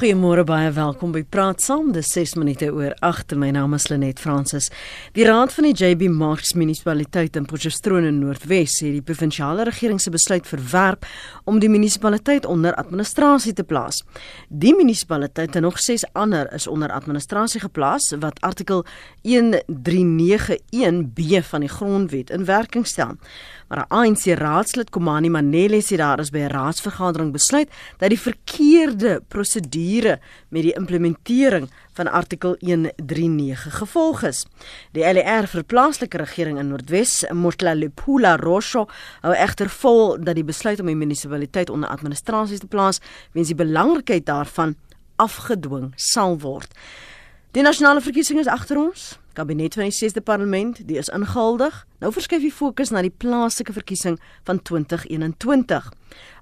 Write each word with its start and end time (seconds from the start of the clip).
Goeiemôre 0.00 0.46
baie 0.48 0.70
welkom 0.72 1.12
by 1.12 1.20
Praat 1.28 1.60
Saam. 1.60 1.92
Dis 1.92 2.08
6 2.14 2.38
minute 2.40 2.70
oor 2.72 2.94
8. 3.04 3.36
My 3.36 3.50
naam 3.52 3.76
is 3.76 3.84
Lenet 3.90 4.16
Fransis. 4.16 4.72
Die 5.12 5.28
raad 5.28 5.52
van 5.52 5.68
die 5.68 5.76
JB 5.76 6.08
Marks 6.08 6.56
munisipaliteit 6.56 7.36
in 7.36 7.44
Potchefstroom 7.44 8.08
in 8.08 8.16
Noordwes 8.22 8.80
het 8.80 8.96
die 8.96 9.04
provinsiale 9.04 9.68
regering 9.68 10.00
se 10.00 10.08
besluit 10.08 10.48
verwerp 10.48 11.04
om 11.44 11.60
die 11.60 11.68
munisipaliteit 11.68 12.48
onder 12.48 12.72
administrasie 12.80 13.52
te 13.52 13.60
plaas. 13.60 14.00
Die 14.48 14.72
munisipaliteit 14.72 15.52
en 15.60 15.68
nog 15.68 15.76
6 15.76 16.08
ander 16.16 16.48
is 16.56 16.64
onder 16.64 16.88
administrasie 16.96 17.60
geplaas 17.60 18.16
wat 18.24 18.40
artikel 18.40 18.88
1391B 19.28 21.44
van 21.52 21.60
die 21.60 21.76
grondwet 21.76 22.32
in 22.32 22.48
werking 22.48 22.88
stel. 22.88 23.20
Maar 23.70 23.86
'n 23.86 23.94
ANC 23.94 24.24
raadslid 24.38 24.90
Komani 24.90 25.28
Manele 25.28 25.80
sê 25.82 25.96
daar 25.96 26.18
is 26.18 26.30
by 26.30 26.38
'n 26.38 26.50
raadsvergadering 26.50 27.32
besluit 27.32 27.70
dat 27.98 28.08
die 28.08 28.20
verkeerde 28.20 29.22
prosedure 29.28 30.20
met 30.48 30.62
die 30.62 30.72
implementering 30.72 31.70
van 31.92 32.10
artikel 32.10 32.56
139 32.58 33.78
gevolg 33.78 34.22
is. 34.22 34.46
Die 34.92 35.12
LER 35.12 35.46
vir 35.46 35.62
plaaslike 35.64 36.16
regering 36.16 36.58
in 36.58 36.68
Noordwes, 36.68 37.24
Motlalepula 37.32 38.36
Rosho, 38.36 38.88
hou 39.20 39.34
egter 39.34 39.68
vol 39.68 40.18
dat 40.24 40.34
die 40.34 40.44
besluit 40.44 40.80
om 40.80 40.86
die 40.86 40.96
munisipaliteit 40.96 41.70
onder 41.70 41.88
administrasie 41.88 42.58
te 42.58 42.66
plaas, 42.66 43.00
weens 43.32 43.46
die 43.46 43.64
belangrikheid 43.64 44.26
daarvan 44.26 44.74
afgedwing 45.16 45.92
sal 45.96 46.38
word. 46.38 46.74
Die 47.50 47.64
nasionale 47.66 47.98
verkiesing 47.98 48.38
is 48.38 48.46
agter 48.46 48.78
ons 48.78 49.16
kabinet 49.34 49.74
van 49.74 49.88
die 49.88 49.94
6de 49.94 50.20
parlement, 50.22 50.76
die 50.86 50.98
is 51.00 51.08
ingehuldig. 51.10 51.74
Nou 51.98 52.12
verskuif 52.14 52.44
die 52.44 52.52
fokus 52.54 52.92
na 52.94 53.00
die 53.02 53.10
plaaslike 53.10 53.74
verkiesing 53.74 54.20
van 54.46 54.60
2021. 54.62 55.88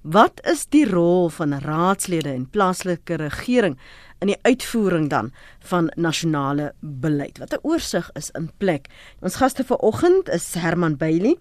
Wat 0.02 0.42
is 0.52 0.66
die 0.68 0.82
rol 0.88 1.30
van 1.32 1.54
raadslede 1.64 2.32
en 2.32 2.44
plaaslike 2.52 3.16
regering 3.22 3.78
in 4.20 4.34
die 4.34 4.38
uitvoering 4.44 5.08
dan 5.08 5.30
van 5.70 5.88
nasionale 5.96 6.74
beleid? 6.80 7.38
Wat 7.38 7.54
'n 7.56 7.64
oorsig 7.64 8.10
is 8.14 8.30
in 8.36 8.50
plek. 8.58 8.88
Ons 9.20 9.40
gaste 9.40 9.64
vanoggend 9.64 10.28
is 10.28 10.54
Herman 10.54 10.96
Bailey 10.96 11.38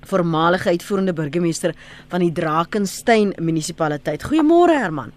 voormalige 0.00 0.68
uitvoerende 0.68 1.12
burgemeester 1.12 1.74
van 2.08 2.20
die 2.20 2.32
Drakensberg 2.32 3.36
munisipaliteit. 3.38 4.24
Goeiemôre 4.24 4.76
Herman. 4.76 5.12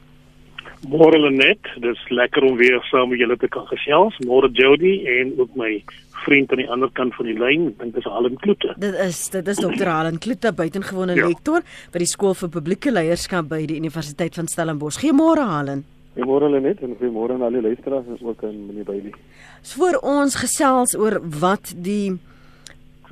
Môre 0.84 1.16
Lenet, 1.16 1.64
dis 1.80 2.00
lekker 2.12 2.44
om 2.44 2.58
weer 2.59 2.81
saam 2.89 3.14
met 3.14 3.22
julle 3.22 3.38
te 3.39 3.48
kan 3.48 3.64
gesels. 3.70 4.17
Môre 4.28 4.50
Jody 4.52 4.98
en 5.08 5.31
ook 5.40 5.53
my 5.56 5.78
vriend 6.25 6.52
aan 6.52 6.59
die 6.59 6.67
ander 6.72 6.92
kant 6.95 7.16
van 7.16 7.28
die 7.30 7.36
lyn, 7.40 7.70
ek 7.72 7.80
dink 7.80 7.95
dis 7.95 8.08
Halen 8.08 8.36
Kloete. 8.42 8.73
Dit 8.81 8.98
is 9.00 9.22
dit 9.31 9.48
is 9.48 9.62
Dr. 9.64 9.88
Halen 9.88 10.20
Kloete, 10.23 10.52
buitengewone 10.56 11.16
ja. 11.16 11.30
lektor 11.30 11.64
by 11.94 12.03
die 12.03 12.09
skool 12.09 12.36
vir 12.36 12.52
publieke 12.52 12.92
leierskap 12.92 13.48
by 13.52 13.62
die 13.70 13.80
Universiteit 13.80 14.36
van 14.40 14.52
Stellenbosch. 14.52 15.00
Goeiemôre 15.03 15.48
Halen. 15.48 15.86
Goeiemôre 16.17 16.52
Lenet 16.52 16.84
en 16.86 16.97
goeiemôre 17.00 17.38
aan 17.38 17.47
al 17.47 17.58
die 17.58 17.64
luisteraars 17.64 18.12
en 18.12 18.20
ook 18.22 18.44
aan 18.44 18.59
meneer 18.68 18.88
Bailey. 18.88 19.16
So 19.64 19.88
vir 19.88 20.00
ons 20.03 20.36
gesels 20.44 20.97
oor 21.00 21.22
wat 21.23 21.72
die 21.73 22.18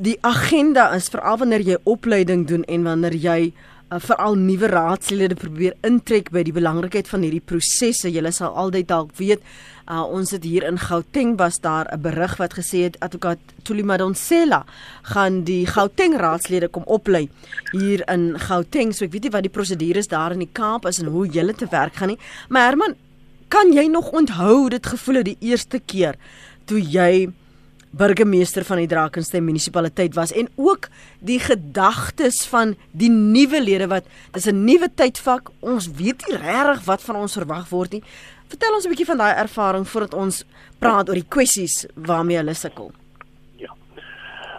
die 0.01 0.17
agenda 0.25 0.89
is 0.95 1.11
veral 1.13 1.39
wanneer 1.41 1.63
jy 1.63 1.75
opleiding 1.85 2.47
doen 2.49 2.63
en 2.67 2.87
wanneer 2.87 3.15
jy 3.15 3.39
uh, 3.91 3.99
veral 3.99 4.37
nuwe 4.39 4.69
raadslede 4.71 5.35
probeer 5.35 5.75
intrek 5.87 6.31
by 6.31 6.43
die 6.47 6.55
belangrikheid 6.55 7.09
van 7.11 7.25
hierdie 7.25 7.43
prosesse. 7.43 8.11
Julle 8.11 8.31
sal 8.31 8.55
altyd 8.55 8.87
dalk 8.87 9.11
weet, 9.19 9.43
uh, 9.87 10.01
ons 10.03 10.31
het 10.31 10.45
hier 10.47 10.65
in 10.67 10.79
Gauteng 10.79 11.35
was 11.37 11.59
daar 11.59 11.87
'n 11.91 12.01
berig 12.01 12.37
wat 12.37 12.53
gesê 12.53 12.83
het 12.87 12.99
advokaat 12.99 13.39
Tulimadonsela 13.63 14.65
gaan 15.03 15.43
die 15.43 15.65
Gauteng 15.65 16.17
raadslede 16.17 16.67
kom 16.67 16.83
oplei 16.85 17.29
hier 17.71 18.03
in 18.07 18.39
Gauteng. 18.39 18.93
So 18.93 19.05
ek 19.05 19.11
weet 19.11 19.23
nie 19.23 19.31
wat 19.31 19.43
die 19.43 19.57
prosedures 19.57 20.07
daar 20.07 20.31
in 20.31 20.39
die 20.39 20.53
Kaap 20.53 20.85
is 20.85 20.99
en 20.99 21.07
hoe 21.07 21.27
julle 21.27 21.53
te 21.53 21.67
werk 21.69 21.95
gaan 21.95 22.07
nie. 22.09 22.19
Maar 22.49 22.65
Herman, 22.65 22.95
kan 23.47 23.73
jy 23.73 23.87
nog 23.87 24.11
onthou 24.11 24.69
dit 24.69 24.85
gevoel 24.85 25.15
het 25.15 25.25
die 25.25 25.37
eerste 25.39 25.79
keer 25.79 26.15
toe 26.65 26.79
jy 26.79 27.29
burgemeester 27.91 28.63
van 28.63 28.79
die 28.81 28.87
Drakensberg 28.87 29.43
munisipaliteit 29.43 30.15
was 30.15 30.31
en 30.31 30.47
ook 30.55 30.87
die 31.19 31.39
gedagtes 31.39 32.45
van 32.47 32.75
die 32.91 33.09
nuwe 33.11 33.61
lede 33.63 33.87
wat 33.91 34.07
dis 34.31 34.47
'n 34.47 34.63
nuwe 34.63 34.89
tydvak. 34.95 35.51
Ons 35.59 35.91
weet 35.91 36.23
nie 36.27 36.37
regtig 36.37 36.85
wat 36.85 37.03
van 37.03 37.15
ons 37.15 37.33
verwag 37.33 37.69
word 37.69 37.91
nie. 37.91 38.03
Vertel 38.47 38.73
ons 38.73 38.85
'n 38.85 38.89
bietjie 38.89 39.11
van 39.11 39.17
daai 39.17 39.35
ervaring 39.35 39.87
voordat 39.87 40.13
ons 40.13 40.45
praat 40.79 41.09
oor 41.09 41.15
die 41.15 41.31
kwessies 41.35 41.85
waarmee 41.95 42.37
hulle 42.37 42.53
sukkel. 42.53 42.91
Ja. 43.57 43.75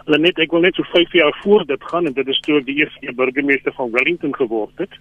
Lenet, 0.05 0.39
ek 0.39 0.51
wil 0.51 0.61
net 0.61 0.75
so 0.75 0.83
5 0.83 1.13
jaar 1.13 1.39
voor 1.43 1.65
dit 1.65 1.83
gaan 1.83 2.05
en 2.05 2.13
dit 2.13 2.27
is 2.27 2.39
toe 2.39 2.63
die 2.63 2.75
eerste 2.75 3.13
burgemeester 3.13 3.73
van 3.73 3.91
Wellington 3.91 4.35
geword 4.35 4.77
het. 4.77 4.93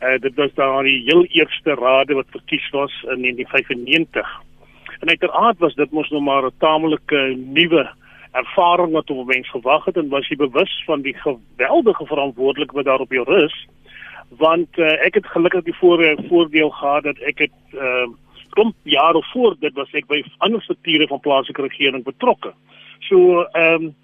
Uh 0.00 0.18
dit 0.18 0.34
was 0.34 0.54
daar 0.54 0.82
die 0.82 1.02
heel 1.04 1.24
eerste 1.24 1.74
raad 1.74 2.12
wat 2.12 2.26
verkies 2.30 2.70
was 2.70 2.92
in 3.02 3.20
1995. 3.20 4.40
En 5.00 5.08
uiteraard 5.08 5.58
was 5.58 5.74
dit 5.74 5.90
mos 5.90 6.08
nog 6.08 6.22
maar 6.22 6.44
'n 6.44 6.58
tamelike 6.58 7.36
nuwe 7.36 7.90
ervaring 8.32 8.92
wat 8.92 9.10
op 9.10 9.26
mens 9.26 9.50
gewag 9.50 9.84
het 9.84 9.96
en 9.96 10.08
was 10.08 10.28
jy 10.28 10.36
bewus 10.36 10.82
van 10.86 11.02
die 11.02 11.14
geweldige 11.14 12.06
verantwoordelikheid 12.06 12.76
wat 12.76 12.84
daar 12.84 13.00
op 13.00 13.12
jou 13.12 13.24
rus 13.24 13.66
want 14.38 14.78
uh, 14.78 14.92
ek 15.06 15.14
het 15.14 15.26
gelukkig 15.26 15.64
die 15.64 15.74
voor, 15.74 16.02
voordeel 16.28 16.70
gehad 16.70 17.02
dat 17.02 17.18
ek 17.18 17.38
het 17.38 17.56
uh, 17.74 18.06
kom 18.54 18.74
jare 18.82 19.22
voor 19.32 19.56
dit 19.58 19.74
was 19.74 19.90
ek 19.92 20.06
by 20.10 20.22
ander 20.38 20.62
strukture 20.62 21.06
van 21.06 21.20
plaaslike 21.20 21.62
regering 21.62 22.04
betrokke. 22.04 22.54
So 23.08 23.42
ehm 23.42 23.90
um, 23.90 23.94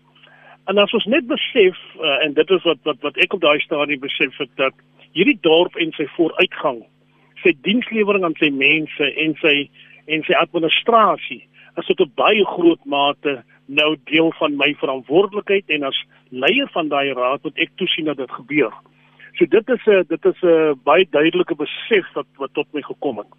en 0.67 0.79
as 0.83 0.93
ons 0.99 1.05
net 1.07 1.27
besef 1.31 1.79
uh, 2.03 2.25
en 2.25 2.33
dit 2.35 2.51
is 2.51 2.63
wat 2.67 2.79
wat 2.83 2.99
wat 3.01 3.19
ek 3.23 3.35
op 3.39 3.41
daai 3.41 3.61
stadium 3.63 4.01
besef 4.03 4.35
het 4.43 4.51
dat 4.59 4.75
hierdie 5.15 5.39
dorp 5.47 5.77
en 5.79 5.93
sy 5.95 6.09
vooruitgang 6.17 6.83
sy 7.45 7.53
dienslewering 7.63 8.25
aan 8.27 8.35
sy 8.41 8.51
mense 8.51 9.11
en 9.23 9.37
sy 9.39 9.69
en 10.07 10.23
sy 10.23 10.33
administrasie 10.33 11.43
is 11.77 11.87
tot 11.87 12.01
'n 12.01 12.13
baie 12.15 12.45
groot 12.45 12.85
mate 12.85 13.43
nou 13.67 13.97
deel 14.05 14.33
van 14.39 14.57
my 14.57 14.75
verantwoordelikheid 14.75 15.65
en 15.69 15.83
as 15.83 16.05
leier 16.31 16.69
van 16.73 16.89
daai 16.89 17.13
raad 17.13 17.43
moet 17.43 17.59
ek 17.59 17.71
toesien 17.77 18.05
dat 18.05 18.17
dit 18.17 18.31
gebeur. 18.31 18.73
So 19.37 19.47
dit 19.47 19.69
is 19.69 19.87
'n 19.87 20.05
dit 20.09 20.25
is 20.25 20.43
'n 20.43 20.81
baie 20.85 21.07
duidelike 21.11 21.55
besef 21.55 22.07
wat 22.15 22.27
wat 22.37 22.55
tot 22.55 22.67
my 22.73 22.83
gekom 22.83 23.19
het. 23.19 23.33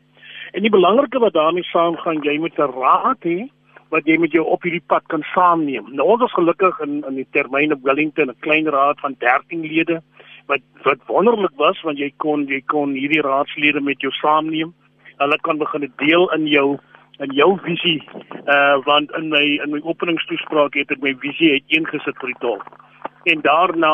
En 0.51 0.61
die 0.61 0.69
belangrike 0.69 1.19
wat 1.19 1.33
daarmee 1.33 1.63
saamgaan, 1.63 2.23
jy 2.23 2.37
moet 2.37 2.57
'n 2.57 2.71
raad 2.71 3.23
hê 3.23 3.49
wat 3.89 4.05
jy 4.05 4.17
met 4.17 4.31
jou 4.31 4.45
op 4.45 4.63
hierdie 4.63 4.87
pad 4.87 5.03
kan 5.07 5.23
saamneem. 5.33 5.85
Nou 5.95 6.07
ons 6.07 6.23
is 6.23 6.33
gelukkig 6.33 6.79
in 6.79 7.03
in 7.07 7.15
die 7.15 7.27
termyn 7.31 7.73
op 7.73 7.83
Wellington 7.83 8.29
'n 8.29 8.39
klein 8.39 8.67
raad 8.67 8.99
van 8.99 9.15
13 9.17 9.61
lede 9.61 10.01
wat 10.47 10.61
wat 10.83 10.99
wonderlik 11.07 11.55
was 11.55 11.81
want 11.81 11.97
jy 11.97 12.11
kon 12.17 12.45
jy 12.47 12.61
kon 12.65 12.91
hierdie 12.91 13.21
raadslede 13.21 13.81
met 13.81 14.01
jou 14.01 14.11
saamneem 14.11 14.73
hulle 15.21 15.37
kan 15.47 15.57
begin 15.57 15.91
deel 16.03 16.29
in 16.35 16.47
jou 16.47 16.77
in 17.19 17.33
jou 17.33 17.49
visie 17.65 18.01
uh 18.45 18.77
want 18.85 19.11
in 19.17 19.29
my 19.29 19.43
in 19.63 19.71
my 19.73 19.81
openingstoespraak 19.83 20.77
het 20.77 20.91
ek 20.93 21.01
my 21.01 21.15
visie 21.23 21.53
uiteengesit 21.57 22.19
vir 22.21 22.33
die 22.33 22.41
dorp. 22.41 22.67
En 23.25 23.41
daarna 23.41 23.93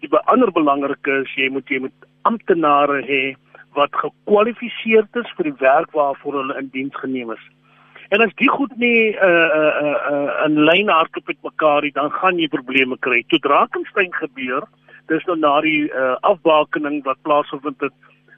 die 0.00 0.10
ander 0.32 0.52
belangrike 0.52 1.22
is 1.22 1.32
jy 1.36 1.48
moet 1.52 1.68
jy 1.68 1.80
moet 1.86 2.10
amptenare 2.28 3.00
hê 3.06 3.22
wat 3.78 3.94
gekwalifiseerd 4.02 5.16
is 5.22 5.32
vir 5.38 5.50
die 5.50 5.58
werk 5.62 5.96
waarvoor 5.96 6.40
hulle 6.42 6.58
in 6.58 6.70
diens 6.74 6.96
geneem 7.00 7.32
is. 7.32 7.42
En 8.10 8.22
as 8.24 8.32
die 8.42 8.48
goed 8.50 8.72
nie 8.82 9.14
uh 9.14 9.48
uh 9.60 9.74
uh, 9.86 9.98
uh 10.12 10.30
in 10.46 10.58
lyn 10.66 10.88
hardloop 10.90 11.28
met 11.30 11.42
mekaar 11.46 11.86
nie, 11.86 11.94
dan 11.94 12.10
gaan 12.10 12.38
jy 12.42 12.48
probleme 12.50 12.98
kry. 13.06 13.22
Toe 13.28 13.38
Drakensberg 13.38 14.16
gebeur, 14.18 14.66
dis 15.08 15.26
nou 15.28 15.36
na 15.38 15.60
die 15.64 15.86
uh 15.88 16.16
afbakening 16.32 17.04
wat 17.06 17.22
plaasgevind 17.22 17.86
het 17.86 17.94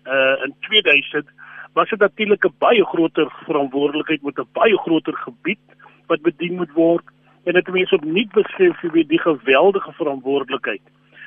uh 0.06 0.34
in 0.46 0.52
2000 0.68 1.32
was 1.72 1.88
dit 1.88 1.98
natuurlik 1.98 2.44
'n 2.44 2.54
baie 2.58 2.84
groter 2.84 3.32
verantwoordelikheid 3.44 4.22
met 4.22 4.38
'n 4.38 4.48
baie 4.52 4.78
groter 4.78 5.16
gebied 5.16 5.64
wat 6.06 6.22
bedien 6.22 6.54
moet 6.54 6.72
word 6.72 7.04
en 7.44 7.52
dit 7.52 7.68
mense 7.68 7.94
opnuut 7.94 8.32
besef 8.32 8.80
wie 8.80 9.06
die 9.06 9.20
geweldige 9.20 9.92
verantwoordelikheid. 9.92 10.82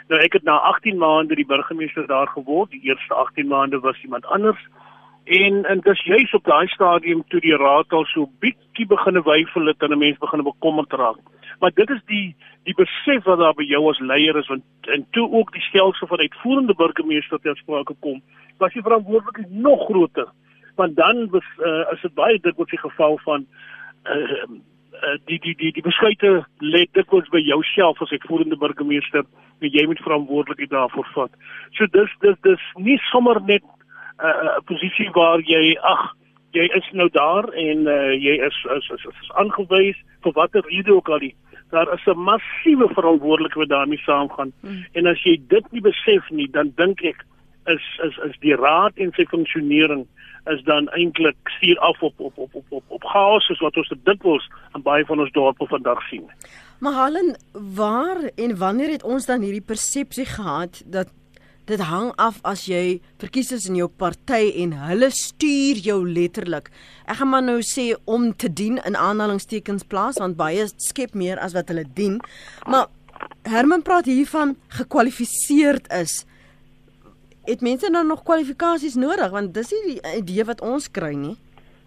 Nou 0.07 0.22
ek 0.22 0.33
het 0.33 0.44
na 0.44 0.57
18 0.57 0.97
maande 0.97 1.35
die 1.35 1.45
burgemeester 1.45 2.07
daar 2.07 2.28
geword. 2.28 2.72
Die 2.72 2.81
eerste 2.81 3.13
18 3.13 3.47
maande 3.47 3.79
was 3.79 4.03
iemand 4.03 4.25
anders. 4.25 4.67
En 5.25 5.63
en 5.66 5.80
dis 5.80 6.03
juis 6.03 6.34
op 6.34 6.44
daai 6.44 6.68
stadium 6.68 7.24
toe 7.27 7.39
die 7.42 7.56
raad 7.57 7.94
al 7.94 8.06
so 8.06 8.30
bietjie 8.39 8.86
begine 8.86 9.22
wyfel 9.25 9.66
het 9.66 9.81
en 9.81 9.92
'n 9.92 9.98
mens 9.98 10.18
begine 10.18 10.44
bekommerd 10.44 10.94
raak. 10.94 11.18
Maar 11.60 11.72
dit 11.74 11.89
is 11.89 12.01
die 12.06 12.36
die 12.63 12.74
besef 12.74 13.24
wat 13.24 13.39
daar 13.39 13.54
by 13.54 13.63
jou 13.63 13.89
as 13.89 14.00
leier 14.00 14.38
is 14.38 14.48
want 14.48 14.63
en 14.81 15.06
toe 15.12 15.31
ook 15.31 15.51
die 15.54 15.62
stelsel 15.62 16.07
van 16.07 16.19
uitvoerende 16.19 16.74
burgemeester 16.74 17.39
ter 17.39 17.57
sprake 17.57 17.95
kom 18.00 18.22
was 18.57 18.74
die 18.74 18.81
verantwoordelikheid 18.81 19.51
nog 19.51 19.86
groter 19.86 20.27
want 20.75 20.95
dan 20.95 21.30
was 21.30 21.45
uh, 21.57 21.92
is 21.94 22.01
dit 22.01 22.13
baie 22.13 22.39
dikwels 22.42 22.69
die 22.69 22.80
geval 22.80 23.19
van 23.24 23.45
uh, 24.04 24.48
die 25.25 25.39
die 25.39 25.56
die 25.56 25.72
die 25.77 25.86
besluite 25.86 26.31
lê 26.60 26.86
dikwels 26.98 27.30
by 27.30 27.42
jouself 27.44 28.01
as 28.01 28.12
uitvoerende 28.12 28.57
burgemeester 28.57 29.24
en 29.60 29.72
jy 29.72 29.86
moet 29.86 30.04
verantwoordelikheid 30.04 30.69
daarvoor 30.69 31.07
vat. 31.13 31.31
So 31.77 31.88
dis 31.92 32.12
dis 32.24 32.38
dis 32.48 32.66
nie 32.75 32.98
sommer 33.12 33.42
net 33.42 33.63
'n 34.19 34.45
uh, 34.45 34.59
posisie 34.65 35.09
waar 35.12 35.39
jy 35.39 35.77
ag 35.81 36.13
jy 36.51 36.65
is 36.79 36.88
nou 36.91 37.09
daar 37.12 37.50
en 37.53 37.88
uh, 37.88 38.13
jy 38.13 38.35
is 38.47 38.57
is 38.77 38.89
is, 38.95 39.06
is 39.21 39.31
aangewys 39.41 39.97
vir 40.23 40.31
watter 40.31 40.63
rede 40.69 40.94
ook 40.95 41.09
al 41.09 41.19
die 41.19 41.35
daar 41.71 41.94
is 41.94 42.06
'n 42.06 42.19
massiewe 42.19 42.88
verantwoordelikheid 42.94 43.63
wat 43.63 43.77
daarmee 43.77 44.01
saamgaan 44.06 44.51
mm. 44.62 44.85
en 44.94 45.07
as 45.07 45.23
jy 45.23 45.41
dit 45.47 45.71
nie 45.71 45.81
besef 45.81 46.29
nie 46.29 46.50
dan 46.51 46.71
dink 46.75 47.01
ek 47.01 47.25
is 47.65 47.85
is 48.07 48.17
is 48.29 48.38
die 48.39 48.56
raad 48.56 48.94
en 48.95 49.12
sy 49.15 49.25
funksionering 49.25 50.06
is 50.53 50.63
dan 50.63 50.88
eintlik 50.89 51.35
stuur 51.57 51.79
af 51.79 52.01
op 52.01 52.19
op 52.19 52.38
op 52.38 52.56
op 52.56 52.65
op, 52.69 52.83
op 52.88 53.03
chaos 53.03 53.45
soos 53.45 53.59
wat 53.59 53.77
ons 53.77 53.89
dit 53.89 54.06
dikwels 54.06 54.50
in 54.75 54.81
baie 54.81 55.06
van 55.06 55.19
ons 55.19 55.31
dorpe 55.31 55.67
vandag 55.67 56.01
sien. 56.09 56.29
Maar 56.79 56.94
Helen, 57.03 57.35
waar 57.75 58.29
en 58.35 58.57
wanneer 58.57 58.89
het 58.89 59.03
ons 59.03 59.25
dan 59.25 59.41
hierdie 59.41 59.65
persepsie 59.65 60.25
gehad 60.25 60.83
dat 60.85 61.09
dit 61.65 61.81
hang 61.81 62.12
af 62.21 62.38
as 62.45 62.65
jy 62.69 63.00
verkies 63.21 63.51
is 63.56 63.65
in 63.69 63.79
jou 63.79 63.88
party 63.88 64.51
en 64.63 64.75
hulle 64.85 65.09
stuur 65.09 65.81
jou 65.85 65.97
letterlik. 66.06 66.69
Ek 67.09 67.19
gaan 67.21 67.31
maar 67.31 67.45
nou 67.45 67.59
sê 67.65 67.94
om 68.06 68.31
te 68.33 68.50
dien 68.50 68.77
in 68.85 68.97
aanhalingstekens 68.97 69.88
plaas 69.89 70.21
want 70.21 70.38
baie 70.38 70.67
skep 70.77 71.15
meer 71.17 71.41
as 71.41 71.57
wat 71.57 71.73
hulle 71.73 71.85
dien. 71.97 72.19
Maar 72.69 72.88
Herman 73.50 73.81
praat 73.85 74.06
hiervan 74.09 74.56
gekwalifiseerd 74.77 75.89
is 75.94 76.25
het 77.45 77.62
mense 77.62 77.91
dan 77.91 78.07
nog 78.07 78.23
kwalifikasies 78.25 78.95
nodig 78.97 79.29
want 79.33 79.53
dis 79.53 79.73
nie 79.73 79.95
die 79.95 80.13
idee 80.17 80.45
wat 80.45 80.62
ons 80.65 80.89
kry 80.91 81.13
nie. 81.13 81.35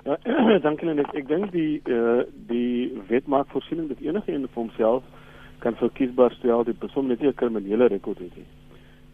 Ja, 0.07 0.19
dankie 0.67 0.89
net. 0.89 1.11
Ek 1.19 1.27
dink 1.29 1.51
die 1.55 1.81
uh, 1.91 2.23
die 2.51 2.95
wet 3.11 3.27
maak 3.27 3.51
voorsiening 3.55 3.91
dat 3.91 4.03
enige 4.03 4.33
een 4.33 4.47
van 4.47 4.69
homself 4.69 5.03
kan 5.63 5.75
verkiesbaar 5.79 6.35
stel 6.39 6.65
die 6.65 6.75
persoon 6.75 7.11
net 7.11 7.23
'n 7.23 7.35
kriminele 7.35 7.91
rekord 7.91 8.19
het. 8.19 8.39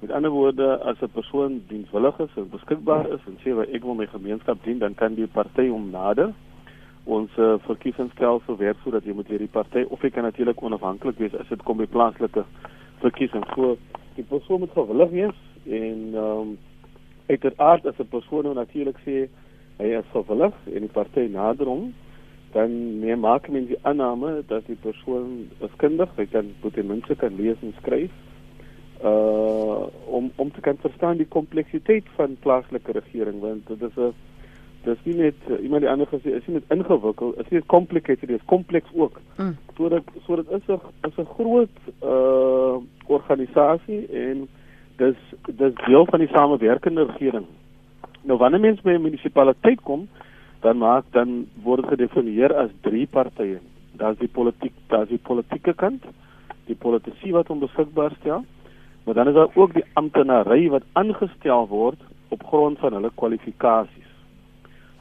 Met 0.01 0.11
ander 0.11 0.31
woorde, 0.31 0.79
as 0.83 1.01
'n 1.01 1.09
persoon 1.13 1.63
dienswillig 1.69 2.19
is 2.19 2.35
en 2.37 2.49
beskikbaar 2.49 3.07
is 3.13 3.21
en 3.27 3.39
sê 3.45 3.55
wat 3.55 3.69
ek 3.69 3.83
wil 3.83 3.95
my 3.95 4.07
gemeenskap 4.07 4.65
dien, 4.65 4.79
dan 4.79 4.95
kan 4.95 5.15
die 5.15 5.27
party 5.27 5.69
hom 5.69 5.91
nader. 5.91 6.33
Ons 7.05 7.31
uh, 7.37 7.55
verkiesingsstelsel 7.59 8.57
werk 8.57 8.77
sodat 8.83 9.05
jy 9.05 9.13
moet 9.13 9.29
hierdie 9.29 9.53
party 9.53 9.85
of 9.89 10.03
jy 10.03 10.11
kan 10.11 10.23
natuurlik 10.23 10.63
onafhanklik 10.63 11.19
wees 11.19 11.35
as 11.35 11.49
dit 11.49 11.63
kom 11.63 11.77
by 11.77 11.87
plaaslike 11.87 12.45
verkiesings. 13.01 13.49
So 13.55 13.77
die 14.17 14.25
persoon 14.25 14.61
moet 14.61 14.73
gewillig 14.73 15.11
wees 15.11 15.41
en 15.65 16.15
ehm 16.15 16.41
um, 16.41 16.59
uiteraard 17.27 17.87
as 17.87 17.99
'n 17.99 18.09
persoon 18.09 18.45
nou 18.45 18.55
natuurlik 18.55 18.99
sê 19.05 19.29
hy 19.79 19.89
is 19.99 20.13
gewillig 20.13 20.55
en 20.67 20.81
die 20.81 20.95
party 20.99 21.29
nader 21.29 21.67
hom 21.67 21.95
dan 22.55 23.01
meer 23.01 23.19
maak 23.19 23.49
men 23.49 23.67
die 23.67 23.79
aanname 23.83 24.43
dat 24.47 24.67
die 24.67 24.79
persoon 24.79 25.49
is 25.59 25.75
kundig, 25.83 26.11
hy 26.17 26.27
kan 26.31 26.53
mense 26.87 27.15
kan 27.19 27.35
lees 27.37 27.59
en 27.63 27.75
skryf. 27.81 28.11
Uh 29.05 29.87
om 30.07 30.31
om 30.37 30.51
te 30.53 30.61
kan 30.61 30.77
verstaan 30.81 31.17
die 31.17 31.29
kompleksiteit 31.29 32.05
van 32.17 32.37
plaaslike 32.41 32.93
regering 32.93 33.41
want 33.41 33.67
dit 33.67 33.83
is 33.83 33.97
'n 33.97 34.15
dis 34.85 35.05
nie 35.05 35.15
net 35.15 35.61
iemand 35.61 35.85
die 35.85 35.91
ander 35.91 36.09
gesê 36.11 36.35
is 36.37 36.47
nie 36.47 36.59
net 36.59 36.73
ingewikkeld, 36.77 37.39
is 37.41 37.51
nie 37.53 37.63
complicated, 37.73 38.29
dit 38.29 38.41
is 38.41 38.51
kompleks 38.51 38.91
ook. 38.95 39.21
Mm. 39.37 39.57
So 39.77 39.89
dat 39.89 40.03
so 40.27 40.37
dit 40.37 40.51
is 40.51 40.69
'n 40.69 40.81
is 41.09 41.19
'n 41.19 41.35
groot 41.37 41.77
uh 42.03 42.77
organisasie 43.07 44.07
en 44.09 44.49
dis 44.97 45.17
dis 45.47 45.75
deel 45.87 46.07
van 46.07 46.19
die 46.19 46.29
samewerkende 46.29 47.05
regering. 47.05 47.47
Nou 48.23 48.39
wanneer 48.39 48.61
mens 48.61 48.81
by 48.81 48.91
'n 48.91 49.03
munisipaliteit 49.03 49.81
kom, 49.81 50.09
dan 50.61 50.79
maak 50.79 51.05
dan 51.11 51.47
word 51.63 51.87
gedefinieer 51.87 52.55
as 52.55 52.71
drie 52.81 53.07
partye. 53.07 53.59
Daar's 53.93 54.19
die 54.19 54.29
politiek, 54.29 54.73
daar's 54.89 55.09
die 55.09 55.23
politieke 55.23 55.75
kant, 55.75 56.05
die 56.67 56.77
politisie 56.77 57.33
wat 57.33 57.49
hom 57.49 57.59
beskikbaar 57.59 58.17
stel, 58.21 58.45
maar 59.05 59.15
dan 59.15 59.29
is 59.29 59.35
daar 59.35 59.55
ook 59.55 59.75
die 59.75 59.85
amptenary 59.93 60.69
wat 60.69 60.83
aangestel 60.93 61.69
word 61.69 62.01
op 62.29 62.47
grond 62.47 62.79
van 62.79 62.93
hulle 62.93 63.11
kwalifikasies. 63.15 64.11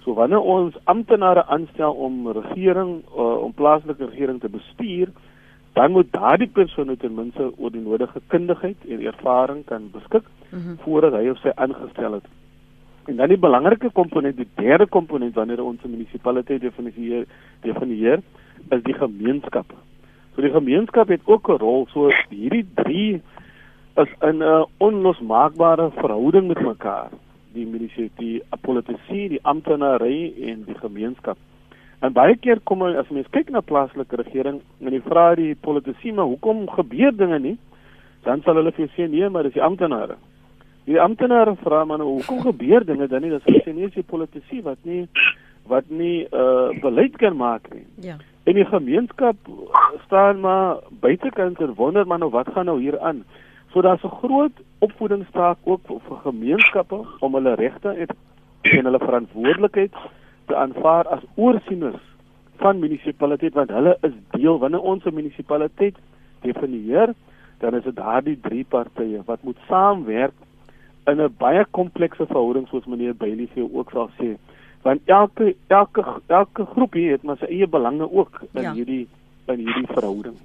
So 0.03 0.13
wanneer 0.13 0.39
ons 0.39 0.75
amptenare 0.83 1.45
aanstel 1.45 1.93
om 1.93 2.27
regering 2.31 3.03
uh, 3.15 3.37
om 3.43 3.53
plaaslike 3.53 4.05
regering 4.05 4.39
te 4.41 4.49
bestuur, 4.49 5.07
dan 5.73 5.91
moet 5.91 6.11
daardie 6.11 6.47
persoon 6.47 6.85
nou 6.91 6.97
ten 6.97 7.15
minste 7.15 7.51
oor 7.57 7.71
die 7.71 7.81
nodige 7.81 8.21
kundigheid 8.27 8.77
en 8.87 9.05
ervaring 9.05 9.63
kan 9.65 9.89
beskik 9.91 10.27
mm 10.49 10.59
-hmm. 10.59 10.77
voordat 10.83 11.13
hy 11.13 11.29
of 11.29 11.37
sy 11.37 11.51
aangestel 11.55 12.13
het. 12.13 12.27
En 13.05 13.15
dan 13.15 13.27
die 13.27 13.37
belangrike 13.37 13.89
komponent, 13.91 14.37
die 14.37 14.47
derde 14.55 14.87
komponent 14.87 15.35
wanneer 15.35 15.63
ons 15.63 15.83
'n 15.83 15.89
munisipaliteit 15.89 16.61
definieer, 16.61 17.25
definieer 17.61 18.21
is 18.69 18.83
die 18.83 18.93
gemeenskap. 18.93 19.73
So 20.35 20.41
die 20.41 20.51
gemeenskap 20.51 21.07
het 21.07 21.21
ook 21.25 21.49
'n 21.49 21.57
rol 21.57 21.87
so 21.91 22.11
hierdie 22.29 22.65
drie 22.73 23.21
is 23.95 24.09
in 24.21 24.43
'n 24.43 24.65
onlosmaakbare 24.77 25.91
verhouding 25.91 26.47
met 26.47 26.61
mekaar. 26.61 27.09
Die 27.53 27.65
munisipaliteit, 27.65 28.17
die 28.17 28.41
politisie, 28.61 29.29
die 29.29 29.39
amptenary 29.41 30.33
en 30.41 30.63
die 30.65 30.77
gemeenskap. 30.77 31.37
En 31.99 32.11
baie 32.11 32.35
keer 32.37 32.59
kom 32.63 32.81
as 32.81 33.09
mens 33.09 33.29
kyk 33.31 33.49
na 33.49 33.61
plaaslike 33.61 34.15
regering 34.15 34.61
en 34.83 34.91
jy 34.91 35.01
vra 35.05 35.35
die 35.35 35.55
politici 35.55 36.11
maar 36.11 36.25
hoekom 36.25 36.65
gebeur 36.69 37.15
dinge 37.15 37.39
nie? 37.39 37.57
Dan 38.23 38.41
sal 38.41 38.55
hulle 38.55 38.71
vir 38.71 38.85
jou 38.85 38.91
sê 38.95 39.09
nee, 39.11 39.29
maar 39.29 39.43
dis 39.43 39.53
die 39.53 39.63
amptenare. 39.63 40.17
Die 40.85 40.99
amptenare 40.99 41.55
vra 41.55 41.85
maar 41.85 41.97
nou, 41.97 42.09
hoekom 42.17 42.41
gebeur 42.41 42.83
dinge 42.85 43.07
dan 43.07 43.21
nie? 43.21 43.29
Dan 43.29 43.39
sê 43.45 43.71
nee, 43.71 43.85
dis 43.85 43.93
die 43.93 44.03
politici 44.03 44.61
wat 44.61 44.77
nie 44.83 45.07
wat 45.71 45.87
nie 45.87 46.25
uh 46.35 46.75
beleid 46.83 47.15
kan 47.17 47.37
maak 47.39 47.69
nie. 47.71 47.85
Ja. 48.03 48.17
En 48.43 48.53
die 48.59 48.65
gemeenskap 48.67 49.37
staan 50.05 50.39
maar 50.43 50.83
buitekant 50.99 51.61
en 51.63 51.73
wonder 51.73 52.07
maar 52.07 52.19
nou 52.19 52.31
wat 52.31 52.51
gaan 52.51 52.65
nou 52.65 52.81
hier 52.81 52.99
aan? 52.99 53.23
So 53.73 53.81
daar's 53.81 54.03
'n 54.03 54.17
groot 54.21 54.57
opvoedingstaak 54.79 55.57
ook 55.63 55.81
vir 55.85 56.17
gemeenskappe 56.23 57.05
om 57.19 57.33
hulle 57.33 57.53
regte 57.53 57.89
en 58.61 58.85
hulle 58.85 58.99
verantwoordelikheid 58.99 59.93
te 60.45 60.55
aanvaar 60.55 61.07
as 61.07 61.23
oorsieners 61.35 62.01
van 62.55 62.79
munisipaliteit 62.79 63.53
want 63.53 63.69
hulle 63.69 63.97
is 64.01 64.11
deel 64.29 64.59
wanneer 64.59 64.81
ons 64.81 65.03
'n 65.03 65.13
munisipaliteit 65.13 65.95
definieer 66.41 67.13
dan 67.57 67.75
is 67.75 67.83
dit 67.83 67.95
daardie 67.95 68.39
drie 68.41 68.65
partye 68.69 69.21
wat 69.25 69.43
moet 69.43 69.57
saamwerk 69.67 70.33
in 71.05 71.21
'n 71.21 71.35
baie 71.37 71.65
komplekse 71.71 72.25
verhouding 72.25 72.67
soos 72.67 72.85
meneer 72.85 73.15
Bailey 73.15 73.47
vir 73.53 73.67
ook 73.73 73.91
sal 73.91 74.09
sê 74.19 74.37
want 74.81 75.01
elke 75.05 75.55
elke 75.67 76.03
elke 76.27 76.65
groepie 76.65 77.11
het 77.11 77.23
maar 77.23 77.37
sy 77.37 77.45
eie 77.45 77.67
belange 77.67 78.11
ook 78.11 78.41
in 78.53 78.61
ja. 78.61 78.73
hierdie 78.73 79.07
in 79.45 79.59
hierdie 79.59 79.87
verhouding. 79.87 80.35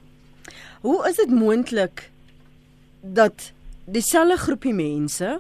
Hoe 0.81 1.09
is 1.09 1.17
dit 1.17 1.31
moontlik 1.31 2.11
dat 3.01 3.53
dieselfde 3.85 4.37
groepie 4.37 4.75
mense 4.75 5.39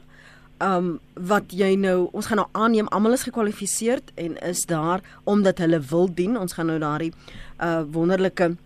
um 0.62 0.96
wat 1.14 1.52
jy 1.54 1.74
nou 1.78 2.08
ons 2.12 2.26
gaan 2.26 2.40
nou 2.42 2.48
aanneem 2.52 2.88
almal 2.94 3.14
is 3.14 3.26
gekwalifiseer 3.28 4.00
en 4.18 4.34
is 4.42 4.64
daar 4.66 5.04
omdat 5.24 5.58
hulle 5.62 5.80
wil 5.90 6.08
dien. 6.14 6.38
Ons 6.38 6.56
gaan 6.58 6.66
nou 6.66 6.78
daardie 6.82 7.12
uh 7.62 7.82
wonderlike 7.92 8.56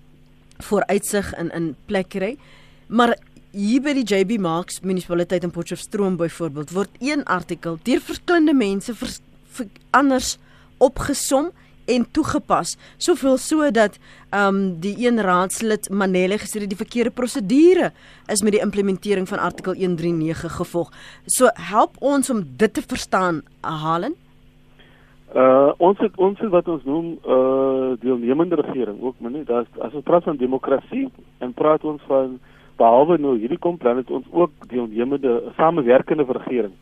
vooruitsig 0.63 1.35
in 1.37 1.51
in 1.51 1.75
plek 1.87 2.09
kry. 2.09 2.37
Maar 2.87 3.17
hier 3.53 3.83
by 3.85 3.93
die 3.93 4.07
JB 4.09 4.39
Marks 4.41 4.81
munisipaliteit 4.81 5.45
in 5.45 5.53
Potchefstroom 5.53 6.17
byvoorbeeld 6.17 6.73
word 6.73 6.97
een 7.01 7.25
artikel 7.25 7.79
deur 7.85 8.01
verskillende 8.01 8.55
mense 8.55 8.95
vers, 8.95 9.21
ver, 9.53 9.69
anders 9.91 10.39
opgesom 10.79 11.51
en 11.87 12.05
toegepas. 12.11 12.77
Soveel 12.97 13.37
so 13.37 13.71
dat 13.71 13.99
ehm 14.31 14.55
um, 14.55 14.81
die 14.81 14.97
een 15.07 15.21
raadslid 15.21 15.91
Manele 15.91 16.39
gesê 16.39 16.61
het 16.61 16.69
die 16.69 16.85
verkeerde 16.85 17.11
prosedure 17.11 17.93
is 18.27 18.43
met 18.43 18.53
die 18.53 18.61
implementering 18.61 19.29
van 19.29 19.39
artikel 19.39 19.75
139 19.75 20.57
gevolg. 20.57 20.93
So 21.27 21.49
help 21.53 21.97
ons 22.01 22.31
om 22.31 22.45
dit 22.57 22.75
te 22.75 22.83
verstaan, 22.87 23.43
Halen. 23.61 24.15
Uh 25.35 25.73
ons 25.77 25.99
het 25.99 26.17
ons 26.17 26.41
wat 26.41 26.69
ons 26.69 26.85
noem 26.85 27.19
uh 27.27 27.93
deelnemende 28.01 28.55
regering 28.55 29.03
ook, 29.03 29.15
maar 29.19 29.31
nee, 29.31 29.45
daar's 29.45 29.69
as 29.79 29.93
ons 29.93 30.05
praat 30.05 30.25
van 30.25 30.37
demokrasie 30.37 31.09
en 31.39 31.53
praat 31.53 31.85
ons 31.85 32.03
van 32.07 32.39
behalwe 32.77 33.19
nou 33.19 33.39
hierdie 33.39 33.59
kom 33.59 33.77
plan 33.77 33.97
het 33.97 34.11
ons 34.11 34.27
ook 34.31 34.51
deelnemende 34.69 35.43
samewerkende 35.57 36.25
regering 36.29 36.73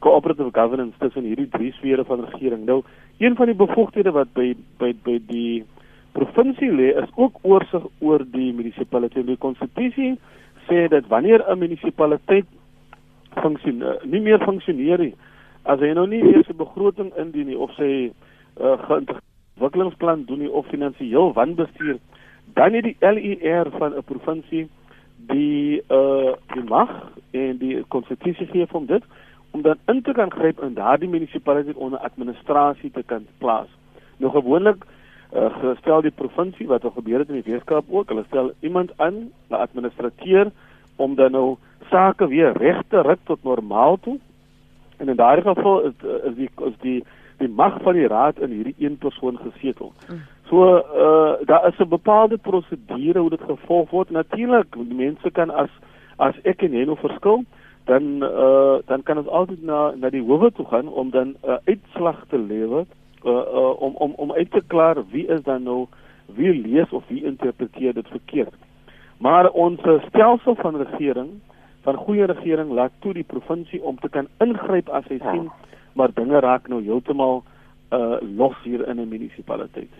cooperative 0.00 0.50
governance 0.52 0.96
tussen 0.98 1.28
hierdie 1.28 1.48
drie 1.48 1.72
sfere 1.72 2.04
van 2.04 2.24
regering. 2.24 2.64
Nou, 2.64 2.80
een 3.20 3.36
van 3.36 3.46
die 3.46 3.54
bevoegdhede 3.54 4.12
wat 4.16 4.32
by 4.32 4.54
by 4.80 4.94
by 5.04 5.18
die 5.28 5.64
provinsie 6.16 6.70
lê 6.72 6.92
is 7.02 7.10
ook 7.14 7.36
oorsig 7.42 7.84
oor 7.98 8.24
die 8.32 8.52
munisipaliteit. 8.56 9.26
Die 9.26 9.36
konstitusie 9.36 10.14
sê 10.68 10.88
dat 10.88 11.06
wanneer 11.12 11.44
'n 11.44 11.58
munisipaliteit 11.58 12.46
funksioneer, 13.42 14.00
nie 14.04 14.20
meer 14.20 14.40
funksioneer 14.40 14.98
nie, 14.98 15.14
as 15.62 15.80
hy 15.80 15.92
nou 15.92 16.06
nie 16.06 16.22
meer 16.24 16.44
sy 16.46 16.56
begroting 16.56 17.12
indien 17.16 17.46
nie 17.46 17.58
of 17.58 17.70
sy 17.76 18.10
uh, 18.60 18.76
ontwikkelingsplan 18.88 20.24
doen 20.24 20.38
nie 20.38 20.50
of 20.50 20.66
finansiëel 20.66 21.32
wanbestuur, 21.32 21.98
dan 22.54 22.72
het 22.72 22.84
die 22.84 22.96
LER 23.00 23.70
van 23.78 23.94
'n 23.94 24.02
provinsie 24.02 24.68
die 25.28 25.82
uh 25.90 26.32
die 26.54 26.64
mag 26.64 27.12
en 27.30 27.58
die 27.58 27.84
konstitusie 27.88 28.46
gee 28.46 28.66
hom 28.70 28.86
dit 28.86 29.04
om 29.50 29.62
dan 29.62 29.76
in 29.86 30.02
te 30.02 30.12
kan 30.12 30.30
gryp 30.30 30.62
in 30.62 30.74
daardie 30.74 31.08
munisipaliteit 31.08 31.76
onder 31.76 31.98
administrasie 31.98 32.90
te 32.90 33.02
kan 33.02 33.26
plaas. 33.38 33.68
Nou 34.16 34.32
gewoonlik 34.32 34.84
uh, 35.34 35.50
gestel 35.60 36.00
die 36.00 36.14
provinsie 36.14 36.66
wat 36.66 36.84
al 36.84 36.90
gebeur 36.90 37.18
het 37.18 37.28
in 37.28 37.42
die 37.42 37.52
Weskaap 37.52 37.84
ook, 37.88 38.08
hulle 38.08 38.24
stel 38.26 38.52
iemand 38.60 38.92
aan, 38.96 39.30
'n 39.48 39.54
administrateur 39.54 40.50
om 40.96 41.14
dan 41.14 41.32
nou 41.32 41.56
sake 41.90 42.26
weer 42.26 42.52
reg 42.56 42.82
te 42.88 43.00
ry 43.02 43.16
tot 43.24 43.42
normaal 43.42 43.98
toe. 44.00 44.18
En 44.96 45.08
in 45.08 45.16
daardie 45.16 45.44
geval 45.54 45.80
is, 45.80 45.92
is 46.24 46.34
die 46.34 46.50
is 46.56 46.76
die 46.80 47.04
die 47.40 47.48
mag 47.48 47.78
van 47.82 47.96
die 47.96 48.06
raad 48.06 48.38
in 48.38 48.50
hierdie 48.50 48.74
een 48.78 48.98
persoon 48.98 49.38
gesetel. 49.38 49.92
Mm. 50.08 50.20
So 50.48 50.76
uh 50.76 51.46
daar 51.46 51.66
is 51.68 51.78
'n 51.78 51.88
bepaalde 51.88 52.36
prosedure 52.36 53.18
hoe 53.18 53.30
dit 53.30 53.40
gevolg 53.40 53.90
word. 53.90 54.10
Natuurlik, 54.10 54.76
mense 54.76 55.30
kan 55.30 55.50
as 55.50 55.70
as 56.16 56.34
ek 56.42 56.62
en 56.62 56.72
jy 56.72 56.84
nou 56.84 56.96
verskil, 56.96 57.44
dan 57.90 58.22
uh, 58.22 58.78
dan 58.86 59.02
kan 59.02 59.18
ons 59.18 59.30
altyd 59.40 59.62
na 59.66 59.80
na 59.98 60.10
die 60.14 60.22
howe 60.22 60.50
toe 60.54 60.66
gaan 60.70 60.88
om 60.88 61.10
dan 61.10 61.34
'n 61.34 61.36
uh, 61.44 61.58
uitslag 61.64 62.24
te 62.28 62.38
lewer 62.38 62.84
uh, 63.24 63.30
uh, 63.32 63.72
om 63.86 63.96
om 63.96 64.12
om 64.16 64.32
uit 64.32 64.50
te 64.50 64.62
klaar 64.66 64.96
wie 65.10 65.26
is 65.26 65.42
dan 65.42 65.62
nou 65.62 65.86
wie 66.34 66.54
lees 66.54 66.90
of 66.90 67.04
wie 67.08 67.24
interpreteer 67.24 67.94
dit 67.94 68.08
verkeerd. 68.08 68.54
Maar 69.18 69.50
ons 69.50 69.80
stelsel 70.06 70.54
van 70.54 70.76
regering, 70.76 71.28
van 71.82 71.96
goeie 71.96 72.24
regering 72.24 72.70
laat 72.70 72.92
toe 72.98 73.12
die 73.12 73.26
provinsie 73.26 73.82
om 73.82 73.98
te 73.98 74.08
kan 74.08 74.28
ingryp 74.38 74.88
as 74.88 75.04
hy 75.08 75.18
sien 75.18 75.50
maar 75.92 76.10
dinge 76.14 76.40
raak 76.40 76.68
nou 76.68 76.82
heeltemal 76.82 77.42
uh 77.90 78.16
los 78.36 78.54
hier 78.62 78.88
in 78.88 79.00
'n 79.00 79.08
munisipaliteit. 79.08 79.90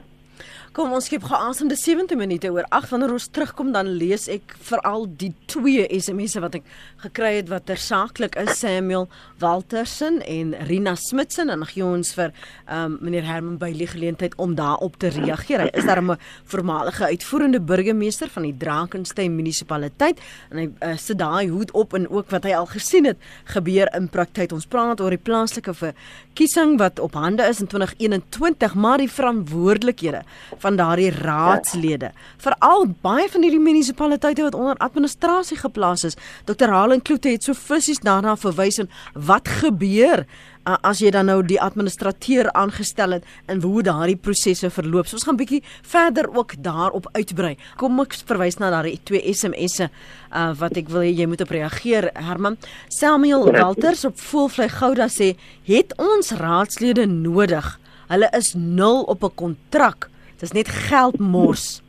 Kom 0.71 0.93
ons 0.95 1.09
skep 1.09 1.25
geasem 1.27 1.67
de 1.67 1.75
70 1.75 2.15
minute 2.15 2.47
oor. 2.47 2.63
Ag 2.71 2.85
wanneer 2.93 3.11
ons 3.11 3.25
terugkom 3.35 3.73
dan 3.75 3.89
lees 3.99 4.29
ek 4.31 4.53
veral 4.69 5.09
die 5.19 5.33
twee 5.51 5.83
SMS'e 5.91 6.39
wat 6.45 6.61
ek 6.61 6.69
gekry 7.03 7.33
het 7.41 7.49
wat 7.51 7.65
tersaaklik 7.67 8.37
is 8.39 8.61
Samuel 8.61 9.09
Waltersen 9.43 10.21
en 10.23 10.53
Rina 10.69 10.93
Smitsen 10.95 11.51
en 11.51 11.65
gee 11.67 11.83
ons 11.83 12.13
vir 12.15 12.31
um, 12.71 12.95
meneer 13.03 13.27
Herman 13.27 13.57
Bailey 13.59 13.89
geleentheid 13.91 14.37
om 14.39 14.55
daarop 14.55 14.95
te 15.03 15.11
reageer. 15.11 15.65
Hy 15.65 15.73
is 15.75 15.89
daar 15.91 15.99
'n 16.05 16.15
voormalige 16.45 17.05
uitvoerende 17.05 17.61
burgemeester 17.61 18.31
van 18.31 18.47
die 18.47 18.55
Drakensberg 18.55 19.35
munisipaliteit 19.35 20.23
en 20.53 20.57
hy 20.57 20.69
uh, 20.87 20.97
sit 20.97 21.19
daai 21.19 21.51
hoed 21.51 21.75
op 21.75 21.99
en 21.99 22.07
ook 22.07 22.31
wat 22.31 22.45
hy 22.45 22.55
al 22.55 22.71
gesien 22.71 23.11
het 23.11 23.19
gebeur 23.45 23.91
in 23.99 24.07
praktyk. 24.09 24.53
Ons 24.53 24.71
praat 24.71 25.01
oor 25.01 25.11
die 25.11 25.19
plaaslike 25.19 25.75
verkiesing 25.75 26.79
wat 26.79 27.01
op 27.01 27.19
hande 27.19 27.43
is 27.43 27.59
in 27.59 27.67
2021, 27.67 28.75
maar 28.75 28.99
die 28.99 29.11
verantwoordelikhede 29.11 30.23
van 30.61 30.77
daardie 30.77 31.11
raadslede. 31.11 32.13
Veral 32.41 32.87
baie 33.03 33.29
van 33.33 33.45
hierdie 33.47 33.63
munisipaliteite 33.63 34.47
wat 34.47 34.59
onder 34.59 34.77
administrasie 34.85 35.59
geplaas 35.61 36.05
is. 36.05 36.19
Dr. 36.45 36.69
Halen 36.69 37.03
Kloete 37.03 37.33
het 37.33 37.45
so 37.45 37.57
fisies 37.57 38.03
daarna 38.05 38.37
verwys 38.37 38.81
en 38.83 38.91
wat 39.15 39.49
gebeur 39.61 40.27
uh, 40.67 40.77
as 40.87 41.01
jy 41.03 41.11
dan 41.15 41.29
nou 41.31 41.41
die 41.47 41.61
administrateur 41.61 42.51
aangestel 42.59 43.17
het 43.17 43.27
en 43.51 43.63
hoe 43.65 43.83
daardie 43.87 44.19
prosesse 44.21 44.71
verloop. 44.73 45.09
So 45.09 45.19
ons 45.19 45.27
gaan 45.29 45.39
bietjie 45.41 45.63
verder 45.87 46.29
ook 46.35 46.57
daarop 46.63 47.09
uitbrei. 47.17 47.57
Kom 47.81 48.01
ek 48.05 48.19
verwys 48.29 48.61
na 48.61 48.73
daardie 48.75 48.99
twee 49.09 49.35
SMS'e 49.35 49.89
uh, 49.89 50.51
wat 50.61 50.79
ek 50.81 50.93
wil 50.93 51.07
jy 51.07 51.29
moet 51.31 51.45
op 51.45 51.55
reageer 51.55 52.11
Herman. 52.19 52.59
Samuel 52.93 53.51
Walters 53.55 54.05
op 54.09 54.19
Voelvlei 54.21 54.69
Gouda 54.69 55.09
sê, 55.09 55.35
"Het 55.65 55.95
ons 55.99 56.31
raadslede 56.31 57.07
nodig? 57.07 57.79
Hulle 58.09 58.29
is 58.37 58.55
nul 58.55 59.03
op 59.03 59.25
'n 59.25 59.35
kontrak." 59.35 60.11
Dis 60.41 60.55
net 60.57 60.69
geld 60.89 61.19
mors. 61.21 61.83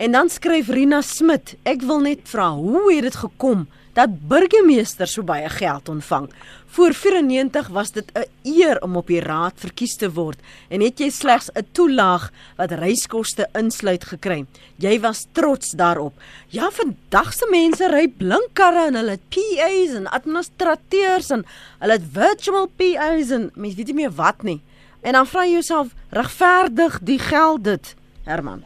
En 0.00 0.14
dan 0.14 0.30
skryf 0.30 0.68
Rina 0.70 1.02
Smit, 1.02 1.56
ek 1.68 1.82
wil 1.84 1.98
net 2.06 2.22
vra, 2.30 2.52
hoe 2.54 2.86
het 2.94 3.08
dit 3.10 3.16
gekom 3.20 3.66
dat 3.98 4.12
burgemeester 4.30 5.08
so 5.10 5.26
baie 5.26 5.48
geld 5.50 5.90
ontvang? 5.90 6.28
Voor 6.70 6.94
94 6.94 7.68
was 7.74 7.90
dit 7.90 8.06
'n 8.14 8.30
eer 8.46 8.80
om 8.82 8.96
op 8.96 9.06
die 9.06 9.20
raad 9.20 9.52
verkies 9.56 9.96
te 9.96 10.12
word 10.12 10.38
en 10.68 10.80
het 10.80 10.98
jy 10.98 11.10
slegs 11.10 11.50
'n 11.50 11.66
toelaag 11.72 12.30
wat 12.56 12.70
reiskoste 12.70 13.48
insluit 13.52 14.04
gekry. 14.04 14.46
Jy 14.76 15.00
was 15.00 15.26
trots 15.32 15.70
daarop. 15.70 16.14
Ja, 16.48 16.70
vandag 16.70 17.32
se 17.32 17.46
mense 17.50 17.88
ry 17.88 18.08
blink 18.08 18.48
karre 18.52 18.86
en 18.86 18.94
hulle 18.94 19.10
het 19.10 19.28
PA's 19.28 19.94
en 19.94 20.06
administrateurs 20.06 21.30
en 21.30 21.44
hulle 21.78 21.92
het 21.92 22.12
virtual 22.12 22.70
PA's 22.76 23.30
en 23.30 23.50
mens 23.54 23.74
weet 23.74 23.86
nie 23.86 23.94
meer 23.94 24.14
wat 24.14 24.42
nie. 24.42 24.60
En 25.02 25.12
dan 25.12 25.26
vra 25.26 25.44
jy 25.46 25.52
jouself, 25.60 25.94
regverdig 26.10 26.98
die 27.08 27.18
geld 27.18 27.64
dit, 27.64 27.94
Herman? 28.24 28.64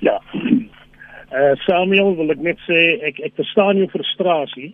Ja. 0.00 0.20
Uh 1.32 1.52
Samuel, 1.66 2.14
wil 2.16 2.32
ek 2.32 2.40
net 2.44 2.60
sê 2.64 2.80
ek 3.10 3.20
ek 3.28 3.34
verstaan 3.36 3.80
jou 3.80 3.88
frustrasie, 3.92 4.70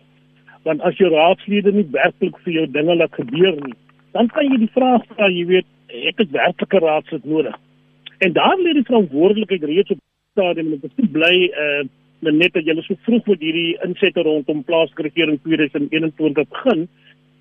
want 0.63 0.83
as 0.87 0.95
jou 1.01 1.09
raadslede 1.11 1.73
nie 1.75 1.87
werklik 1.91 2.37
vir 2.45 2.53
jou 2.59 2.65
dinge 2.71 2.95
laat 2.95 3.15
gebeur 3.19 3.57
nie, 3.65 3.75
dan 4.15 4.29
kan 4.31 4.47
jy 4.47 4.61
die 4.61 4.71
vraag 4.75 5.03
vra, 5.11 5.27
jy 5.27 5.43
weet, 5.49 5.67
ek 6.13 6.23
het 6.23 6.31
werklike 6.31 6.79
raadslid 6.79 7.25
nodig. 7.27 7.57
En 8.23 8.31
daar 8.37 8.55
lê 8.61 8.77
die 8.77 8.87
verantwoordelikheid 8.87 9.65
reeds 9.67 9.91
op 9.91 9.99
stadium 10.31 10.71
en 10.71 10.79
ek 10.79 10.87
is 10.91 11.11
bly 11.17 11.35
uh 11.51 11.83
net 12.23 12.53
dat 12.55 12.63
julle 12.63 12.79
so 12.85 12.95
vroeg 13.03 13.25
met 13.27 13.41
hierdie 13.43 13.73
insette 13.83 14.21
rondom 14.23 14.61
plaaslike 14.63 15.03
regering 15.09 15.41
2021 15.43 16.47
begin 16.53 16.85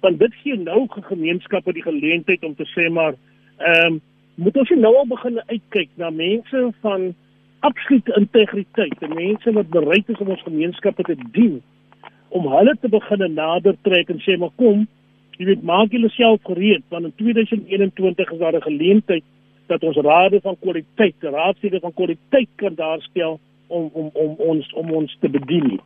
want 0.03 0.19
dit 0.19 0.35
gee 0.43 0.59
nou 0.59 0.87
gemeenskappe 0.91 1.73
die 1.73 1.83
geleentheid 1.83 2.45
om 2.45 2.55
te 2.59 2.67
sê 2.75 2.89
maar 2.91 3.15
ehm 3.59 3.93
um, 3.93 4.01
moet 4.35 4.57
ons 4.57 4.71
nou 4.81 4.95
al 4.97 5.07
begin 5.07 5.43
uitkyk 5.47 5.91
na 6.01 6.09
mense 6.11 6.61
van 6.81 7.13
absolute 7.61 8.15
integriteit 8.17 9.03
en 9.07 9.15
mense 9.15 9.53
wat 9.59 9.69
bereid 9.75 10.09
is 10.09 10.23
om 10.25 10.33
ons 10.35 10.47
gemeenskappe 10.47 11.05
te 11.07 11.17
dien 11.37 11.61
om 12.29 12.49
hulle 12.55 12.75
te 12.81 12.89
begin 12.89 13.27
nader 13.35 13.77
trek 13.89 14.11
en 14.11 14.23
sê 14.25 14.39
maar 14.41 14.55
kom 14.57 14.87
jy 15.39 15.47
weet 15.51 15.63
maak 15.69 15.95
julle 15.95 16.11
self 16.17 16.43
gereed 16.49 16.85
want 16.95 17.11
in 17.11 17.15
2021 17.21 18.33
is 18.33 18.43
daar 18.43 18.57
'n 18.57 18.69
geleentheid 18.69 19.25
dat 19.67 19.83
ons 19.83 19.97
rade 19.97 20.41
van 20.41 20.57
kwaliteit 20.65 21.15
raadslede 21.21 21.81
van 21.81 21.95
kwaliteit 21.95 22.51
kan 22.57 22.75
daarstel 22.75 23.41
om 23.67 23.91
om 23.93 24.11
om 24.13 24.35
ons 24.39 24.73
om 24.73 24.91
ons 24.91 25.17
te 25.21 25.29
bedien 25.29 25.81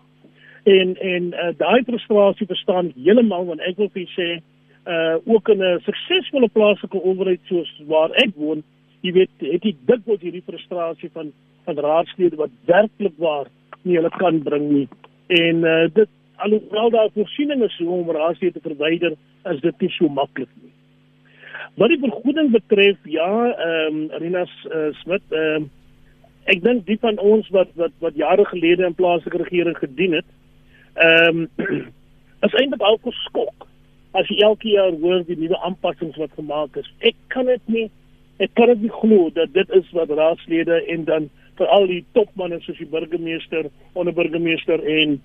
en 0.66 0.96
en 0.96 1.26
uh, 1.32 1.52
daai 1.58 1.82
frustrasie 1.86 2.46
verstaan 2.46 2.92
heeltemal 2.94 3.46
want 3.50 3.64
ek 3.68 3.76
wil 3.80 3.90
vir 3.94 4.08
sê 4.14 4.28
uh 4.86 5.16
ook 5.34 5.48
in 5.54 5.62
'n 5.62 5.80
suksesvolle 5.86 6.48
plaaslike 6.48 7.02
owerheid 7.10 7.40
soos 7.50 7.70
waar 7.86 8.10
ek 8.24 8.34
woon 8.34 8.62
jy 9.02 9.12
weet 9.12 9.30
het 9.38 9.64
jy 9.64 9.74
dikwels 9.90 10.22
hierdie 10.22 10.46
frustrasie 10.46 11.10
van 11.14 11.32
van 11.66 11.78
raadslede 11.88 12.36
wat 12.36 12.50
werklik 12.66 13.16
waar 13.18 13.46
nie 13.82 13.96
hulle 13.98 14.10
kan 14.18 14.42
bring 14.42 14.70
nie. 14.70 14.88
En 15.26 15.64
uh 15.64 15.86
dit 15.94 16.08
alhoewel 16.36 16.90
daar 16.90 17.10
voorsiening 17.14 17.62
is 17.62 17.80
om 17.80 18.10
raadslede 18.10 18.60
te 18.60 18.68
verwyder 18.68 19.16
is 19.52 19.60
dit 19.60 19.80
nie 19.80 19.90
so 19.90 20.08
maklik 20.08 20.50
nie. 20.62 20.72
Wat 21.76 21.92
die 21.92 22.02
vergoeding 22.02 22.50
betref 22.52 22.98
ja 23.04 23.32
ehm 23.52 23.96
um, 23.96 24.22
Rinas 24.22 24.54
uh, 24.70 24.90
Smit 25.02 25.22
ehm 25.30 25.62
um, 25.62 25.70
ek 26.46 26.62
dink 26.62 26.86
die 26.86 26.98
van 27.02 27.18
ons 27.18 27.48
wat 27.54 27.70
wat 27.74 27.94
wat 27.98 28.14
jare 28.14 28.44
gelede 28.46 28.86
in 28.86 28.94
plaaslike 28.94 29.42
regering 29.42 29.78
gedien 29.78 30.12
het 30.20 30.35
Ehm 30.96 31.48
um, 31.58 31.86
is 32.46 32.54
eintlik 32.54 32.80
al 32.80 32.98
geskok 33.04 33.66
as 34.16 34.28
jy 34.32 34.40
elke 34.44 34.68
jaar 34.68 34.94
hoor 35.00 35.24
die 35.28 35.36
nuwe 35.36 35.58
aanpassings 35.66 36.16
wat 36.20 36.32
gemaak 36.36 36.76
is. 36.80 36.88
Ek 37.04 37.16
kan 37.32 37.48
dit 37.50 37.72
nie 37.72 37.86
ek 38.40 38.52
kan 38.56 38.68
dit 38.72 38.86
nie 38.86 38.92
glo 38.92 39.30
dat 39.36 39.52
dit 39.52 39.70
is 39.76 39.88
wat 39.96 40.12
raadslede 40.12 40.82
en 40.92 41.04
dan 41.08 41.28
vir 41.56 41.72
al 41.72 41.86
die 41.88 42.02
topmanne 42.12 42.58
soos 42.64 42.78
die 42.80 42.88
burgemeester, 42.88 43.68
onderburgemeester 43.96 44.82
en 44.96 45.16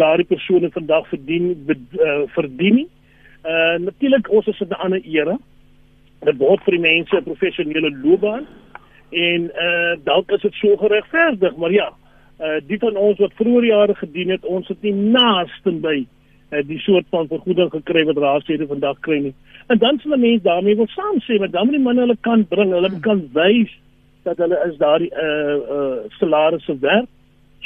daardie 0.00 0.28
persone 0.28 0.70
vandag 0.72 1.08
verdien 1.12 1.52
uh, 1.68 2.22
verdien. 2.36 2.86
Uh 3.46 3.76
natuurlik 3.80 4.30
ons 4.32 4.48
is 4.52 4.60
in 4.60 4.72
'n 4.72 4.80
ander 4.84 5.04
era. 5.04 5.38
Dit 6.24 6.36
word 6.36 6.64
vir 6.64 6.76
die 6.76 6.86
mense 6.88 7.16
'n 7.16 7.28
professionele 7.28 7.92
loopbaan 8.04 8.46
en 9.10 9.50
uh 9.66 9.94
dalk 10.04 10.30
is 10.32 10.40
dit 10.40 10.54
so 10.54 10.76
geregverdig, 10.76 11.56
maar 11.56 11.72
ja, 11.72 11.92
uh 12.40 12.60
die 12.66 12.78
van 12.78 12.96
ons 12.96 13.18
wat 13.18 13.34
vroeër 13.38 13.64
jare 13.64 13.94
gedien 13.94 14.30
het, 14.34 14.44
ons 14.44 14.68
het 14.68 14.82
nie 14.82 14.92
naaste 14.92 15.72
by 15.72 15.96
uh, 16.52 16.62
die 16.68 16.78
soort 16.78 17.06
van 17.10 17.28
vergoeding 17.28 17.70
gekry 17.70 18.04
wat 18.04 18.20
raadslede 18.22 18.66
vandag 18.66 19.00
kry 19.00 19.18
nie. 19.28 19.34
En 19.68 19.78
dan 19.78 19.98
sal 19.98 20.16
mense 20.16 20.44
daarmee 20.44 20.76
wil 20.76 20.88
saam 20.92 21.18
sê, 21.24 21.38
maar 21.38 21.50
dan 21.50 21.66
moet 21.66 21.78
die 21.78 21.82
manne 21.82 22.04
hulle 22.04 22.18
kan 22.20 22.44
bring, 22.48 22.72
hulle 22.72 22.92
hmm. 22.92 23.00
kan 23.00 23.24
wys 23.32 23.72
dat 24.26 24.38
hulle 24.42 24.58
is 24.68 24.78
daardie 24.78 25.12
uh 25.12 25.56
uh 25.76 25.98
salarisse 26.18 26.78
werd 26.80 27.08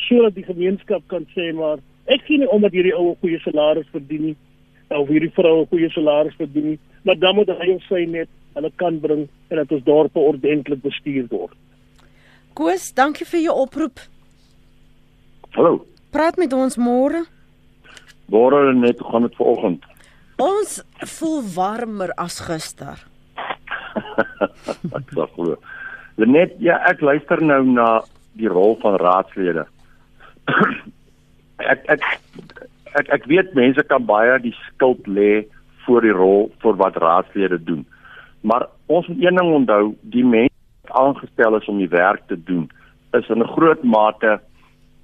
sodat 0.09 0.35
die 0.35 0.45
gemeenskap 0.45 1.03
kan 1.13 1.27
sê 1.37 1.51
maar 1.57 1.81
ek 2.07 2.23
sien 2.27 2.41
nie 2.43 2.49
omdat 2.49 2.73
hierdie 2.77 2.95
ou 2.97 3.11
'n 3.11 3.21
goeie 3.23 3.41
salaris 3.45 3.89
verdien 3.93 4.23
nie 4.31 4.37
of 4.99 5.09
hierdie 5.09 5.33
vrou 5.35 5.63
'n 5.63 5.71
goeie 5.71 5.91
salaris 5.91 6.37
verdien 6.37 6.69
nie, 6.71 6.79
maar 7.03 7.19
dan 7.19 7.35
moet 7.35 7.49
hy 7.49 7.79
sy 7.89 8.05
net 8.05 8.29
hulle 8.55 8.71
kan 8.77 9.01
bring 9.01 9.29
en 9.49 9.57
dat 9.57 9.73
ons 9.73 9.85
dorpe 9.85 10.19
ordentlik 10.19 10.83
bestuur 10.83 11.27
word. 11.31 11.57
Koos, 12.55 12.93
dankie 12.93 13.27
vir 13.27 13.41
jou 13.41 13.55
oproep. 13.63 14.01
Hallo. 15.57 15.81
Praat 16.15 16.37
met 16.39 16.53
ons 16.55 16.77
môre. 16.79 17.25
Môre 18.31 18.71
net 18.75 19.01
gaan 19.03 19.27
dit 19.27 19.35
vanoggend. 19.35 19.87
Ons 20.39 20.79
voel 21.19 21.41
warmer 21.55 22.13
as 22.23 22.39
gister. 22.47 23.01
ek 24.97 25.11
sê 25.11 25.27
glo. 25.35 25.57
Net 26.23 26.55
ja, 26.63 26.79
ek 26.87 27.03
luister 27.03 27.43
nou 27.43 27.65
na 27.67 27.89
die 28.39 28.51
rol 28.51 28.77
van 28.83 28.99
raadslede. 29.03 29.67
ek 31.73 31.83
ek 31.97 32.05
ek 33.01 33.11
ek 33.19 33.27
weet 33.31 33.51
mense 33.59 33.83
kan 33.91 34.07
baie 34.07 34.39
die 34.45 34.55
skuld 34.69 35.09
lê 35.11 35.33
vir 35.87 36.07
die 36.07 36.15
rol 36.15 36.47
vir 36.63 36.79
wat 36.79 37.01
raadslede 37.03 37.59
doen. 37.67 37.83
Maar 38.47 38.69
ons 38.87 39.09
moet 39.11 39.27
een 39.27 39.43
ding 39.43 39.51
onthou, 39.57 39.83
die 40.15 40.25
mense 40.25 40.55
wat 40.87 40.95
aangestel 41.03 41.59
is 41.59 41.67
om 41.69 41.83
die 41.83 41.91
werk 41.91 42.23
te 42.31 42.39
doen, 42.39 42.71
is 43.19 43.27
in 43.29 43.43
'n 43.43 43.53
groot 43.57 43.83
mate 43.83 44.39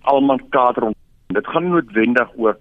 almal 0.07 0.41
kader 0.55 0.89
om 0.91 0.95
dit 1.35 1.47
gaan 1.53 1.69
noodwendig 1.71 2.33
oor 2.37 2.57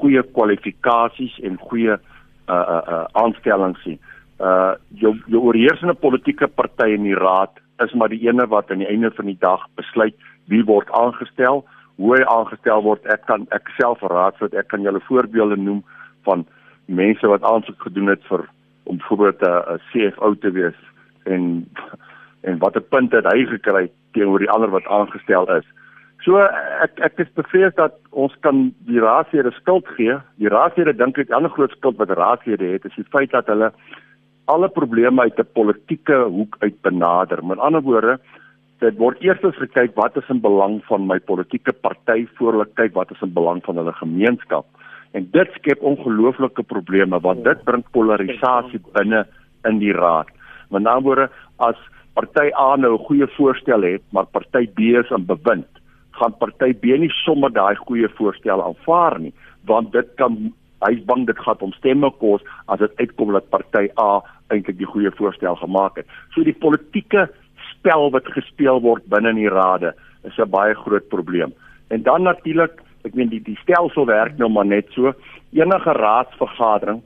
goeie 0.00 0.22
kwalifikasies 0.36 1.36
en 1.42 1.58
goeie 1.68 1.94
uh 1.94 2.54
uh, 2.54 2.80
uh 2.94 3.04
aanstellings 3.22 3.84
nie. 3.88 3.98
Uh 4.38 4.74
jou 5.02 5.14
jou 5.26 5.42
oorheersende 5.42 5.94
politieke 5.94 6.48
party 6.48 6.90
in 6.94 7.06
die 7.08 7.18
raad 7.18 7.60
is 7.84 7.94
maar 7.94 8.08
die 8.08 8.22
ene 8.28 8.46
wat 8.46 8.70
aan 8.70 8.82
die 8.82 8.90
einde 8.90 9.10
van 9.16 9.26
die 9.30 9.38
dag 9.40 9.66
besluit 9.78 10.14
wie 10.52 10.62
word 10.64 10.90
aangestel 10.90 11.64
hoe 11.96 12.16
hy 12.16 12.24
aangestel 12.26 12.82
word. 12.82 13.06
Ek 13.06 13.26
kan 13.30 13.46
ek 13.54 13.70
self 13.78 14.02
raadslid, 14.02 14.54
ek 14.54 14.68
kan 14.72 14.82
julle 14.82 15.02
voorbeelde 15.08 15.58
noem 15.60 15.82
van 16.26 16.46
mense 16.86 17.26
wat 17.30 17.44
aansoek 17.46 17.86
gedoen 17.86 18.12
het 18.12 18.24
vir 18.28 18.44
om 18.84 18.98
byvoorbeeld 19.00 19.42
'n 19.42 19.78
CFO 19.90 20.34
te 20.34 20.50
wees 20.50 20.80
en 21.24 21.66
en 22.42 22.58
watter 22.58 22.82
punte 22.82 23.16
het 23.16 23.32
hy 23.32 23.46
gekry 23.46 23.90
teenoor 24.12 24.38
die 24.38 24.50
ander 24.50 24.70
wat 24.70 24.86
aangestel 24.86 25.48
is. 25.56 25.64
So 26.24 26.40
ek 26.40 27.00
ek 27.04 27.18
is 27.20 27.32
bevrees 27.36 27.74
dat 27.76 27.98
ons 28.16 28.32
kan 28.40 28.70
die 28.88 29.00
raadslede 29.02 29.52
skuld 29.58 29.88
gee. 29.98 30.16
Die 30.40 30.48
raadslede 30.48 30.96
dink 30.96 31.18
ek 31.20 31.28
'n 31.28 31.36
ander 31.36 31.52
groot 31.52 31.72
skuld 31.76 31.98
wat 32.00 32.16
raadslede 32.16 32.72
het 32.72 32.84
is 32.88 32.96
die 32.96 33.10
feit 33.12 33.30
dat 33.30 33.46
hulle 33.46 33.72
alle 34.48 34.68
probleme 34.68 35.20
uit 35.20 35.38
'n 35.38 35.52
politieke 35.52 36.16
hoek 36.36 36.56
uit 36.60 36.80
benader. 36.82 37.44
Met 37.44 37.58
ander 37.58 37.82
woorde, 37.82 38.18
dit 38.80 38.96
word 38.96 39.20
eers 39.20 39.40
gekyk 39.40 39.94
wat 39.96 40.16
is 40.16 40.28
in 40.28 40.40
belang 40.40 40.80
van 40.88 41.06
my 41.06 41.18
politieke 41.18 41.72
party 41.72 42.26
voor 42.36 42.52
hulle 42.52 42.68
kyk 42.74 42.94
wat 42.94 43.10
is 43.10 43.22
in 43.22 43.32
belang 43.32 43.62
van 43.64 43.76
hulle 43.76 43.92
gemeenskap. 43.92 44.66
En 45.12 45.28
dit 45.30 45.48
skep 45.54 45.82
ongelooflike 45.82 46.62
probleme 46.62 47.20
want 47.20 47.44
dit 47.44 47.64
bring 47.64 47.84
polarisasie 47.92 48.80
binne 48.92 49.26
in 49.64 49.78
die 49.78 49.92
raad. 49.92 50.28
Met 50.70 50.86
ander 50.86 51.02
woorde, 51.02 51.30
as 51.58 51.76
party 52.14 52.50
A 52.56 52.76
nou 52.76 52.94
'n 52.94 53.06
goeie 53.06 53.26
voorstel 53.36 53.82
het, 53.82 54.02
maar 54.12 54.26
party 54.26 54.66
B 54.66 54.78
is 54.80 55.10
in 55.10 55.26
bewind, 55.26 55.68
gaan 56.18 56.36
party 56.38 56.72
B 56.72 56.98
nie 56.98 57.10
sommer 57.24 57.52
daai 57.52 57.74
goeie 57.76 58.08
voorstel 58.18 58.62
aanvaar 58.62 59.18
nie, 59.20 59.32
want 59.66 59.92
dit 59.92 60.08
kan 60.20 60.52
hy's 60.84 61.00
bang 61.08 61.26
dit 61.26 61.38
gaan 61.38 61.60
hom 61.60 61.72
stemme 61.78 62.10
kos 62.20 62.44
as 62.68 62.82
dit 62.82 63.00
uitkom 63.00 63.32
dat 63.32 63.50
party 63.50 63.88
A 64.00 64.20
eintlik 64.52 64.78
die 64.78 64.90
goeie 64.90 65.12
voorstel 65.18 65.56
gemaak 65.56 65.96
het. 66.00 66.06
So 66.34 66.44
die 66.44 66.56
politieke 66.56 67.28
spel 67.70 68.10
wat 68.14 68.28
gespeel 68.36 68.82
word 68.84 69.06
binne 69.12 69.32
in 69.34 69.42
die 69.42 69.52
rade 69.52 69.94
is 70.24 70.38
'n 70.38 70.50
baie 70.50 70.74
groot 70.74 71.08
probleem. 71.08 71.52
En 71.88 72.02
dan 72.02 72.22
natuurlik, 72.22 72.80
ek 73.04 73.14
meen 73.14 73.28
die 73.28 73.42
die 73.42 73.58
stelsel 73.62 74.06
werk 74.06 74.38
nou 74.38 74.48
maar 74.48 74.66
net 74.66 74.86
so. 74.90 75.12
Enige 75.52 75.92
raadsvergadering 75.92 77.02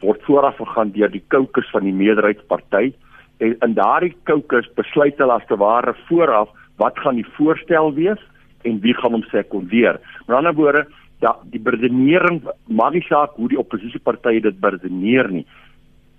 word 0.00 0.22
vooraf 0.22 0.56
gegaan 0.56 0.92
deur 0.92 1.10
die 1.10 1.24
kokes 1.28 1.70
van 1.70 1.84
die 1.84 1.92
meerderheidsparty 1.92 2.92
en 3.38 3.56
in 3.60 3.74
daardie 3.74 4.14
kokes 4.24 4.68
besluit 4.74 5.18
hulle 5.18 5.32
as 5.32 5.46
te 5.46 5.56
ware 5.56 5.94
vooraf 6.08 6.48
wat 6.78 6.98
gaan 6.98 7.20
die 7.20 7.28
voorstel 7.36 7.92
wees 7.94 8.20
en 8.62 8.80
wie 8.80 8.94
gaan 8.94 9.12
hom 9.12 9.26
sekondeer. 9.30 10.00
Met 10.26 10.36
ander 10.36 10.54
woorde, 10.54 10.86
da 11.20 11.36
die 11.50 11.60
beredenering 11.60 12.42
maak 12.66 12.94
nie 12.94 13.06
saak 13.08 13.34
hoe 13.36 13.48
die 13.48 13.58
oppositiepartye 13.58 14.40
dit 14.40 14.60
beredeneer 14.62 15.30
nie 15.30 15.46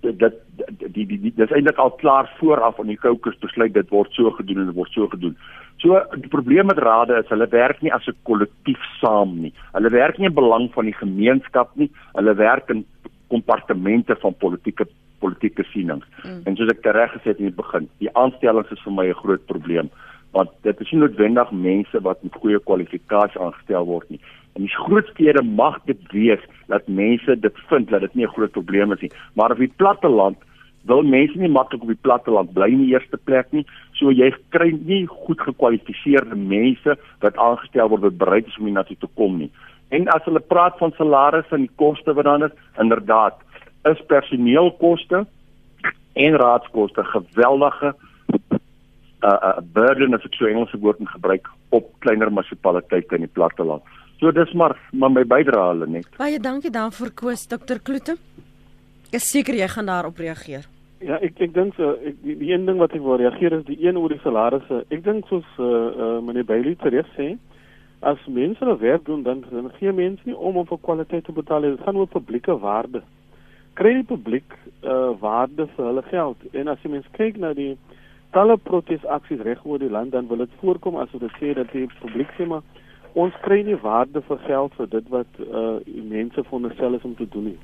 dit 0.00 0.36
die 0.94 1.04
die 1.06 1.18
die 1.20 1.32
dis 1.36 1.52
eintlik 1.52 1.78
al 1.78 1.92
klaar 2.00 2.28
vooraf 2.38 2.78
aan 2.80 2.90
die 2.92 2.98
kokes 3.00 3.36
besluit 3.42 3.74
dit 3.74 3.90
word 3.92 4.12
so 4.16 4.30
gedoen 4.38 4.62
en 4.62 4.70
dit 4.70 4.76
word 4.76 4.92
so 4.96 5.08
gedoen. 5.12 5.36
So 5.82 6.00
die 6.16 6.32
probleem 6.32 6.70
met 6.70 6.80
rade 6.80 7.18
is 7.20 7.28
hulle 7.32 7.48
werk 7.52 7.82
nie 7.82 7.92
as 7.92 8.08
'n 8.08 8.16
kollektief 8.24 8.80
saam 9.00 9.40
nie. 9.42 9.52
Hulle 9.72 9.90
werk 9.90 10.18
nie 10.18 10.26
in 10.26 10.34
belang 10.34 10.70
van 10.72 10.84
die 10.84 10.96
gemeenskap 10.96 11.76
nie. 11.76 11.90
Hulle 12.14 12.34
werk 12.34 12.70
in 12.70 12.84
kompartemente 13.28 14.16
van 14.16 14.34
politieke 14.34 14.86
politieke 15.20 15.64
sienings. 15.72 16.06
Mm. 16.24 16.42
En 16.46 16.56
soos 16.56 16.70
ek 16.70 16.84
reg 16.84 17.12
gesê 17.12 17.28
het 17.30 17.38
in 17.38 17.52
die 17.52 17.62
begin, 17.62 17.88
die 17.98 18.08
aanstellings 18.14 18.70
is 18.70 18.80
vir 18.84 18.92
my 18.92 19.06
'n 19.08 19.14
groot 19.14 19.46
probleem 19.46 19.90
want 20.36 20.50
dit 20.62 20.80
is 20.80 20.90
nie 20.92 21.00
noodwendig 21.00 21.50
mense 21.50 22.02
wat 22.06 22.22
met 22.22 22.36
goeie 22.42 22.60
kwalifikasies 22.66 23.40
aangestel 23.40 23.86
word 23.86 24.10
nie. 24.10 24.20
In 24.58 24.66
die 24.66 24.74
groot 24.74 25.08
stede 25.14 25.42
mag 25.42 25.78
dit 25.86 26.00
wees 26.12 26.42
dat 26.68 26.88
mense 26.88 27.36
dit 27.40 27.64
vind 27.70 27.90
dat 27.90 28.00
dit 28.00 28.14
nie 28.14 28.26
'n 28.26 28.34
groot 28.36 28.52
probleem 28.52 28.92
is 28.92 29.00
nie, 29.00 29.12
maar 29.34 29.50
op 29.50 29.58
die 29.58 29.72
platteland 29.76 30.38
wil 30.84 31.02
mense 31.02 31.38
nie 31.38 31.48
maklik 31.48 31.82
op 31.82 31.92
die 31.92 32.02
platteland 32.06 32.52
bly 32.52 32.70
in 32.72 32.84
die 32.84 32.92
eerste 32.94 33.18
plek 33.28 33.50
nie. 33.52 33.66
So 33.98 34.10
jy 34.10 34.32
kry 34.54 34.70
nie 34.72 35.06
goed 35.06 35.40
gekwalifiseerde 35.40 36.36
mense 36.36 36.96
wat 37.20 37.36
aangestel 37.36 37.88
word 37.88 38.06
wat 38.06 38.18
bereid 38.18 38.46
is 38.46 38.58
om 38.58 38.70
hiernatoe 38.70 38.96
te 38.96 39.10
kom 39.14 39.38
nie. 39.38 39.50
En 39.90 40.08
as 40.08 40.24
hulle 40.24 40.40
praat 40.40 40.78
van 40.78 40.92
salarisse 40.96 41.54
en 41.54 41.66
die 41.66 41.76
koste 41.76 42.14
wat 42.14 42.24
dan 42.24 42.46
is, 42.46 42.54
inderdaad, 42.78 43.36
is 43.90 44.00
personeelkoste 44.06 45.26
en 46.12 46.36
raadskoste 46.36 47.04
geweldige 47.04 47.94
'n 49.22 49.26
uh, 49.26 49.56
uh, 49.56 49.62
burden 49.72 50.14
as 50.14 50.24
ek 50.24 50.34
so 50.34 50.46
Engelse 50.46 50.78
woord 50.80 50.98
moet 50.98 51.08
gebruik 51.08 51.48
op 51.70 51.84
kleiner 51.98 52.32
munisipaliteite 52.32 53.14
in 53.14 53.26
die 53.26 53.34
platteland. 53.38 53.82
So 54.20 54.32
dis 54.32 54.52
maar 54.52 54.76
maar 54.92 55.10
my 55.10 55.24
bydrae 55.24 55.68
hulle 55.72 55.86
net. 55.86 56.06
Baie 56.18 56.38
dankie 56.38 56.70
daarvoor 56.70 57.10
Koos 57.14 57.46
Dr 57.46 57.80
Kloete. 57.82 58.16
Ek 59.10 59.16
is 59.20 59.30
seker 59.32 59.54
jy 59.54 59.68
gaan 59.68 59.86
daarop 59.86 60.18
reageer. 60.18 60.66
Ja, 61.00 61.16
ek 61.24 61.40
ek 61.40 61.54
dink 61.54 61.74
so 61.74 61.94
ek 62.04 62.18
die, 62.22 62.36
die 62.36 62.50
een 62.52 62.66
ding 62.68 62.76
wat 62.78 62.92
ek 62.92 63.00
wil 63.04 63.16
reageer 63.16 63.56
is 63.56 63.64
die 63.64 63.78
een 63.80 63.96
oor 63.96 64.12
die 64.12 64.20
salarisse. 64.24 64.82
Ek 64.92 65.04
dink 65.04 65.28
soos 65.28 65.46
uh, 65.58 65.64
uh 65.64 66.18
meneer 66.20 66.44
Bailey 66.44 66.76
reg 66.80 67.08
sê, 67.16 67.30
as 68.00 68.20
mense 68.26 68.60
hulle 68.60 68.76
werk 68.80 69.06
doen 69.06 69.22
dan 69.22 69.40
dan 69.50 69.72
gee 69.78 69.92
mense 69.92 70.20
nie 70.28 70.36
om 70.36 70.56
om 70.60 70.68
vir 70.68 70.80
kwaliteit 70.84 71.24
te 71.24 71.32
betaal 71.32 71.64
nie. 71.64 71.72
Dit 71.76 71.84
gaan 71.84 71.96
oor 71.96 72.12
publieke 72.12 72.58
waarde. 72.60 73.02
Kry 73.80 73.94
die 74.00 74.08
publiek 74.12 74.52
uh 74.84 75.16
waarde 75.20 75.66
vir 75.76 75.86
hulle 75.86 76.04
geld. 76.12 76.44
En 76.52 76.68
as 76.68 76.84
jy 76.84 76.92
mens 76.92 77.08
kyk 77.16 77.40
na 77.40 77.54
die 77.56 77.72
talle 78.30 78.56
protesaksies 78.56 79.42
reg 79.46 79.64
oor 79.64 79.78
die 79.78 79.90
land 79.90 80.12
dan 80.12 80.28
wil 80.28 80.42
dit 80.44 80.60
voorkom 80.60 80.96
asof 80.96 81.20
dit 81.20 81.36
sê 81.40 81.54
dat 81.54 81.72
die 81.72 81.88
publiek 82.00 82.30
sê 82.36 82.46
maar 82.46 82.62
ons 83.18 83.34
kry 83.42 83.62
nie 83.66 83.78
waarde 83.82 84.22
vir 84.28 84.38
geld 84.46 84.74
vir 84.78 84.88
dit 84.94 85.10
wat 85.14 85.42
uh 85.46 85.78
mense 86.14 86.44
veronderstel 86.46 86.94
is 86.94 87.04
om 87.04 87.14
te 87.18 87.26
doen 87.28 87.50
nie. 87.50 87.58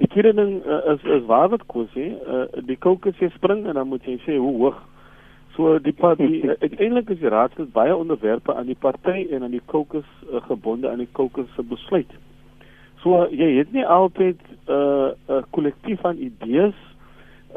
Die 0.00 0.08
tweede 0.08 0.32
ding 0.34 0.56
uh, 0.64 0.80
is 0.94 1.04
is 1.18 1.26
waar 1.28 1.48
wat 1.52 1.66
kos 1.66 1.90
sê, 1.94 2.08
uh 2.36 2.64
die 2.70 2.78
kokes 2.86 3.20
jy 3.20 3.30
spring 3.36 3.66
en 3.66 3.76
dan 3.80 3.88
moet 3.88 4.06
jy 4.08 4.16
sê 4.24 4.38
hoe 4.40 4.54
hoog. 4.62 4.80
So 5.56 5.78
die 5.78 5.94
party 5.94 6.42
uiteindelik 6.64 7.12
is 7.14 7.20
die 7.20 7.32
raadslid 7.34 7.72
baie 7.72 7.96
onderwerpe 7.96 8.54
aan 8.54 8.70
die 8.72 8.80
party 8.80 9.26
en 9.30 9.44
aan 9.44 9.54
die 9.54 9.64
kokes 9.66 10.08
uh, 10.30 10.40
gebonde 10.48 10.90
aan 10.90 11.04
die 11.04 11.12
kokes 11.12 11.52
se 11.56 11.62
besluit. 11.62 12.10
So 13.04 13.26
jy 13.30 13.58
het 13.58 13.72
nie 13.76 13.84
altyd 13.84 14.40
'n 14.40 14.72
uh, 14.72 15.12
'n 15.12 15.32
uh, 15.36 15.42
kollektief 15.50 16.00
van 16.00 16.16
idees 16.16 16.80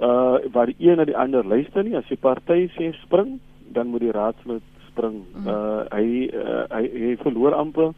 uh 0.01 0.37
waar 0.51 0.65
die 0.65 0.75
een 0.79 0.97
na 0.97 1.05
die 1.05 1.17
ander 1.17 1.45
luister 1.45 1.83
nie. 1.83 1.95
As 1.97 2.07
die 2.07 2.17
party 2.17 2.67
sê 2.77 2.91
spring, 3.03 3.39
dan 3.73 3.87
moet 3.87 4.05
die 4.05 4.11
raadslid 4.11 4.63
spring. 4.87 5.23
Mm. 5.35 5.47
Uh 5.47 5.83
hy, 5.91 6.07
uh, 6.33 6.63
hy 6.69 6.83
hy 6.93 7.13
verloor 7.21 7.53
amper 7.53 7.93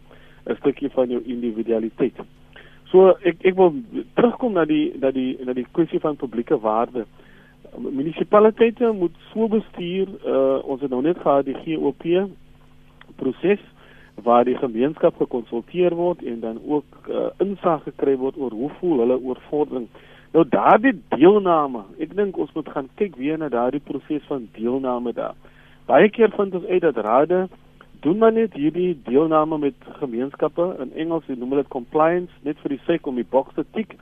'n 0.45 0.55
stukkie 0.59 0.89
van 0.89 1.09
jou 1.09 1.21
individualiteit. 1.25 2.15
So 2.91 3.13
ek 3.21 3.45
ek 3.45 3.55
wil 3.55 3.73
terugkom 4.15 4.53
na 4.53 4.65
die 4.65 4.93
na 4.99 5.11
die 5.11 5.37
na 5.45 5.53
die 5.53 5.67
kwessie 5.71 5.99
van 5.99 6.15
publieke 6.15 6.59
waarde. 6.59 7.05
Munisipaliteite 7.77 8.91
moet 8.91 9.15
so 9.33 9.47
bestuur 9.47 10.07
uh 10.25 10.63
ons 10.63 10.81
het 10.81 10.89
nou 10.89 11.01
net 11.01 11.17
gehad 11.17 11.45
die 11.45 11.59
GOP 11.65 12.05
proses 13.15 13.59
waar 14.23 14.45
die 14.45 14.57
gemeenskap 14.57 15.15
gekonsulteer 15.17 15.95
word 15.95 16.23
en 16.23 16.39
dan 16.39 16.59
ook 16.67 17.07
uh, 17.09 17.29
insig 17.37 17.83
gekry 17.83 18.15
word 18.17 18.37
oor 18.37 18.51
hoe 18.51 18.69
voel 18.79 18.99
hulle 19.03 19.19
oor 19.21 19.39
vordering. 19.49 19.87
Nou 20.33 20.43
daardie 20.45 20.93
deelname, 21.15 21.83
ek 21.97 22.15
dink 22.15 22.37
ons 22.37 22.51
moet 22.53 22.67
gaan 22.69 22.89
kyk 23.01 23.15
weer 23.17 23.37
na 23.37 23.49
daardie 23.49 23.81
proses 23.81 24.25
van 24.29 24.47
deelname 24.57 25.13
daar 25.13 25.37
baie 25.89 26.09
keer 26.13 26.29
vind 26.35 26.53
ons 26.53 26.69
uit 26.69 26.83
dat 26.85 26.97
rade 27.05 27.47
doen 28.05 28.17
maar 28.21 28.33
net 28.35 28.53
hierdie 28.53 28.91
deelname 29.07 29.57
met 29.57 29.87
gemeenskappe 30.01 30.67
in 30.83 30.93
Engels 31.03 31.25
hulle 31.27 31.39
noem 31.41 31.57
dit 31.59 31.71
compliance 31.73 32.45
net 32.47 32.61
vir 32.63 32.75
die 32.75 32.83
sake 32.85 33.09
om 33.09 33.17
die 33.19 33.27
boks 33.35 33.57
te 33.57 33.65
tik 33.77 33.95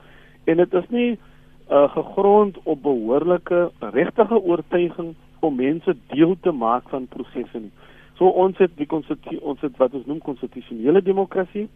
en 0.52 0.60
dit 0.60 0.76
is 0.80 0.90
nie 0.94 1.08
uh, 1.14 1.88
gegrond 1.94 2.60
op 2.64 2.82
behoorlike 2.84 3.62
regtige 3.96 4.40
oortuiging 4.52 5.14
om 5.40 5.56
mense 5.56 5.94
deel 6.12 6.36
te 6.42 6.52
maak 6.52 6.88
van 6.92 7.06
prosesse 7.06 7.60
nie. 7.62 7.72
So 8.18 8.28
ons 8.44 8.58
het 8.58 8.74
die 8.76 8.88
ons 8.90 9.60
het 9.64 9.76
wat 9.80 9.94
ons 9.94 10.06
noem 10.10 10.20
konstitusionele 10.28 11.02
demokrasie 11.06 11.68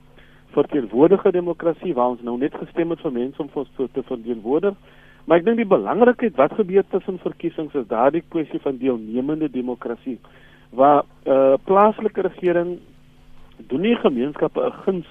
verteenwoordige 0.52 1.32
demokrasie 1.32 1.94
waar 1.94 2.14
ons 2.14 2.22
nou 2.22 2.38
net 2.38 2.54
gestem 2.54 2.90
het 2.90 3.00
vir 3.00 3.12
mense 3.12 3.42
om 3.42 3.48
vir 3.48 3.88
te 3.92 4.02
verteenwoordig 4.02 4.76
Maar 5.24 5.38
ek 5.38 5.44
dink 5.46 5.60
die 5.60 5.70
belangrikheid 5.70 6.38
wat 6.38 6.54
gebeur 6.58 6.84
tussen 6.90 7.20
verkiesings 7.22 7.74
is 7.78 7.86
daardie 7.90 8.24
kwessie 8.34 8.58
van 8.64 8.80
deelnemende 8.80 9.50
demokrasie 9.50 10.18
waar 10.72 11.04
uh 11.28 11.54
plaaslike 11.68 12.24
regering 12.26 12.78
doen 13.70 13.84
nie 13.86 13.96
gemeenskappe 13.96 14.60
'n 14.66 14.78
guns 14.84 15.08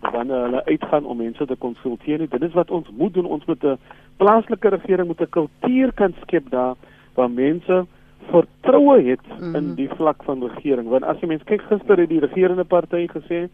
wanneer 0.00 0.42
hulle 0.46 0.64
uitgaan 0.64 1.04
om 1.04 1.16
mense 1.16 1.46
te 1.46 1.56
konsulteer 1.56 2.18
nie. 2.18 2.28
Dit 2.28 2.42
is 2.42 2.52
wat 2.52 2.70
ons 2.70 2.88
moet 2.96 3.14
doen. 3.14 3.26
Ons 3.26 3.44
moet 3.44 3.64
'n 3.64 3.78
plaaslike 4.16 4.68
regering 4.68 5.06
moet 5.06 5.20
'n 5.20 5.28
kultuur 5.28 5.92
kan 5.92 6.14
skep 6.22 6.50
daar 6.50 6.74
waar 7.14 7.30
mense 7.30 7.86
vertroue 8.30 9.02
het 9.02 9.26
in 9.40 9.64
mhm. 9.64 9.74
die 9.74 9.88
vlak 9.88 10.22
van 10.24 10.46
regering. 10.46 10.88
Want 10.88 11.04
as 11.04 11.20
jy 11.20 11.26
mens 11.26 11.42
kyk 11.42 11.62
gister 11.62 11.98
het 11.98 12.08
die 12.08 12.20
regerende 12.20 12.64
party 12.64 13.06
gesê 13.06 13.48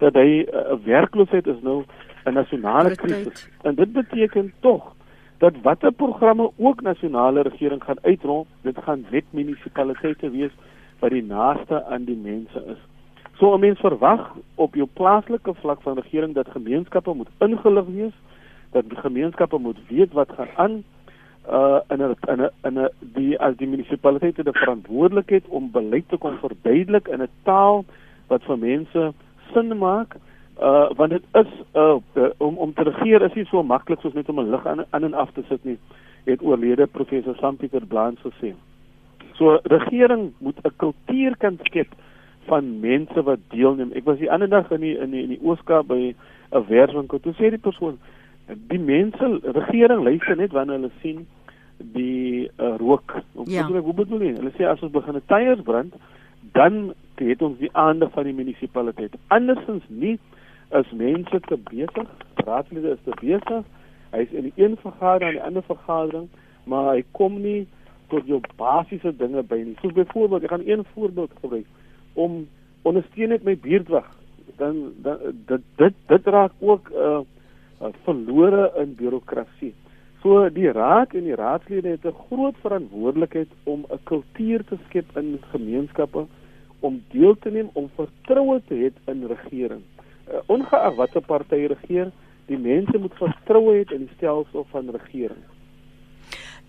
dat 0.00 0.16
hy 0.18 0.44
uh, 0.44 0.76
werkloosheid 0.84 1.46
is 1.46 1.60
nou 1.62 1.84
'n 2.24 2.32
nasionale 2.32 2.96
krisis. 2.96 3.48
En 3.62 3.74
dit 3.74 3.92
beteken 3.92 4.52
tog 4.60 4.94
dat 5.38 5.54
watter 5.62 5.92
programme 5.92 6.50
ook 6.56 6.82
nasionale 6.82 7.42
regering 7.42 7.84
gaan 7.84 8.02
uitrol, 8.02 8.46
dit 8.62 8.76
gaan 8.78 9.06
net 9.10 9.24
munisipaliteite 9.30 10.30
wees 10.30 10.52
wat 10.98 11.10
die 11.10 11.24
naaste 11.24 11.84
aan 11.84 12.04
die 12.04 12.16
mense 12.16 12.64
is. 12.66 12.80
So 13.38 13.54
'n 13.54 13.60
mens 13.60 13.80
verwag 13.80 14.36
op 14.54 14.74
jou 14.74 14.88
plaaslike 14.92 15.54
vlak 15.54 15.82
van 15.82 15.98
regering 15.98 16.34
dat 16.34 16.48
gemeenskappe 16.50 17.14
moet 17.14 17.28
ingelig 17.38 17.86
wees, 17.86 18.16
dat 18.72 18.84
gemeenskappe 18.88 19.58
moet 19.58 19.78
weet 19.88 20.12
wat 20.12 20.28
gaan 20.36 20.48
aan, 20.56 20.84
uh 21.48 21.80
in 21.88 22.02
'n 22.02 22.16
in 22.28 22.40
'n 22.40 22.50
in 22.64 22.78
'n 22.78 22.88
die 23.00 23.38
as 23.38 23.56
die 23.56 23.68
munisipaliteite 23.68 24.42
die 24.42 24.52
verantwoordelikheid 24.52 25.44
om 25.48 25.70
beleid 25.70 26.08
te 26.08 26.16
kon 26.16 26.36
verduidelik 26.38 27.08
in 27.08 27.22
'n 27.22 27.28
taal 27.42 27.84
wat 28.26 28.42
vir 28.42 28.58
mense 28.58 29.12
sin 29.52 29.78
maak 29.78 30.16
uh 30.60 30.88
want 30.96 31.10
dit 31.10 31.22
is 31.32 31.52
uh 31.74 31.98
om 32.38 32.56
om 32.56 32.72
te 32.74 32.82
regeer 32.82 33.22
is 33.22 33.34
nie 33.34 33.46
so 33.50 33.62
maklik 33.62 34.00
soos 34.00 34.14
net 34.14 34.28
om 34.28 34.40
'n 34.40 34.50
lig 34.50 34.66
aan 34.66 34.84
aan 34.90 35.04
en 35.04 35.14
af 35.14 35.32
te 35.32 35.42
sit 35.48 35.64
nie 35.64 35.78
het 36.24 36.42
oorlede 36.42 36.86
professor 36.86 37.36
Sampieter 37.36 37.86
Blaans 37.86 38.20
gesê. 38.20 38.54
So 39.34 39.58
regering 39.62 40.32
moet 40.38 40.58
'n 40.62 40.76
kultuur 40.76 41.36
kan 41.36 41.58
skep 41.62 41.88
van 42.46 42.80
mense 42.80 43.22
wat 43.22 43.38
deelneem. 43.48 43.92
Ek 43.92 44.04
was 44.04 44.18
die 44.18 44.30
ander 44.30 44.48
dag 44.48 44.70
in 44.70 44.80
die 44.80 44.98
in 44.98 45.10
die, 45.10 45.22
in 45.22 45.28
die 45.28 45.42
Ooskaap 45.42 45.86
by 45.86 46.14
'n 46.52 46.66
werkswinkel. 46.68 47.20
Toe 47.20 47.32
sê 47.32 47.50
die 47.50 47.58
persoon 47.58 47.98
die 48.68 48.78
mense 48.78 49.40
regering 49.42 50.02
luister 50.02 50.36
net 50.36 50.52
wanneer 50.52 50.76
hulle 50.78 50.90
sien 51.02 51.26
die 51.78 52.50
uh, 52.58 52.76
rook. 52.78 53.14
Ja. 53.46 53.66
Hoe 53.66 53.94
bedoel 53.94 54.20
jy? 54.20 54.34
Hulle 54.36 54.52
sê 54.58 54.66
as 54.68 54.82
ons 54.82 54.92
begin 54.92 55.16
'n 55.16 55.22
tyres 55.26 55.62
brand, 55.62 55.94
dan 56.52 56.94
het 57.14 57.42
ons 57.42 57.58
die 57.58 57.70
aandag 57.72 58.12
van 58.12 58.24
die 58.24 58.34
munisipaliteit. 58.34 59.16
Andersins 59.28 59.84
nie 59.88 60.18
is 60.70 60.92
mense 60.96 61.40
te 61.40 61.58
besig, 61.70 62.08
raadslede 62.34 62.94
is 62.94 63.02
te 63.04 63.16
besig. 63.20 63.66
Hy 64.10 64.22
is 64.24 64.32
in 64.34 64.48
die 64.48 64.64
een 64.64 64.76
vergadering 64.80 65.34
en 65.34 65.38
die 65.38 65.46
ander 65.46 65.66
vergadering, 65.66 66.30
maar 66.64 66.94
hy 66.94 67.02
kom 67.16 67.36
nie 67.42 67.66
tot 68.10 68.26
jou 68.26 68.40
basiese 68.58 69.12
dinge 69.16 69.42
by 69.46 69.60
nie. 69.62 69.76
Soos 69.82 69.94
byvoorbeeld, 69.94 70.46
ek 70.46 70.54
gaan 70.54 70.66
een 70.66 70.86
voorbeeld 70.94 71.36
gebruik 71.42 71.68
om 72.18 72.40
ondersteun 72.88 73.30
net 73.34 73.44
my 73.46 73.54
buurtwag. 73.60 74.08
Dan 74.58 74.80
dan 75.04 75.20
dit 75.46 75.62
dit 75.78 76.00
dit 76.10 76.26
raak 76.34 76.56
ook 76.58 76.90
'n 76.90 76.96
uh, 76.96 77.20
uh, 77.82 77.92
verlore 78.04 78.72
in 78.82 78.94
bureaukrasie. 78.94 79.74
So 80.22 80.48
die 80.48 80.72
raad 80.72 81.14
en 81.14 81.24
die 81.24 81.38
raadslede 81.38 81.88
het 81.88 82.04
'n 82.04 82.18
groot 82.26 82.56
verantwoordelikheid 82.60 83.48
om 83.64 83.86
'n 83.88 84.02
kultuur 84.04 84.64
te 84.64 84.76
skep 84.88 85.16
in 85.16 85.38
gemeenskappe 85.52 86.26
om 86.80 87.02
deel 87.12 87.36
te 87.38 87.50
neem 87.50 87.70
om 87.72 87.90
vertroue 87.96 88.60
te 88.68 88.74
hê 88.74 88.90
in 89.12 89.26
regering 89.26 89.82
uh, 90.30 90.40
ongeag 90.46 90.94
watter 90.94 91.22
party 91.22 91.66
regeer, 91.72 92.10
die 92.50 92.58
mense 92.58 92.98
moet 92.98 93.14
vertroue 93.18 93.80
hê 93.80 93.84
in 93.94 94.06
die 94.06 94.14
stelsel 94.16 94.66
van 94.72 94.90
regering. 94.94 95.42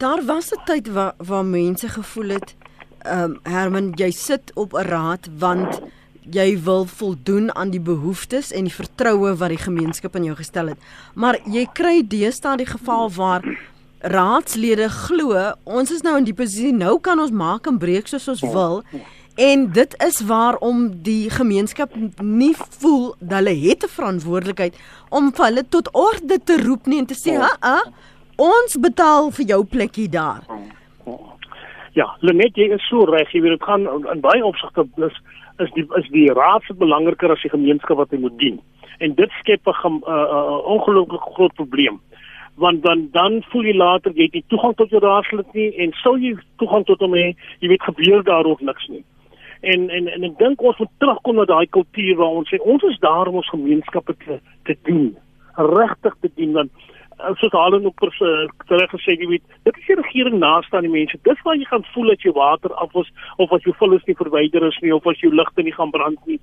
Daar 0.02 0.22
was 0.26 0.52
'n 0.52 0.62
tyd 0.66 0.88
waar 0.94 1.14
waar 1.18 1.46
mense 1.46 1.88
gevoel 1.90 2.30
het 2.30 2.56
ehm 3.02 3.24
um, 3.24 3.40
Herman, 3.44 3.92
jy 3.96 4.12
sit 4.12 4.52
op 4.56 4.74
'n 4.74 4.86
raad 4.86 5.30
want 5.38 5.82
jy 6.32 6.62
wil 6.64 6.86
voldoen 6.86 7.56
aan 7.56 7.70
die 7.70 7.82
behoeftes 7.82 8.52
en 8.52 8.64
die 8.64 8.74
vertroue 8.74 9.36
wat 9.36 9.50
die 9.50 9.58
gemeenskap 9.58 10.16
in 10.16 10.24
jou 10.24 10.36
gestel 10.36 10.68
het. 10.68 10.78
Maar 11.16 11.40
jy 11.46 11.68
kry 11.74 12.08
deesdae 12.08 12.58
die 12.58 12.66
geval 12.66 13.10
waar 13.10 13.42
raadslede 14.00 14.90
glo 14.90 15.54
ons 15.64 15.92
is 15.92 16.02
nou 16.02 16.18
in 16.18 16.24
die 16.24 16.34
posisie 16.34 16.74
nou 16.74 17.00
kan 17.00 17.20
ons 17.20 17.32
maak 17.32 17.68
en 17.68 17.78
breek 17.78 18.08
soos 18.08 18.28
ons 18.28 18.42
wil. 18.42 18.84
Ja 19.42 19.48
En 19.50 19.72
dit 19.72 20.04
is 20.06 20.22
waarom 20.26 21.02
die 21.04 21.30
gemeenskap 21.30 21.90
nie 22.22 22.54
voel 22.80 23.16
dat 23.20 23.38
hulle 23.38 23.56
het 23.68 23.84
'n 23.84 23.96
verantwoordelikheid 23.98 24.76
om 25.10 25.32
vir 25.36 25.46
hulle 25.46 25.64
tot 25.70 25.90
orde 25.94 26.38
te 26.44 26.56
roep 26.66 26.86
nie 26.86 27.00
en 27.00 27.06
te 27.06 27.18
sê, 27.24 27.32
"Ha, 27.38 27.52
ja. 27.62 27.82
ons 28.36 28.78
betaal 28.80 29.32
vir 29.32 29.46
jou 29.46 29.66
plekkie 29.66 30.10
daar." 30.10 30.44
Ja, 31.94 32.18
Lenet, 32.20 32.56
jy 32.56 32.70
is 32.74 32.88
so 32.88 33.04
reg, 33.04 33.32
jy 33.32 33.42
weet 33.42 33.60
dit 33.60 33.64
gaan 33.64 34.08
in 34.14 34.20
baie 34.20 34.46
opsigte 34.46 34.88
is 34.96 35.22
is 35.58 35.72
die 35.74 35.88
is 35.96 36.10
die 36.10 36.34
raad 36.34 36.62
se 36.64 36.74
belangriker 36.74 37.32
as 37.32 37.42
die 37.42 37.50
gemeenskap 37.58 37.98
wat 37.98 38.12
hy 38.12 38.18
moet 38.18 38.40
dien. 38.40 38.60
En 38.98 39.14
dit 39.16 39.30
skep 39.40 39.68
'n 39.68 40.02
uh, 40.08 40.12
uh, 40.12 40.66
ongelooflik 40.66 41.22
groot 41.22 41.54
probleem 41.54 42.00
want 42.56 42.84
dan 42.84 43.08
dan 43.12 43.44
voel 43.50 43.64
jy 43.64 43.76
later 43.76 44.12
jy 44.16 44.24
het 44.24 44.34
nie 44.34 44.44
toegang 44.48 44.76
tot 44.76 44.90
jou 44.90 45.02
raadslid 45.02 45.54
nie 45.54 45.76
en 45.78 45.94
sou 46.04 46.18
jy 46.20 46.36
toegang 46.58 46.86
tot 46.86 47.00
hom 47.00 47.14
hê 47.14 47.36
jy 47.60 47.68
weet 47.68 47.84
gebeur 47.84 48.24
daar 48.24 48.46
ook 48.46 48.62
niks 48.62 48.88
nie 48.88 49.04
en 49.62 49.90
en 49.90 50.08
en 50.08 50.24
ek 50.24 50.38
dink 50.40 50.62
ons 50.66 50.78
moet 50.82 50.94
terugkom 51.04 51.38
na 51.38 51.46
daai 51.46 51.68
kultuur 51.78 52.16
waar 52.18 52.40
ons 52.42 52.50
sê 52.50 52.58
ons 52.74 52.84
is 52.90 52.98
daar 53.04 53.30
om 53.30 53.42
ons 53.42 53.54
gemeenskappe 53.54 54.16
te 54.24 54.40
te 54.66 54.76
dien. 54.88 55.12
Regtig 55.58 56.16
te 56.22 56.32
dien 56.36 56.56
want 56.58 56.72
eh, 57.20 57.34
soos 57.42 57.54
hulle 57.54 57.82
ook 57.86 58.02
per 58.02 58.80
reg 58.80 58.96
gesê 58.96 59.18
jy 59.20 59.30
weet 59.36 59.46
dit 59.70 59.78
is 59.78 59.88
die 59.92 60.00
regering 60.02 60.40
naaste 60.42 60.78
aan 60.78 60.90
die 60.90 60.96
mense. 60.96 61.22
Dis 61.30 61.46
waar 61.46 61.60
jy 61.60 61.70
gaan 61.70 61.86
voel 61.94 62.14
dat 62.14 62.26
jou 62.26 62.34
water 62.38 62.74
af 62.74 62.98
is 63.04 63.14
of 63.38 63.54
as 63.54 63.70
jou 63.70 63.76
vullis 63.78 64.06
nie 64.10 64.18
verwyder 64.24 64.66
is 64.68 64.82
nie 64.82 64.94
of 64.96 65.06
as 65.08 65.22
jou 65.22 65.34
ligte 65.34 65.64
nie 65.64 65.78
gaan 65.78 65.94
brand 65.94 66.20
nie 66.26 66.40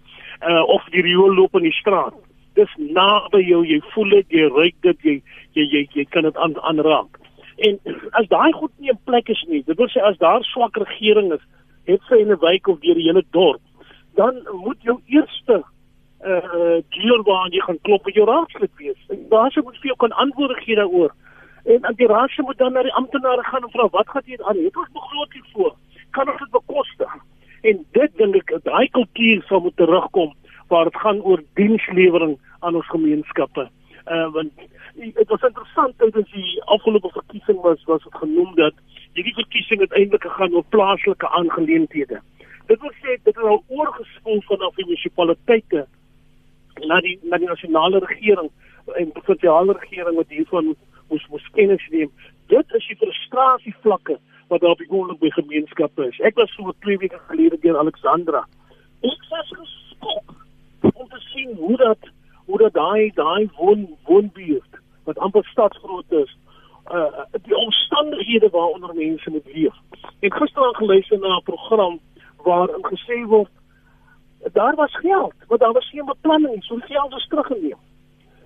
uh, 0.47 0.63
of 0.63 0.87
die 0.95 1.03
riool 1.03 1.35
loop 1.35 1.59
in 1.59 1.67
die 1.67 1.79
straat. 1.81 2.15
Dis 2.55 2.71
naby 2.79 3.43
jou 3.49 3.65
jy 3.67 3.83
voel 3.95 4.19
dit 4.21 4.39
jy 4.39 4.47
ruik 4.47 4.79
dit 4.87 5.07
jy 5.11 5.21
jy 5.59 5.67
jy, 5.75 5.87
jy 5.95 6.07
kan 6.15 6.31
dit 6.31 6.37
aan 6.37 6.55
aanraak. 6.71 7.19
En 7.67 7.79
as 8.15 8.31
daai 8.31 8.53
goed 8.55 8.71
nie 8.79 8.95
in 8.95 9.07
plek 9.11 9.31
is 9.35 9.43
nie 9.51 9.65
dit 9.67 9.79
wil 9.79 9.91
sê 9.91 10.07
as 10.07 10.19
daar 10.23 10.47
swak 10.55 10.79
regering 10.79 11.33
is 11.35 11.43
het 11.89 12.03
sy 12.09 12.21
in 12.21 12.33
'n 12.33 12.41
wijk 12.41 12.67
of 12.67 12.79
deur 12.85 12.95
die 12.95 13.09
hele 13.09 13.25
dorp, 13.31 13.61
dan 14.15 14.35
moet 14.65 14.83
jou 14.83 15.01
eerste 15.07 15.65
uh 16.25 16.79
deur 16.89 17.23
waar 17.23 17.49
jy 17.49 17.61
gaan 17.61 17.81
klop 17.87 18.05
met 18.05 18.15
jou 18.15 18.27
raadslid 18.27 18.71
wees. 18.77 19.01
En 19.09 19.27
daar 19.29 19.51
sou 19.51 19.65
moet 19.65 19.79
vir 19.81 19.91
jou 19.93 19.97
kan 19.97 20.13
antwoorde 20.13 20.55
gee 20.55 20.75
daaroor. 20.75 21.15
En 21.65 21.87
aan 21.87 21.95
die 21.95 22.07
raadse 22.07 22.43
moet 22.43 22.59
dan 22.59 22.73
na 22.73 22.83
die 22.83 22.95
amptenare 22.95 23.45
gaan 23.45 23.63
en 23.63 23.71
vra 23.71 23.89
wat 23.89 24.09
gaan 24.09 24.23
hier 24.25 24.45
aan? 24.45 24.57
Het 24.57 24.77
ons 24.77 24.93
begroting 24.93 25.45
voor? 25.53 25.75
Kan 26.11 26.31
ons 26.31 26.39
dit 26.39 26.51
bekostig? 26.51 27.15
En 27.63 27.87
dit 27.93 28.17
dink 28.17 28.35
ek 28.35 28.65
daai 28.65 28.89
kultuur 28.91 29.43
sou 29.47 29.63
moet 29.63 29.77
terugkom 29.77 30.35
waar 30.69 30.85
dit 30.85 30.97
gaan 30.97 31.23
oor 31.23 31.43
dienslewering 31.55 32.39
aan 32.61 32.75
ons 32.75 32.89
gemeenskappe. 32.89 33.69
Uh 34.07 34.29
want 34.33 34.53
dit 34.95 35.29
was 35.29 35.43
interessant 35.43 35.99
dat 35.99 36.15
die 36.33 36.63
afgelope 36.65 37.11
verkiesing 37.13 37.61
was 37.61 37.85
was 37.85 38.05
het 38.05 38.17
genoem 38.17 38.55
dat 38.55 38.75
hierdie 39.17 39.35
verkiesing 39.35 39.81
uiteindelik 39.81 40.23
gegaan 40.23 40.55
oor 40.55 40.65
plaaslike 40.75 41.29
aangeleenthede. 41.29 42.21
Dit 42.67 42.81
wil 42.81 42.93
sê 43.03 43.17
dit 43.25 43.37
is 43.37 43.43
al 43.43 43.63
oorgespoel 43.67 44.43
vanaf 44.51 44.75
die 44.77 44.87
munisipaliteite 44.87 45.87
na 46.87 47.01
die 47.01 47.19
na 47.23 47.39
die 47.41 47.49
nasionale 47.49 48.01
regering 48.05 48.51
en 49.01 49.13
provinsiale 49.13 49.77
regering 49.81 50.17
wat 50.17 50.35
hiervan 50.35 50.75
moes 51.09 51.25
moes 51.33 51.47
kennis 51.57 51.87
neem. 51.95 52.11
Dit 52.53 52.75
is 52.79 52.87
die 52.91 52.99
frustrasie 53.01 53.75
vlakke 53.81 54.19
wat 54.49 54.61
daar 54.61 54.77
op 54.77 54.83
die 54.85 54.89
grond 54.89 55.19
by 55.21 55.31
gemeenskappe 55.37 56.09
is. 56.09 56.21
Ek 56.25 56.37
was 56.41 56.53
so 56.57 56.73
2 56.85 57.01
weke 57.03 57.21
gelede 57.29 57.59
deur 57.65 57.79
Alexandra. 57.81 58.45
Ek 59.05 59.25
was 59.33 59.51
geskok 59.57 60.37
om 60.93 61.09
te 61.09 61.21
sien 61.33 61.57
hoe 61.57 61.77
dat 61.77 62.13
hoe 62.49 62.59
dat 62.59 62.75
daai 62.75 63.11
daai 63.15 63.49
woon 63.57 63.89
woonbuurt 64.09 64.81
wat 65.05 65.19
amper 65.25 65.45
stadsgrootte 65.45 66.23
is 66.25 66.37
uh 66.93 67.25
die 67.43 67.57
omstandighede 67.57 68.49
waaronder 68.51 68.95
mense 68.95 69.31
moet 69.31 69.47
leef. 69.53 69.77
Ek 70.21 70.35
gister 70.35 70.65
aan 70.65 70.75
geluister 70.75 71.19
na 71.19 71.37
'n 71.37 71.43
program 71.43 72.01
waarin 72.45 72.85
gesê 72.85 73.27
word 73.27 73.51
daar 74.53 74.75
was 74.75 74.97
geld, 74.97 75.35
maar 75.49 75.59
daar 75.59 75.73
was 75.73 75.91
geen 75.91 76.05
beplanning, 76.05 76.65
so 76.65 76.75
die 76.75 76.87
geld 76.87 77.13
is 77.13 77.27
teruggeneem. 77.27 77.79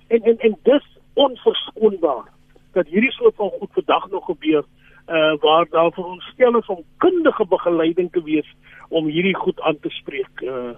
En 0.06 0.22
en 0.22 0.38
en 0.38 0.58
dis 0.62 0.98
onverskoonbaar 1.14 2.30
dat 2.72 2.86
hierdie 2.86 3.12
soort 3.12 3.34
van 3.34 3.50
goed 3.50 3.70
vandag 3.72 4.10
nog 4.10 4.24
gebeur 4.24 4.64
uh 5.08 5.34
waar 5.40 5.66
daar 5.70 5.92
vir 5.92 6.04
ons 6.04 6.24
stel 6.24 6.56
is 6.58 6.66
om 6.66 6.84
kundige 6.96 7.46
begeleiding 7.46 8.12
te 8.12 8.22
wees 8.22 8.54
om 8.88 9.06
hierdie 9.06 9.36
goed 9.36 9.60
aan 9.60 9.78
te 9.80 9.90
spreek 9.90 10.40
uh 10.40 10.74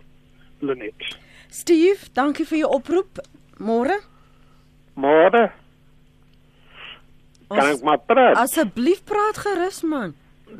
Lenet. 0.59 1.19
Steve, 1.49 2.09
dankie 2.13 2.47
vir 2.47 2.59
jou 2.59 2.71
oproep. 2.75 3.21
Môre? 3.59 4.01
Môre. 4.95 5.64
Kan 7.49 7.67
ek 7.75 7.83
maar 7.85 8.01
praat? 8.07 8.39
Asseblief 8.41 9.05
praat 9.09 9.39
gerus 9.45 9.83
man. 9.83 10.15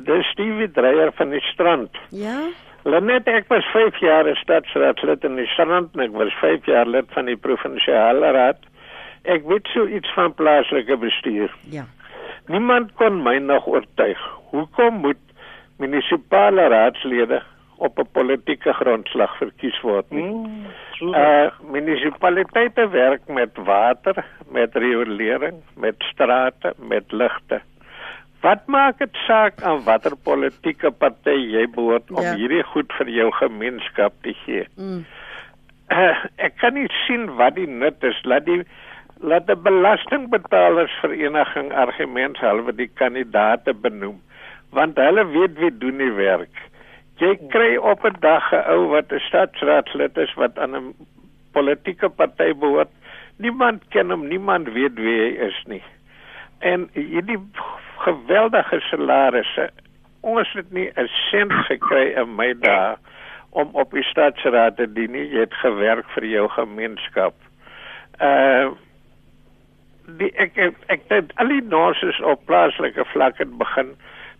Dis 0.05 0.27
Stevie 0.33 0.69
Dreyer 0.71 1.11
van 1.15 1.31
die 1.33 1.41
strand. 1.51 1.97
Ja. 2.11 2.37
Lenet 2.85 3.27
ek 3.31 3.47
was 3.49 3.65
5 3.73 3.97
jaar 4.03 4.29
stadsraadslid 4.37 5.23
in 5.25 5.39
die 5.39 5.47
strand 5.55 5.95
en 5.95 6.05
ek 6.05 6.13
was 6.13 6.33
5 6.41 6.67
jaar 6.69 6.85
lid 6.85 7.09
van 7.15 7.25
die 7.31 7.37
provinsiale 7.39 8.31
raad. 8.35 8.61
Ek 9.25 9.47
weet 9.49 9.67
so 9.73 9.87
iets 9.89 10.11
van 10.13 10.35
plaaslike 10.37 10.97
bestuur. 11.01 11.53
Ja. 11.73 11.87
Niemand 12.51 12.93
kon 12.99 13.23
my 13.25 13.39
nog 13.41 13.65
oortuig. 13.67 14.21
Hoekom 14.53 15.01
moet 15.01 15.21
munisipale 15.81 16.67
raadslede 16.69 17.41
op 17.77 17.99
'n 17.99 18.07
politieke 18.11 18.73
grondslag 18.73 19.37
verkies 19.37 19.81
word 19.81 20.09
nie? 20.09 20.23
Mm. 20.23 20.65
Uh 21.01 21.47
munisipaliteite 21.71 22.89
werk 22.89 23.27
met 23.27 23.57
water, 23.57 24.25
met 24.49 24.75
riolering, 24.75 25.63
met 25.75 25.95
strate, 25.97 26.73
met 26.77 27.11
ligte. 27.11 27.61
Wat 28.41 28.65
maak 28.65 28.97
dit 28.97 29.15
saak 29.27 29.61
aan 29.61 29.83
watter 29.83 30.15
politieke 30.23 30.91
party 30.91 31.29
jy 31.29 31.69
behoort 31.69 32.11
om 32.11 32.21
ja. 32.21 32.35
hierdie 32.35 32.63
goed 32.63 32.93
vir 32.93 33.09
jou 33.09 33.31
gemeenskap 33.31 34.13
te 34.21 34.33
gee? 34.45 34.67
Mm. 34.75 35.05
Uh, 35.91 36.25
ek 36.47 36.57
kan 36.57 36.73
nie 36.73 36.89
sien 37.07 37.35
wat 37.35 37.55
die 37.55 37.67
nut 37.67 38.03
is. 38.03 38.23
Laat 38.23 38.45
die 38.45 38.63
laat 39.19 39.47
die 39.47 39.55
belastingbetalersvereniging 39.55 41.73
argumente 41.73 42.45
halwe 42.45 42.75
die 42.75 42.89
kandidaate 42.93 43.73
benoem 43.73 44.21
want 44.75 44.99
hulle 44.99 45.25
weet 45.31 45.59
wie 45.59 45.71
doen 45.77 46.01
die 46.03 46.13
werk. 46.17 46.63
Jy 47.21 47.37
kry 47.47 47.75
op 47.77 48.03
'n 48.05 48.19
dag 48.19 48.51
'n 48.51 48.65
ou 48.73 48.87
wat 48.91 49.11
'n 49.11 49.19
stadsraadslid 49.19 50.17
is 50.17 50.33
wat 50.33 50.59
aan 50.59 50.75
'n 50.75 50.95
politieke 51.51 52.09
party 52.09 52.53
behoort. 52.53 52.91
Niemand 53.37 53.83
ken 53.89 54.09
hom, 54.09 54.27
niemand 54.27 54.67
weet 54.67 54.95
wie 54.95 55.19
hy 55.19 55.31
is 55.47 55.63
nie. 55.67 55.83
En 56.59 56.89
hierdie 56.93 57.39
geweldige 57.97 58.79
salarisse. 58.79 59.69
Ons 60.21 60.51
het 60.53 60.71
nie 60.71 60.91
'n 60.95 61.07
sent 61.29 61.53
gekry 61.53 62.13
in 62.15 62.35
my 62.35 62.53
dae 62.59 62.95
om 63.49 63.69
op 63.71 63.91
die 63.91 64.03
staatsraad 64.03 64.75
te 64.75 64.93
dien 64.93 65.11
nie. 65.11 65.29
Jy 65.29 65.39
het 65.39 65.53
gewerk 65.53 66.09
vir 66.09 66.25
jou 66.25 66.47
gemeenskap. 66.49 67.33
Uh 68.21 68.71
die 70.05 70.31
ek 70.37 70.57
ek, 70.57 70.75
ek 70.93 71.07
dit 71.09 71.31
al 71.41 71.47
die 71.47 71.63
nurses 71.65 72.19
op 72.21 72.45
plaaslike 72.45 73.05
vlak 73.05 73.39
het 73.41 73.57
begin 73.57 73.95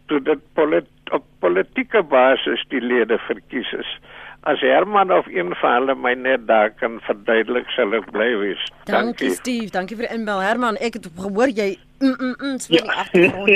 toe 0.07 0.19
dit 0.21 0.41
polit, 0.53 0.85
op 1.11 1.23
politieke 1.39 2.03
basis 2.03 2.65
die 2.69 2.81
lede 2.81 3.17
verkies 3.27 3.71
is. 3.77 3.89
As 4.45 4.61
Herman 4.61 5.11
of 5.11 5.25
een 5.27 5.55
van 5.55 5.73
hulle 5.73 5.95
my 5.95 6.13
net 6.13 6.47
daar 6.47 6.69
kan 6.69 6.99
verduidelik 7.01 7.69
sal 7.73 7.93
ek 7.97 8.11
bly 8.13 8.29
wees. 8.37 8.61
Dankie, 8.85 8.93
dankie 8.93 9.29
Steve, 9.33 9.71
dankie 9.73 9.97
vir 9.97 10.07
die 10.07 10.17
inbel 10.19 10.41
Herman. 10.45 10.77
Ek 10.77 10.99
het 10.99 11.09
gehoor 11.17 11.49
jy 11.49 11.75
mm 11.99 12.15
mm 12.19 12.35
mm 12.37 12.59
speel 12.59 12.85
ja. 12.85 12.99
agtergrond. 13.01 13.49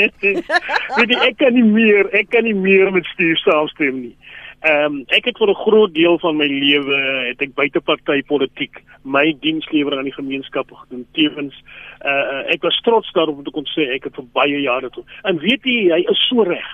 Weet 0.98 1.14
jy 1.14 1.22
ek 1.28 1.38
kan 1.38 1.54
nie 1.54 1.68
meer, 1.68 2.10
ek 2.18 2.32
kan 2.34 2.44
nie 2.44 2.58
meer 2.58 2.92
met 2.96 3.06
Steve 3.14 3.38
saamstem 3.46 4.02
nie. 4.08 4.16
Ehm 4.60 4.86
um, 4.86 4.96
ek 5.16 5.30
het 5.30 5.38
vir 5.38 5.50
'n 5.50 5.62
groot 5.64 5.94
deel 5.94 6.20
van 6.20 6.36
my 6.36 6.48
lewe 6.48 6.98
het 7.30 7.42
ek 7.42 7.54
buiteparty 7.56 8.22
politiek 8.28 8.84
my 9.04 9.32
dienslewering 9.40 10.00
aan 10.00 10.10
die 10.10 10.20
gemeenskap 10.22 10.72
gedoen. 10.72 11.06
Tevens 11.14 11.56
uh 12.02 12.44
ek 12.52 12.62
was 12.62 12.82
trots 12.82 13.12
daarop 13.14 13.38
om 13.38 13.44
te 13.44 13.52
kon 13.52 13.66
sê 13.66 13.94
ek 13.96 14.04
het 14.04 14.16
vir 14.16 14.26
baie 14.34 14.62
jare 14.62 14.90
toe. 14.90 15.04
En 15.24 15.40
weet 15.40 15.64
jy, 15.64 15.94
hy 15.94 16.04
is 16.12 16.28
so 16.28 16.44
reg. 16.44 16.68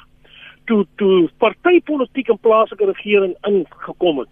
Toe 0.65 0.85
toe 0.97 1.29
partypolitiek 1.37 2.29
in 2.29 2.39
plaaslike 2.41 2.85
regering 2.85 3.35
ingekom 3.47 4.19
het, 4.23 4.29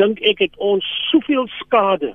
dink 0.00 0.20
ek 0.20 0.38
het 0.38 0.54
ons 0.56 0.84
soveel 1.10 1.46
skade 1.60 2.14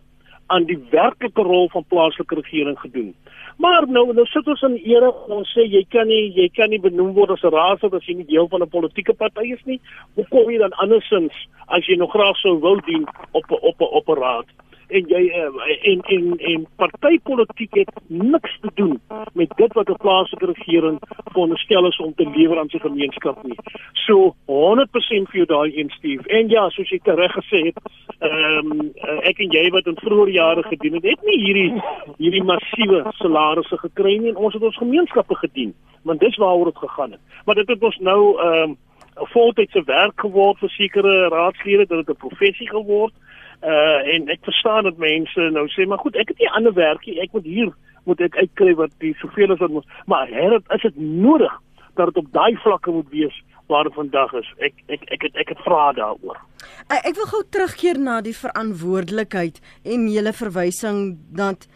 aan 0.50 0.66
die 0.66 0.80
werklike 0.90 1.44
rol 1.46 1.70
van 1.70 1.86
plaaslike 1.88 2.36
regering 2.36 2.80
gedoen. 2.80 3.14
Maar 3.62 3.86
nou 3.88 4.14
nou 4.14 4.26
sit 4.26 4.48
ons 4.48 4.62
in 4.66 4.78
era 4.88 5.10
ons 5.36 5.50
sê 5.54 5.66
jy 5.68 5.84
kan 5.94 6.08
nie 6.08 6.32
jy 6.36 6.48
kan 6.56 6.72
nie 6.74 6.80
benoem 6.82 7.12
word 7.18 7.36
as 7.36 7.44
'n 7.44 7.54
raadslid 7.54 7.94
as 7.94 8.08
jy 8.08 8.16
nie 8.16 8.30
deel 8.32 8.48
van 8.48 8.64
'n 8.64 8.70
politieke 8.70 9.14
party 9.14 9.52
is 9.54 9.64
nie. 9.66 9.80
Hoe 10.16 10.26
kom 10.30 10.50
jy 10.50 10.58
dan 10.58 10.74
andersins 10.84 11.36
as 11.68 11.86
jy 11.86 11.96
nog 11.98 12.12
graag 12.12 12.38
sou 12.38 12.60
wil 12.62 12.80
dien 12.86 13.06
op 13.32 13.46
op 13.52 13.82
op 13.82 14.10
'n 14.10 14.20
raad? 14.22 14.48
En 14.89 15.10
jy 15.13 15.21
uh, 15.38 15.49
en 15.91 16.02
en 16.15 16.38
en 16.52 16.65
partypolitiek 16.82 17.73
het 17.82 17.91
niks 18.08 18.58
te 18.62 18.71
doen 18.73 18.95
met 19.34 19.52
dit 19.56 19.73
wat 19.73 19.89
'n 19.89 20.02
plaaslike 20.02 20.45
regering 20.45 20.99
veronderstel 21.32 21.88
is 21.88 21.99
om 21.99 22.13
te 22.15 22.30
lewer 22.30 22.60
aan 22.60 22.69
sy 22.69 22.80
gemeenskap 22.80 23.43
nie. 23.43 23.58
So 23.93 24.36
100% 24.45 25.30
vir 25.30 25.38
jou 25.41 25.45
daai 25.45 25.78
een 25.78 25.89
Steve. 25.89 26.28
En 26.28 26.49
ja, 26.49 26.69
soos 26.69 26.89
jy 26.89 26.99
reg 27.04 27.32
gesê 27.32 27.60
het, 27.65 27.78
ehm 28.19 28.71
um, 28.71 28.91
ek 29.21 29.39
en 29.39 29.52
jy 29.52 29.69
wat 29.69 29.86
in 29.86 29.97
vroeë 30.02 30.32
jare 30.32 30.63
gedien 30.63 30.93
het, 30.93 31.04
het 31.04 31.21
nie 31.23 31.39
hierdie 31.45 31.82
hierdie 32.17 32.43
massiewe 32.43 33.04
salarisse 33.21 33.78
gekry 33.78 34.17
nie 34.17 34.30
en 34.30 34.36
ons 34.36 34.54
het 34.54 34.63
ons 34.63 34.78
gemeenskappe 34.78 35.36
gedien. 35.36 35.73
Want 36.04 36.19
dis 36.19 36.38
waaroor 36.38 36.65
dit 36.65 36.78
gegaan 36.78 37.12
het. 37.12 37.19
Maar 37.45 37.56
dit 37.56 37.67
het 37.67 37.84
ons 37.84 37.97
nou 37.97 38.21
ehm 38.39 38.69
um, 38.69 38.78
'n 39.20 39.32
voltydse 39.34 39.84
werk 39.86 40.20
geword 40.20 40.60
vir 40.60 40.70
sekere 40.70 41.30
raadslede, 41.30 41.86
dit 41.86 41.98
het 41.98 42.10
'n 42.10 42.28
professie 42.28 42.70
geword. 42.70 43.14
Uh 43.64 44.00
en 44.16 44.30
ek 44.30 44.44
verstaan 44.44 44.84
dat 44.84 44.98
mense 44.98 45.50
nou 45.52 45.68
sê 45.68 45.88
maar 45.88 45.98
goed 45.98 46.16
ek 46.16 46.28
het 46.28 46.40
nie 46.40 46.50
ander 46.50 46.74
werkie. 46.74 47.22
Ek 47.22 47.32
moet 47.32 47.44
hier 47.44 47.74
moet 48.04 48.22
ek 48.22 48.36
uitkry 48.36 48.76
wat 48.76 48.92
die 49.04 49.16
soveel 49.20 49.52
as 49.52 49.60
wat 49.60 49.70
moet. 49.70 49.88
Maar 50.06 50.28
her 50.28 50.62
is 50.76 50.82
dit 50.82 50.98
nodig 50.98 51.62
dat 51.96 52.06
dit 52.06 52.18
op 52.18 52.32
daai 52.32 52.56
vlakke 52.56 52.92
moet 52.92 53.10
wees 53.10 53.44
waar 53.68 53.84
dit 53.84 53.94
vandag 53.94 54.34
is? 54.34 54.54
Ek 54.58 54.74
ek 54.88 55.04
ek 55.12 55.22
het 55.22 55.36
ek 55.36 55.50
het 55.50 55.60
vra 55.66 55.92
daaroor. 55.94 56.40
Ek 56.88 57.16
wil 57.16 57.30
gou 57.34 57.44
terugkeer 57.50 58.00
na 58.00 58.22
die 58.22 58.36
verantwoordelikheid 58.36 59.60
en 59.84 60.08
julle 60.10 60.34
verwysing 60.34 61.18
dat 61.36 61.68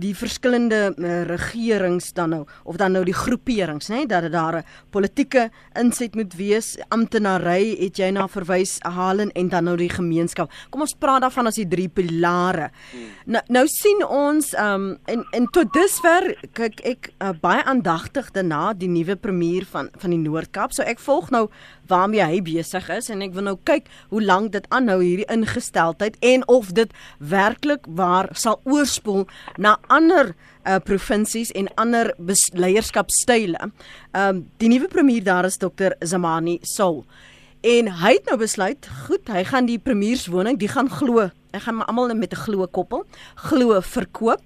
die 0.00 0.14
verskillende 0.16 0.94
uh, 0.96 1.22
regerings 1.28 2.12
dan 2.16 2.30
nou 2.34 2.42
of 2.64 2.78
dan 2.80 2.94
nou 2.96 3.04
die 3.06 3.16
groeperings 3.16 3.90
nê 3.92 4.04
dat 4.08 4.22
dit 4.26 4.32
daar 4.32 4.58
'n 4.58 4.64
politieke 4.90 5.50
inset 5.74 6.14
moet 6.14 6.34
wees. 6.34 6.76
Amptenary 6.88 7.76
het 7.78 7.98
jy 7.98 8.10
na 8.10 8.28
verwys 8.28 8.78
Halen 8.82 9.30
en 9.32 9.48
dan 9.48 9.64
nou 9.64 9.76
die 9.76 9.88
gemeenskap. 9.88 10.50
Kom 10.70 10.80
ons 10.80 10.94
praat 10.94 11.22
daarvan 11.22 11.46
as 11.46 11.54
die 11.54 11.68
drie 11.68 11.88
pilare. 11.88 12.70
Hmm. 12.92 13.08
nou 13.24 13.42
nou 13.48 13.66
sien 13.66 14.06
ons 14.06 14.54
um, 14.58 14.98
en 15.04 15.24
en 15.32 15.46
tot 15.46 15.72
dusver 15.72 16.36
kyk 16.52 16.80
ek 16.80 17.12
uh, 17.20 17.30
baie 17.40 17.64
aandagtig 17.64 18.30
daarna 18.30 18.72
die 18.72 18.88
nuwe 18.88 19.16
premier 19.16 19.64
van 19.64 19.90
van 19.98 20.10
die 20.10 20.18
Noord-Kaap. 20.18 20.72
So 20.72 20.82
ek 20.82 20.98
volg 20.98 21.30
nou 21.30 21.48
waarmee 21.88 22.24
hy 22.24 22.40
besig 22.42 22.88
is 22.92 23.08
en 23.12 23.22
ek 23.24 23.34
wil 23.36 23.48
nou 23.50 23.56
kyk 23.68 23.88
hoe 24.12 24.22
lank 24.22 24.52
dit 24.52 24.66
aanhou 24.74 25.00
hierdie 25.02 25.28
ingesteldheid 25.32 26.16
en 26.20 26.44
of 26.48 26.72
dit 26.76 26.92
werklik 27.18 27.86
waar 28.00 28.28
sal 28.32 28.60
oorspoel 28.64 29.26
na 29.56 29.76
ander 29.88 30.34
uh, 30.64 30.78
provinsies 30.84 31.52
en 31.52 31.70
ander 31.76 32.12
leierskapstyle. 32.52 33.58
Ehm 33.58 34.28
um, 34.28 34.44
die 34.58 34.68
nuwe 34.68 34.88
premier 34.88 35.24
daar 35.24 35.44
is 35.44 35.58
Dr 35.58 35.96
Zamani 36.00 36.58
Soul. 36.62 37.04
En 37.60 37.88
hy 38.02 38.12
het 38.14 38.28
nou 38.30 38.38
besluit, 38.38 38.86
goed, 39.06 39.28
hy 39.34 39.42
gaan 39.44 39.66
die 39.66 39.80
premierswoning, 39.82 40.58
die 40.58 40.70
gaan 40.70 40.90
glo. 40.90 41.30
Hy 41.52 41.60
gaan 41.64 41.82
almal 41.86 42.14
met 42.14 42.32
'n 42.32 42.44
glo 42.46 42.66
koppel, 42.66 43.04
glo 43.34 43.80
verkoop. 43.80 44.42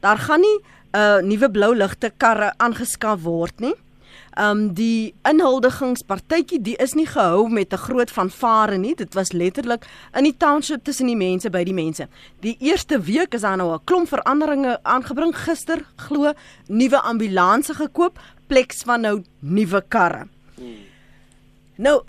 Daar 0.00 0.18
gaan 0.18 0.40
nie 0.40 0.58
'n 0.94 0.98
uh, 0.98 1.20
nuwe 1.22 1.50
blou 1.50 1.74
ligte 1.74 2.12
karre 2.16 2.52
aangeskaf 2.56 3.22
word 3.22 3.60
nie 3.60 3.74
um 4.40 4.74
die 4.74 5.14
inhuldigingspartytjie 5.28 6.60
die 6.62 6.76
is 6.82 6.94
nie 6.94 7.06
gehou 7.06 7.48
met 7.48 7.72
'n 7.72 7.84
groot 7.86 8.10
fanfare 8.10 8.76
nie. 8.78 8.94
Dit 8.94 9.14
was 9.14 9.32
letterlik 9.32 9.86
in 10.14 10.24
die 10.24 10.36
township 10.36 10.84
tussen 10.84 11.06
die 11.06 11.16
mense 11.16 11.50
by 11.50 11.64
die 11.64 11.74
mense. 11.74 12.08
Die 12.40 12.56
eerste 12.60 13.00
week 13.00 13.34
is 13.34 13.40
daar 13.40 13.56
nou 13.56 13.72
'n 13.74 13.84
klomp 13.84 14.08
veranderinge 14.08 14.78
aangebring. 14.82 15.36
Gister 15.36 15.84
glo 15.96 16.32
nuwe 16.68 17.00
ambulanse 17.00 17.74
gekoop 17.74 18.18
pleks 18.46 18.82
van 18.82 19.00
nou 19.00 19.22
nuwe 19.40 19.84
karre. 19.88 20.26
Hmm. 20.56 20.76
nou 21.76 22.02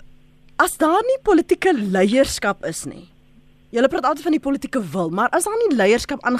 as 0.56 0.76
daar 0.76 1.02
nie 1.02 1.18
politieke 1.22 1.74
leierskap 1.74 2.64
is 2.64 2.84
nie 2.84 3.08
Julle 3.74 3.88
praat 3.90 4.04
altyd 4.06 4.22
van 4.28 4.34
die 4.36 4.42
politieke 4.42 4.80
wil, 4.92 5.08
maar 5.10 5.32
as 5.34 5.46
daar 5.48 5.56
nie 5.58 5.74
leierskap 5.74 6.22
aan 6.24 6.38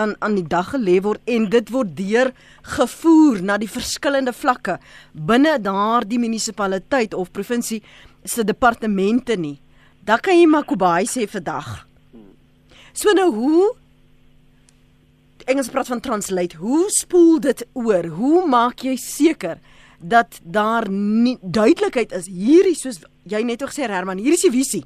aan 0.00 0.14
aan 0.24 0.36
die 0.38 0.46
dag 0.48 0.70
gelê 0.72 1.02
word 1.04 1.20
en 1.28 1.50
dit 1.52 1.68
word 1.68 1.90
deur 1.96 2.30
gevoer 2.76 3.42
na 3.44 3.58
die 3.60 3.68
verskillende 3.68 4.32
vlakke 4.32 4.78
binne 5.12 5.58
daardie 5.60 6.18
munisipaliteit 6.18 7.14
of 7.14 7.30
provinsie 7.30 7.82
se 8.24 8.44
departemente 8.44 9.36
nie, 9.36 9.60
dan 10.00 10.18
kan 10.18 10.38
jy 10.38 10.46
maar 10.48 10.64
Kobai 10.64 11.04
sê 11.04 11.26
vandag. 11.28 11.84
So 12.94 13.12
nou 13.12 13.28
hoe 13.36 13.68
Engels 15.44 15.68
praat 15.68 15.90
van 15.90 16.00
translate, 16.00 16.56
hoe 16.56 16.86
spoel 16.94 17.40
dit 17.40 17.66
oor? 17.74 18.06
Hoe 18.06 18.46
maak 18.48 18.80
jy 18.86 18.96
seker 18.96 19.58
dat 19.98 20.38
daar 20.42 20.88
nie 20.88 21.36
duidelikheid 21.42 22.14
is 22.16 22.30
hierdie 22.30 22.78
soos 22.78 23.02
jy 23.28 23.42
net 23.44 23.60
gesê 23.60 23.84
Herman, 23.90 24.22
hier 24.22 24.32
is 24.32 24.46
die 24.46 24.54
visie. 24.54 24.84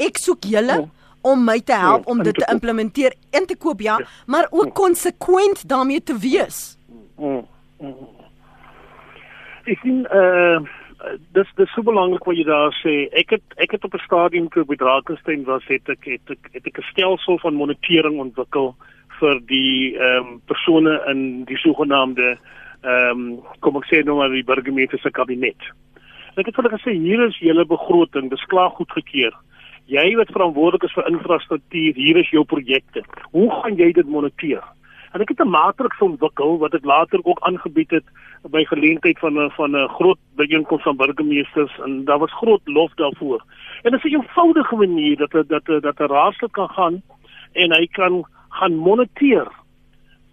Ek 0.00 0.18
soek 0.18 0.48
julle 0.50 0.80
oh 0.82 0.90
om 1.24 1.44
my 1.44 1.58
te 1.60 1.72
help 1.72 2.04
ja, 2.04 2.12
om 2.12 2.22
dit 2.22 2.36
te 2.36 2.46
implementeer 2.52 3.14
en 3.30 3.46
te 3.48 3.56
koop 3.56 3.80
ja, 3.80 3.98
maar 4.26 4.46
ook 4.50 4.74
konsekwent 4.74 5.68
daarmee 5.68 6.02
te 6.02 6.16
wees. 6.20 6.78
Mm, 7.16 7.46
mm. 7.80 8.08
Ek 9.64 9.78
sien 9.84 10.02
uh 10.12 10.58
dis 11.36 11.48
dis 11.58 11.72
so 11.76 11.84
belangrik 11.84 12.24
wat 12.24 12.36
jy 12.38 12.44
daar 12.48 12.72
sê. 12.80 12.94
Ek 13.20 13.34
het 13.36 13.56
ek 13.60 13.76
het 13.76 13.84
op 13.84 13.94
'n 13.94 14.04
stadium 14.06 14.48
toe 14.48 14.64
by 14.64 14.76
Drakensberg 14.76 15.44
was 15.44 15.64
het 15.68 15.88
ek 15.88 16.04
het 16.04 16.30
ek 16.30 16.48
het 16.52 16.66
ek 16.66 16.78
'n 16.78 16.90
stelsel 16.92 17.38
van 17.38 17.54
monitering 17.54 18.18
ontwikkel 18.18 18.74
vir 19.20 19.40
die 19.46 19.96
ehm 19.96 20.26
um, 20.26 20.40
persone 20.46 20.94
in 21.12 21.44
die 21.44 21.56
sogenaamde 21.56 22.38
ehm 22.82 23.10
um, 23.10 23.40
kom 23.60 23.76
ek 23.76 23.88
sê 23.88 24.04
nou 24.04 24.16
maar 24.16 24.30
die 24.30 24.44
burgemeester 24.44 24.98
se 24.98 25.10
kabinet. 25.10 25.60
Ek 26.36 26.46
het 26.46 26.54
vir 26.54 26.64
hulle 26.64 26.78
gesê 26.78 26.92
hier 26.92 27.20
is 27.28 27.38
julle 27.38 27.64
begroting, 27.64 28.30
dis 28.30 28.50
klaar 28.50 28.70
goedgekeur 28.70 29.34
jy 29.86 30.14
wat 30.16 30.32
verantwoordelik 30.32 30.82
is 30.88 30.94
vir 30.96 31.08
infrastruktuur, 31.10 31.94
hier 31.94 32.16
is 32.16 32.30
jou 32.30 32.44
projekte. 32.44 33.04
Hoe 33.32 33.50
gaan 33.50 33.76
jy 33.76 33.92
dit 33.92 34.08
moniteer? 34.08 34.62
En 35.14 35.20
ek 35.20 35.28
het 35.28 35.40
'n 35.40 35.50
matriks 35.50 36.00
ontwikkel 36.00 36.58
wat 36.58 36.74
ek 36.74 36.84
later 36.84 37.20
ook 37.22 37.40
aangebied 37.40 37.90
het 37.90 38.04
by 38.50 38.64
geleentheid 38.64 39.18
van 39.18 39.38
'n 39.38 39.50
van 39.50 39.76
'n 39.76 39.88
groot 39.88 40.18
byeenkoms 40.36 40.82
van 40.82 40.96
burgemeesters 40.96 41.78
en 41.84 42.04
daar 42.04 42.18
was 42.18 42.32
groot 42.32 42.60
lof 42.64 42.94
daarvoor. 42.94 43.44
En 43.82 43.90
dit 43.90 44.04
is 44.04 44.10
'n 44.10 44.14
eenvoudige 44.14 44.76
manier 44.76 45.16
dat 45.16 45.30
dat 45.30 45.66
dat, 45.82 45.98
'n 45.98 46.12
raadslid 46.12 46.50
kan 46.50 46.68
gaan 46.68 47.02
en 47.52 47.72
hy 47.72 47.86
kan 47.86 48.24
gaan 48.48 48.74
moniteer 48.74 49.46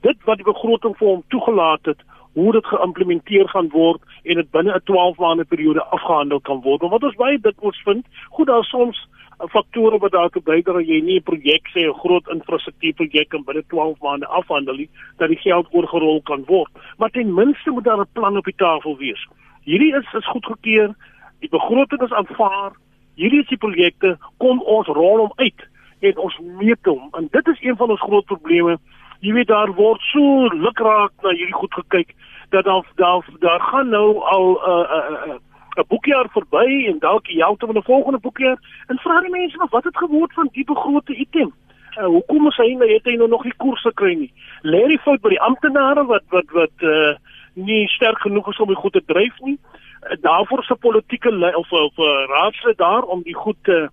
dit 0.02 0.18
wat 0.24 0.36
die 0.36 0.46
begroting 0.46 0.98
vir 0.98 1.08
hom 1.08 1.24
toegelaat 1.28 1.86
het 1.86 2.02
hoe 2.34 2.52
dit 2.52 2.66
geïmplementeer 2.66 3.48
gaan 3.50 3.70
word 3.70 4.02
en 4.24 4.36
dit 4.36 4.52
binne 4.52 4.74
'n 4.74 4.84
12 4.84 5.18
maande 5.18 5.46
periode 5.46 5.84
afgehandel 5.84 6.42
kan 6.42 6.62
word. 6.62 6.82
Want 6.82 6.92
wat 6.92 7.04
ons 7.04 7.16
baie 7.16 7.40
dikwels 7.40 7.82
vind, 7.84 8.06
goed 8.30 8.48
daar 8.48 8.64
soms 8.64 9.08
faktore 9.50 9.98
wat 9.98 10.12
daartoe 10.12 10.42
bydra 10.42 10.74
dat 10.74 10.88
jy 10.88 11.02
nie 11.02 11.18
'n 11.20 11.24
projek 11.24 11.68
sê 11.74 11.88
'n 11.88 12.00
groot 12.04 12.28
infrastruktuurprojek 12.28 13.34
in 13.34 13.44
binne 13.44 13.64
12 13.68 14.00
maande 14.02 14.28
afhandel 14.28 14.76
nie 14.76 14.90
dat 15.18 15.28
die 15.30 15.38
geld 15.38 15.68
oorgerol 15.72 16.22
kan 16.22 16.44
word. 16.46 16.72
Maar 16.98 17.10
ten 17.10 17.34
minste 17.34 17.72
moet 17.72 17.84
daar 17.84 18.00
'n 18.00 18.14
plan 18.14 18.38
op 18.38 18.46
die 18.46 18.56
tafel 18.56 18.98
wees. 18.98 19.28
Hierdie 19.64 19.96
is 19.96 20.14
is 20.14 20.28
goedgekeur. 20.28 20.96
Die 21.40 21.50
begroting 21.50 22.02
is 22.02 22.12
aanvaar. 22.12 22.72
Hierdie 23.16 23.42
is 23.42 23.48
die 23.48 23.58
projekte 23.58 24.18
kom 24.38 24.62
ons 24.62 24.88
rol 24.88 25.18
hom 25.18 25.32
uit 25.36 25.70
en 26.00 26.18
ons 26.18 26.40
meet 26.40 26.86
hom. 26.86 27.10
En 27.12 27.28
dit 27.32 27.48
is 27.48 27.62
een 27.62 27.76
van 27.76 27.90
ons 27.90 28.02
groot 28.02 28.26
probleme 28.26 28.78
Jy 29.22 29.36
weet 29.38 29.52
daar 29.52 29.70
word 29.78 30.02
so 30.10 30.48
lukraak 30.50 31.12
na 31.22 31.30
hierdie 31.38 31.54
goed 31.54 31.76
gekyk 31.78 32.16
dat 32.52 32.66
daar 32.66 32.86
daar 32.96 33.26
daar 33.40 33.60
gaan 33.60 33.90
nou 33.90 34.20
al 34.36 34.46
'n 34.52 34.70
uh, 34.70 35.10
'n 35.10 35.14
uh, 35.14 35.28
uh, 35.28 35.40
'n 35.80 35.88
boekjaar 35.88 36.28
verby 36.30 36.86
en 36.88 37.00
dalk 37.00 37.28
helfte 37.28 37.66
van 37.66 37.78
'n 37.78 37.84
volgende 37.84 38.20
boekjaar 38.20 38.60
en 38.88 38.98
vra 38.98 39.20
die 39.22 39.30
mense 39.30 39.58
nog 39.58 39.70
wat 39.70 39.84
het 39.84 39.98
geword 39.98 40.34
van 40.34 40.50
die 40.52 40.66
begrote 40.66 41.16
item? 41.16 41.54
Uh, 41.98 42.06
hoekom 42.06 42.48
is 42.48 42.58
hy 42.58 42.74
nou 42.74 42.94
het 42.94 43.06
hy 43.06 43.16
nou 43.16 43.30
nog 43.30 43.44
nie 43.44 43.54
koers 43.58 43.82
gekry 43.82 44.14
nie? 44.16 44.34
Lê 44.62 44.88
die 44.88 45.00
fout 45.00 45.22
by 45.22 45.30
die 45.30 45.42
amptenare 45.42 46.06
wat 46.06 46.24
wat 46.30 46.52
wat 46.52 46.76
uh, 46.80 47.16
nie 47.54 47.88
sterk 47.88 48.20
genoeg 48.20 48.48
is 48.48 48.60
om 48.60 48.68
die 48.68 48.80
goed 48.84 48.94
te 48.94 49.04
dryf 49.06 49.40
nie? 49.40 49.58
Uh, 50.04 50.16
daarvoor 50.22 50.64
se 50.64 50.76
politieke 50.76 51.56
of 51.56 51.72
of 51.72 51.98
uh, 51.98 52.06
raadslid 52.28 52.78
daar 52.78 53.04
om 53.04 53.22
die 53.22 53.36
goed 53.36 53.58
te 53.64 53.90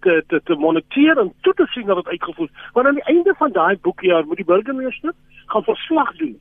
te 0.00 0.24
te, 0.26 0.40
te 0.44 0.54
moniteer 0.54 1.18
en 1.18 1.32
toe 1.40 1.54
te 1.54 1.66
sien 1.66 1.86
dat 1.86 1.96
dit 1.96 2.08
uitgevoer. 2.08 2.48
Want 2.72 2.86
aan 2.86 2.94
die 2.94 3.10
einde 3.14 3.34
van 3.38 3.52
daai 3.52 3.76
boekjaar 3.80 4.26
moet 4.26 4.36
die 4.36 4.50
burgemeester 4.54 5.12
gaan 5.46 5.64
verslag 5.64 6.16
doen 6.16 6.40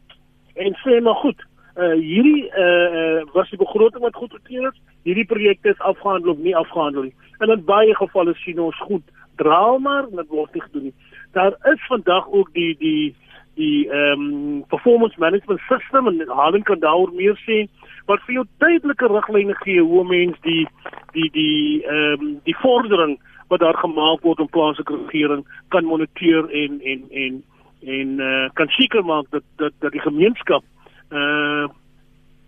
en 0.53 0.75
sê 0.84 1.01
maar 1.01 1.15
goed, 1.15 1.45
uh 1.77 1.93
hierdie 1.95 2.49
uh 2.51 3.23
was 3.34 3.49
die 3.49 3.60
begroting 3.60 4.03
wat 4.03 4.15
goed 4.15 4.34
gekeer 4.34 4.67
is. 4.67 4.81
Hierdie 5.03 5.25
projekte 5.25 5.69
is 5.69 5.79
afgehandel 5.79 6.31
of 6.31 6.38
nie 6.38 6.55
afgehandel 6.55 7.10
nie. 7.10 7.15
En 7.39 7.49
in 7.49 7.65
baie 7.65 7.95
gevalle 7.95 8.34
sien 8.43 8.60
ons 8.60 8.77
goed 8.77 9.03
draal 9.36 9.79
maar 9.79 10.10
dit 10.10 10.27
word 10.27 10.53
nie 10.53 10.62
gedoen 10.62 10.84
nie. 10.89 10.93
Daar 11.31 11.55
is 11.73 11.86
vandag 11.88 12.27
ook 12.29 12.53
die 12.53 12.75
die 12.77 13.15
die 13.55 13.89
ehm 13.89 14.21
um, 14.21 14.63
performance 14.67 15.19
management 15.19 15.60
system 15.67 16.07
en 16.07 16.27
Halen 16.27 16.63
kan 16.63 16.79
daaroor 16.79 17.12
meer 17.13 17.36
sê 17.47 17.67
wat 18.05 18.23
vir 18.25 18.34
jou 18.34 18.45
duidelike 18.63 19.07
riglyne 19.07 19.55
gee 19.63 19.81
hoe 19.81 20.03
mens 20.07 20.39
die 20.47 20.67
die 21.12 21.29
die 21.31 21.84
ehm 21.84 22.21
um, 22.21 22.39
die 22.43 22.57
vordering 22.63 23.19
wat 23.51 23.60
daar 23.60 23.77
gemaak 23.77 24.21
word 24.21 24.39
om 24.39 24.49
plaaslike 24.49 24.95
regering 25.05 25.45
kan 25.67 25.86
moniteer 25.86 26.47
en 26.63 26.79
en 26.81 27.07
en 27.23 27.43
en 27.81 28.19
uh, 28.19 28.49
kan 28.53 28.69
seker 28.77 29.03
maak 29.05 29.25
dat 29.29 29.43
dat 29.57 29.73
dat 29.79 29.91
die 29.91 30.05
gemeenskap 30.07 30.63
uh 31.12 31.67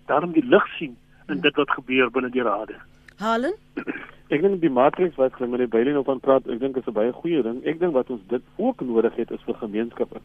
daarom 0.05 0.33
die 0.35 0.45
lig 0.45 0.65
sien 0.77 0.97
in 1.27 1.39
dit 1.41 1.55
wat 1.55 1.69
gebeur 1.71 2.09
binne 2.11 2.29
die 2.29 2.43
rade. 2.43 2.75
Halen? 3.17 3.53
Ek 4.33 4.41
dink 4.41 4.61
die 4.61 4.71
matriks 4.73 5.15
wat 5.15 5.35
hulle 5.37 5.51
met 5.51 5.61
die 5.63 5.69
Bailing 5.71 5.97
op 5.99 6.09
aan 6.09 6.19
praat, 6.19 6.47
ek 6.49 6.59
dink 6.59 6.77
is 6.77 6.87
'n 6.87 6.95
baie 6.95 7.11
goeie 7.11 7.43
ding. 7.43 7.61
Ek 7.65 7.79
dink 7.79 7.93
wat 7.93 8.09
ons 8.09 8.21
dit 8.27 8.41
ook 8.57 8.81
nodig 8.81 9.15
het 9.15 9.31
is 9.31 9.43
vir 9.45 9.55
gemeenskappe. 9.55 10.19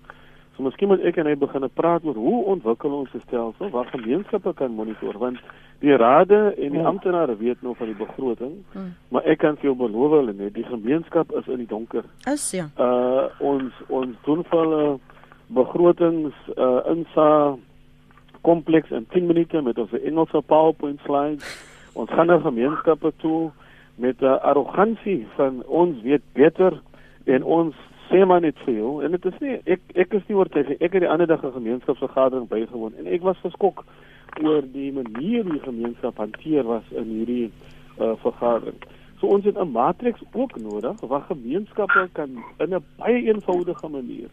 So 0.56 0.62
miskien 0.62 0.88
moet 0.88 1.04
ek 1.06 1.16
en 1.16 1.26
hy 1.26 1.36
begin 1.38 1.68
praat 1.74 2.04
oor 2.04 2.16
hoe 2.18 2.44
ontwikkel 2.44 2.90
ons 2.90 3.14
'n 3.14 3.20
stelsel 3.26 3.70
waar 3.70 3.86
gemeenskappe 3.94 4.54
kan 4.54 4.74
monitor 4.74 5.18
want 5.18 5.38
die 5.78 5.96
rade 5.96 6.54
en 6.58 6.72
die 6.72 6.80
ja. 6.80 6.86
amptenare 6.86 7.36
weet 7.36 7.62
nou 7.62 7.74
van 7.78 7.86
die 7.86 7.94
begroting, 7.94 8.64
hmm. 8.72 8.94
maar 9.08 9.22
ek 9.22 9.38
kan 9.38 9.54
vir 9.56 9.70
jou 9.70 9.76
beloof 9.76 10.10
hulle 10.10 10.32
net 10.32 10.54
die 10.54 10.66
gemeenskap 10.66 11.30
is 11.32 11.46
in 11.46 11.62
die 11.62 11.70
donker. 11.70 12.04
Is 12.26 12.50
ja. 12.50 12.66
Uh 12.76 13.28
ons 13.38 13.72
ons 13.88 14.16
doen 14.24 14.42
vir 14.44 14.58
hulle 14.58 14.98
begrotings 15.46 16.34
uh 16.56 16.80
insa 16.90 17.56
kompleks 18.48 18.90
in 18.90 19.06
10 19.12 19.26
minute 19.26 19.62
met 19.62 19.78
ons 19.78 19.92
Engelse 19.92 20.40
PowerPoint 20.46 21.00
slides. 21.04 21.44
Ons 21.92 22.10
gaan 22.16 22.30
na 22.30 22.38
gemeenskappe 22.40 23.12
toe 23.22 23.50
met 23.94 24.20
'n 24.20 24.40
arrogansie 24.50 25.26
van 25.36 25.62
ons 25.66 26.02
weet 26.02 26.24
beter 26.32 26.80
en 27.24 27.44
ons 27.44 27.74
sê 28.08 28.24
maar 28.26 28.40
net 28.40 28.58
vir 28.64 28.74
jou 28.74 29.04
en 29.04 29.10
dit 29.10 29.24
is 29.24 29.38
nie 29.40 29.56
ek 29.64 29.80
ek 29.94 30.14
is 30.18 30.26
nie 30.28 30.36
oortuig 30.36 30.68
ek 30.70 30.92
het 30.92 31.02
die 31.04 31.12
ander 31.14 31.26
dag 31.26 31.42
'n 31.44 31.58
gemeenskapsvergadering 31.58 32.48
bygewoon 32.48 32.94
en 32.98 33.06
ek 33.06 33.22
was 33.22 33.36
geskok 33.42 33.84
oor 34.42 34.62
die 34.72 34.92
manier 34.92 35.42
hoe 35.42 35.52
die 35.52 35.68
gemeenskap 35.70 36.16
hanteer 36.16 36.64
was 36.64 36.86
in 36.90 37.04
hierdie 37.04 37.50
uh, 38.00 38.12
vergadering. 38.22 38.78
So 39.20 39.26
ons 39.26 39.44
het 39.44 39.58
'n 39.58 39.72
matriks 39.72 40.22
ook 40.32 40.56
nodig 40.56 41.00
waar 41.00 41.24
gemeenskappe 41.28 42.08
kan 42.12 42.30
in 42.58 42.74
'n 42.74 42.84
baie 42.96 43.22
eenvoudige 43.22 43.88
manier 43.88 44.28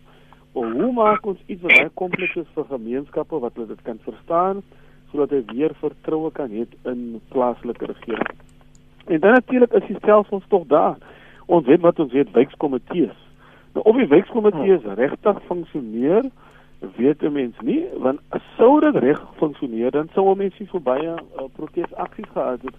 Maar 0.55 0.71
hoe 0.71 0.91
maak 0.93 1.25
ons 1.25 1.39
iets 1.45 1.61
wat 1.61 1.73
baie 1.75 1.89
kompleks 1.99 2.35
is 2.39 2.51
vir 2.55 2.67
gemeenskappe 2.69 3.39
wat 3.43 3.57
hulle 3.59 3.73
dit 3.73 3.81
kan 3.83 3.97
verstaan 4.07 4.61
sodat 5.11 5.33
hy 5.35 5.41
weer 5.51 5.75
vertroue 5.81 6.31
kan 6.31 6.51
hê 6.51 6.63
in 6.91 7.01
plaaslike 7.33 7.89
regering? 7.91 8.39
En 9.11 9.19
dan 9.19 9.35
natuurlik 9.35 9.75
is 9.75 9.87
die 9.87 9.97
stelsels 9.97 10.47
tog 10.47 10.63
daar. 10.71 10.95
Ons 11.45 11.67
weet 11.67 11.83
wat 11.83 11.99
ons 11.99 12.15
weet 12.15 12.31
wijkkomitees. 12.31 13.19
Nou 13.75 13.83
of 13.83 13.99
die 13.99 14.07
wijkkomitees 14.07 14.87
ja. 14.87 14.95
regtig 14.95 15.43
funksioneer, 15.51 16.31
weet 16.95 17.21
'n 17.21 17.31
mens 17.31 17.59
nie, 17.59 17.83
want 17.99 18.19
sou 18.57 18.79
dit 18.79 18.95
reg 18.95 19.21
funksioneer, 19.35 19.91
dan 19.91 20.09
sou 20.13 20.35
mense 20.35 20.55
nie 20.59 20.69
so 20.71 20.79
baie 20.79 21.11
uh, 21.11 21.47
protesaksies 21.55 22.31
gehad 22.33 22.61
het 22.61 22.75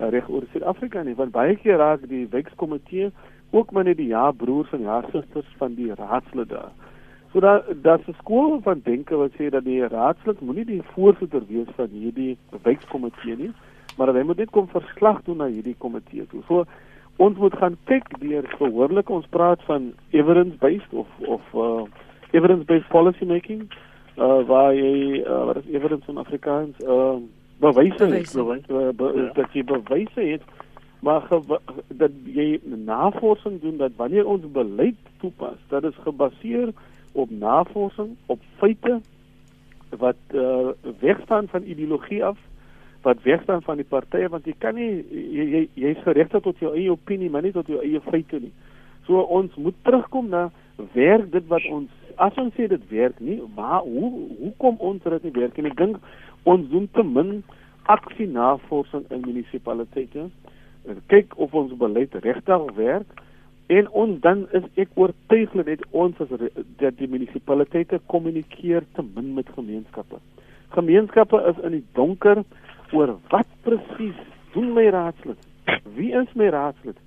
uh, 0.00 0.08
reg 0.08 0.28
oor 0.28 0.42
Suid-Afrika 0.50 1.02
nie, 1.02 1.14
want 1.14 1.30
baie 1.30 1.56
keer 1.56 1.76
raak 1.76 2.08
die 2.08 2.26
wijkkomitee 2.30 3.10
ook 3.50 3.70
maar 3.70 3.84
net 3.84 3.96
die 3.96 4.06
ja 4.06 4.30
broers 4.30 4.72
en 4.72 4.80
ja 4.80 5.02
susters 5.12 5.54
van 5.58 5.74
die 5.74 5.94
raadslede 5.94 6.46
daar. 6.46 6.89
So 7.32 7.40
dat 7.40 7.64
dat 7.82 8.00
se 8.04 8.12
skool 8.18 8.60
van 8.62 8.80
denke 8.84 9.16
wat 9.16 9.34
sê 9.38 9.50
dat 9.50 9.64
die 9.64 9.86
raadslid 9.86 10.40
moenie 10.40 10.64
die 10.64 10.82
voorsitter 10.94 11.42
wees 11.48 11.68
van 11.76 11.88
hierdie 11.92 12.36
wijkkomitee 12.62 13.36
nie, 13.36 13.52
maar 13.96 14.10
hy 14.14 14.24
moet 14.26 14.42
net 14.42 14.50
kom 14.50 14.66
verslag 14.68 15.22
doen 15.28 15.38
na 15.38 15.46
hierdie 15.46 15.76
komitee 15.78 16.26
toe. 16.32 16.42
So 16.48 16.64
ons 17.16 17.38
moet 17.38 17.54
gaan 17.60 17.76
kyk 17.84 18.08
deur 18.18 18.46
behoorlik 18.58 19.10
ons 19.10 19.28
praat 19.30 19.62
van 19.68 19.92
evidence 20.10 20.56
based 20.58 20.92
of 20.92 21.06
of 21.26 21.54
uh, 21.54 21.84
evidence 22.32 22.64
based 22.64 22.88
policy 22.88 23.24
making 23.24 23.68
uh 24.16 24.40
waar 24.48 24.74
jy 24.74 25.20
uh, 25.22 25.44
wat 25.50 25.60
is 25.62 25.70
evidence 25.70 26.10
in 26.10 26.18
Afrikaans 26.18 26.80
uh 26.82 27.20
bewyse 27.60 28.08
uh, 28.08 28.90
be, 28.96 29.12
ja. 29.14 29.32
dat 29.36 29.52
jy 29.52 29.64
bewyse 29.64 30.20
het 30.32 30.42
maar 31.00 31.28
dat 31.88 32.10
jy 32.24 32.60
navorsing 32.64 33.60
doen 33.60 33.76
dat 33.76 33.92
wanneer 33.96 34.26
ons 34.26 34.44
beleid 34.52 34.96
toepas 35.20 35.60
dat 35.68 35.84
is 35.84 36.00
gebaseer 36.04 36.72
op 37.12 37.30
navorsing, 37.30 38.16
op 38.26 38.40
feite 38.58 39.00
wat 39.98 40.16
uh, 40.34 40.70
wegstaan 41.00 41.48
van 41.48 41.62
ideologie 41.62 42.24
af, 42.24 42.38
wat 43.02 43.22
wegstaan 43.22 43.62
van 43.62 43.76
die 43.80 43.88
partye 43.88 44.28
want 44.28 44.46
jy 44.46 44.54
kan 44.58 44.76
nie 44.76 44.90
jy 45.10 45.46
jy 45.50 45.62
jy's 45.84 46.02
geregtig 46.04 46.44
tot 46.44 46.58
jou 46.62 46.74
eie 46.76 46.90
opinie, 46.92 47.30
maar 47.30 47.42
nie 47.42 47.54
tot 47.56 47.68
jou 47.70 47.80
eie 47.82 48.00
feite 48.10 48.40
nie. 48.42 48.52
So 49.08 49.22
ons 49.22 49.54
moet 49.56 49.76
terugkom 49.82 50.28
na 50.28 50.50
werk 50.94 51.30
dit 51.32 51.46
wat 51.48 51.64
ons 51.72 51.88
as 52.20 52.36
ons 52.36 52.52
sê 52.54 52.66
dit 52.68 52.82
werk 52.90 53.16
nie, 53.24 53.40
waar 53.56 53.80
hoe 53.86 54.10
hoe 54.42 54.52
kom 54.58 54.76
ons 54.78 55.02
dit 55.02 55.26
nie 55.28 55.38
werk 55.40 55.58
en 55.58 55.70
ek 55.70 55.78
dink 55.80 55.96
ons 56.48 56.68
doen 56.70 56.88
te 56.92 57.04
min 57.06 57.40
aksie 57.90 58.28
navorsing 58.28 59.06
in 59.10 59.24
munisipaliteite. 59.24 60.28
Kyk 61.12 61.34
of 61.40 61.54
ons 61.56 61.72
beleid 61.80 62.14
regtig 62.24 62.68
werk 62.76 63.08
En 63.70 63.86
ons 63.94 64.16
dan 64.20 64.40
is 64.58 64.64
ek 64.82 64.96
oortuig 64.98 65.52
dat 65.54 65.82
ons 65.94 66.18
as 66.24 66.30
dat 66.82 66.96
die 66.98 67.06
munisipaliteite 67.06 68.00
kommunikeer 68.10 68.82
te 68.96 69.04
min 69.04 69.28
met 69.36 69.52
gemeenskappe. 69.54 70.18
Gemeenskappe 70.74 71.38
is 71.52 71.60
in 71.68 71.76
die 71.76 71.84
donker 71.94 72.42
oor 72.90 73.12
wat 73.30 73.46
presies 73.62 74.18
doen 74.56 74.72
my 74.74 74.88
raadslid? 74.90 75.38
Wie 75.94 76.10
is 76.18 76.32
my 76.34 76.48
raadslid? 76.50 76.98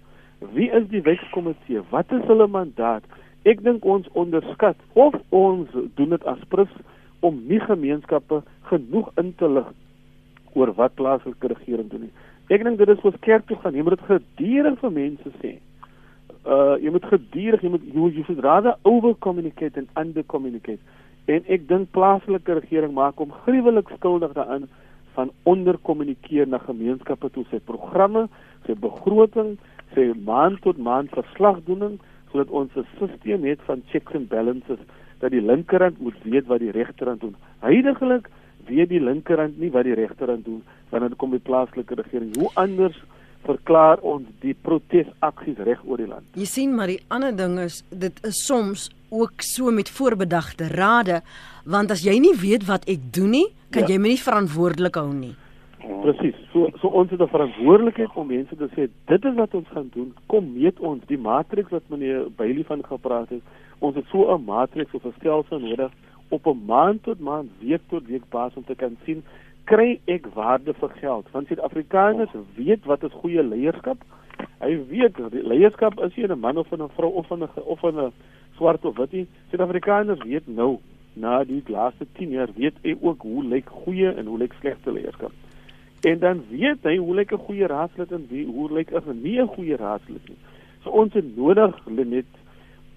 Wie 0.56 0.70
is 0.72 0.88
die 0.94 1.02
wetskomitee? 1.04 1.84
Wat 1.92 2.16
is 2.16 2.24
hulle 2.32 2.48
mandaat? 2.48 3.04
Ek 3.44 3.60
dink 3.68 3.84
ons 3.84 4.08
onderskat 4.16 4.80
of 4.96 5.20
ons 5.36 5.68
doen 6.00 6.16
dit 6.16 6.32
as 6.32 6.48
prins 6.48 6.80
om 7.28 7.44
nie 7.52 7.60
gemeenskappe 7.60 8.40
genoeg 8.72 9.12
in 9.20 9.36
te 9.36 9.52
lig 9.52 9.68
oor 10.56 10.72
wat 10.80 10.96
plaaslike 10.96 11.52
regering 11.58 11.92
doen 11.92 12.08
nie. 12.08 12.16
Ek 12.56 12.64
dink 12.64 12.80
dit 12.80 12.96
is 12.96 13.04
ons 13.04 13.20
kerk 13.28 13.52
toe 13.52 13.60
gaan, 13.60 13.76
jy 13.76 13.84
moet 13.84 14.00
dit 14.00 14.10
gedurig 14.14 14.80
vir 14.80 14.98
mense 15.02 15.36
sê 15.44 15.56
uh 16.46 16.76
jy 16.84 16.92
moet 16.92 17.06
gedurig 17.06 17.62
jy 17.62 17.70
moet 17.70 17.84
jy, 17.88 18.08
jy 18.20 18.26
moet 18.28 18.44
rather 18.44 18.76
over 18.84 19.16
communicate 19.20 19.80
en 19.80 19.90
under 19.96 20.26
communicate. 20.26 20.80
En 21.26 21.44
ek 21.48 21.68
dink 21.68 21.92
plaaslike 21.96 22.60
regering 22.60 22.94
maak 22.94 23.22
hom 23.22 23.32
gruwelik 23.46 23.90
skuldig 23.96 24.34
daaraan 24.36 24.68
van 25.14 25.32
onder 25.44 25.78
kommunikeer 25.78 26.48
na 26.48 26.58
gemeenskappe 26.58 27.30
toe 27.32 27.46
sy 27.52 27.60
programme 27.64 28.28
sy 28.66 28.76
begroting 28.76 29.56
sy 29.94 30.10
maand 30.26 30.60
tot 30.66 30.78
maand 30.78 31.14
verslagdoening 31.16 32.00
sodat 32.32 32.50
ons 32.50 32.76
'n 32.76 32.86
stelsel 32.96 33.44
het 33.46 33.62
van 33.70 33.84
checks 33.92 34.16
and 34.16 34.30
balances 34.30 34.80
dat 35.20 35.32
die 35.32 35.42
linkerhand 35.42 36.00
moet 36.00 36.18
weet 36.24 36.48
wat 36.48 36.60
die 36.60 36.72
regterhand 36.72 37.22
doen. 37.22 37.36
Heidaglik 37.60 38.30
weet 38.68 38.90
die 38.90 39.00
linkerhand 39.00 39.60
nie 39.60 39.72
wat 39.72 39.84
die 39.84 39.96
regterhand 39.96 40.46
doen 40.46 40.64
wanneer 40.90 41.10
dit 41.10 41.18
kom 41.18 41.32
by 41.32 41.40
plaaslike 41.40 41.96
regering. 41.96 42.36
Hoe 42.36 42.50
anders 42.54 42.98
verklaar 43.46 44.02
ons 44.02 44.28
die 44.42 44.54
protesaksies 44.54 45.58
reg 45.68 45.82
oor 45.86 45.98
die 45.98 46.08
land. 46.08 46.26
Jy 46.36 46.46
sien 46.50 46.76
maar 46.76 46.92
die 46.92 47.02
ander 47.14 47.36
ding 47.36 47.60
is 47.60 47.84
dit 47.90 48.20
is 48.24 48.46
soms 48.46 48.90
ook 49.14 49.46
so 49.46 49.72
met 49.72 49.90
voorbedagte 49.90 50.68
rade 50.74 51.22
want 51.66 51.92
as 51.92 52.04
jy 52.04 52.18
nie 52.20 52.36
weet 52.40 52.66
wat 52.68 52.88
ek 52.90 53.12
doen 53.16 53.32
nie, 53.38 53.48
kan 53.72 53.88
ja. 53.88 53.94
jy 53.94 54.00
my 54.02 54.14
nie 54.14 54.20
verantwoordelik 54.20 54.98
hou 55.00 55.12
nie. 55.14 55.36
Presies. 56.04 56.36
So 56.52 56.70
so 56.82 56.88
ons 56.88 57.12
het 57.12 57.22
'n 57.22 57.28
verantwoordelikheid 57.28 58.16
om 58.16 58.28
mense 58.28 58.56
te 58.56 58.70
sê 58.76 58.90
dit 59.08 59.26
is 59.26 59.36
wat 59.36 59.54
ons 59.54 59.68
gaan 59.68 59.90
doen. 59.94 60.14
Kom 60.28 60.54
meet 60.54 60.80
ons 60.80 61.02
die 61.08 61.18
matriks 61.18 61.72
wat 61.72 61.84
meneer 61.88 62.30
Bailey 62.36 62.64
van 62.64 62.84
gepraat 62.84 63.30
het. 63.30 63.42
Ons 63.80 63.96
het 63.96 64.06
so 64.12 64.34
'n 64.36 64.44
matriks 64.44 64.94
of 64.94 65.06
'n 65.06 65.14
stelsel 65.20 65.60
nodig 65.60 65.92
op 66.30 66.46
'n 66.48 66.66
maand 66.66 67.04
tot 67.04 67.20
maand, 67.20 67.50
week 67.60 67.82
tot 67.90 68.08
week 68.08 68.30
basis 68.30 68.58
om 68.58 68.66
te 68.66 68.76
kan 68.76 68.98
sien 69.06 69.24
kry 69.66 70.00
ek 70.06 70.28
waarde 70.34 70.74
vir 70.74 70.90
geld 71.00 71.32
want 71.32 71.48
Suid-Afrikaners 71.48 72.36
weet 72.56 72.86
wat 72.86 73.04
is 73.04 73.22
goeie 73.22 73.44
leierskap 73.44 74.04
hy 74.60 74.78
weet 74.90 75.20
leierskap 75.32 76.00
is 76.00 76.16
nie 76.16 76.28
'n 76.28 76.40
man 76.40 76.58
of 76.58 76.72
'n 76.72 76.90
vrou 76.96 77.12
of 77.12 77.32
'n 77.32 77.50
of 77.66 77.84
'n 77.84 78.12
swart 78.56 78.86
of 78.86 78.98
wit 78.98 79.12
nie 79.12 79.28
Suid-Afrikaners 79.50 80.24
weet 80.24 80.48
nou 80.48 80.80
na 81.14 81.44
die 81.44 81.62
laaste 81.68 82.06
10 82.18 82.30
jaar 82.30 82.52
weet 82.56 82.78
hy 82.84 82.96
ook 83.02 83.22
hoe 83.22 83.44
lyk 83.44 83.70
goeie 83.86 84.12
en 84.12 84.26
hoe 84.26 84.38
lyk 84.42 84.54
slegte 84.60 84.92
leierskap. 84.92 85.32
En 86.02 86.20
dan 86.20 86.42
weet 86.50 86.84
hy 86.84 86.98
hoe 86.98 87.16
lyk 87.16 87.34
'n 87.34 87.46
goeie 87.48 87.68
raadslid 87.68 88.12
en 88.12 88.26
wie 88.30 88.46
hoe 88.46 88.72
lyk 88.72 88.92
'n 88.92 89.22
nie 89.22 89.40
'n 89.42 89.48
goeie 89.48 89.78
raadslid 89.78 90.28
nie. 90.30 90.38
So 90.84 90.90
ons 90.90 91.14
het 91.14 91.38
nodig 91.38 91.76
net 91.86 92.26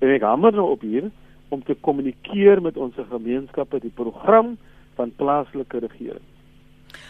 en 0.00 0.08
ek 0.08 0.22
hamer 0.22 0.52
nou 0.52 0.70
op 0.70 0.80
hier 0.80 1.10
om 1.48 1.62
te 1.62 1.74
kommunikeer 1.74 2.62
met 2.62 2.76
ons 2.76 2.94
gemeenskappe 3.10 3.80
die 3.80 3.94
program 3.94 4.56
van 4.94 5.12
plaaslike 5.16 5.78
regering. 5.78 6.26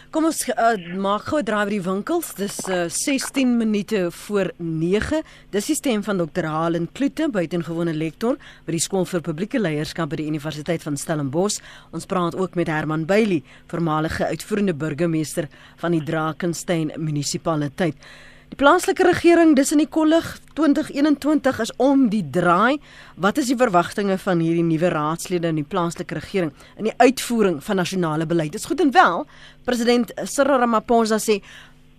Kom 0.07 0.23
ons 0.23 0.37
uh, 0.47 0.75
maak 1.03 1.25
gou 1.27 1.41
'n 1.41 1.43
draai 1.43 1.65
by 1.67 1.71
die 1.73 1.83
winkels. 1.83 2.29
Dis 2.39 2.61
uh, 2.71 2.87
16 2.87 3.57
minute 3.59 4.07
voor 4.23 4.53
9. 4.55 5.19
Dis 5.51 5.67
die 5.67 5.75
stem 5.75 6.03
van 6.03 6.17
Dr. 6.17 6.47
Halen 6.47 6.87
Kloete, 6.95 7.27
buitengewone 7.27 7.91
lektor 7.91 8.37
by 8.63 8.71
die 8.71 8.79
skool 8.79 9.03
vir 9.03 9.21
publieke 9.21 9.59
leierskap 9.59 10.07
by 10.09 10.21
die 10.21 10.29
Universiteit 10.31 10.81
van 10.87 10.95
Stellenbosch. 10.95 11.59
Ons 11.91 12.07
praat 12.07 12.39
ook 12.39 12.55
met 12.55 12.71
Herman 12.71 13.03
Bailey, 13.05 13.43
voormalige 13.67 14.31
uitvoerende 14.31 14.73
burgemeester 14.73 15.49
van 15.75 15.91
die 15.91 16.03
Drakensberg 16.03 16.95
munisipaliteit. 16.95 17.99
Die 18.47 18.55
plaaslike 18.55 19.03
regering 19.03 19.55
dis 19.57 19.73
in 19.75 19.81
die 19.81 19.89
kollig 19.91 20.25
2021 20.55 21.59
is 21.65 21.71
om 21.83 22.05
die 22.09 22.23
draai. 22.31 22.79
Wat 23.19 23.37
is 23.41 23.49
die 23.51 23.57
verwagtinge 23.59 24.15
van 24.21 24.39
hierdie 24.39 24.63
nuwe 24.63 24.91
raadslede 24.93 25.51
in 25.51 25.59
die 25.59 25.67
plaaslike 25.67 26.15
regering 26.15 26.53
in 26.79 26.87
die 26.87 26.95
uitvoering 26.95 27.59
van 27.63 27.81
nasionale 27.81 28.25
beleid? 28.25 28.53
Dit 28.55 28.63
is 28.63 28.69
goed 28.69 28.81
en 28.81 28.93
wel. 28.95 29.25
President 29.67 30.13
Cyril 30.23 30.63
Ramaphosa 30.63 31.19
sê 31.19 31.41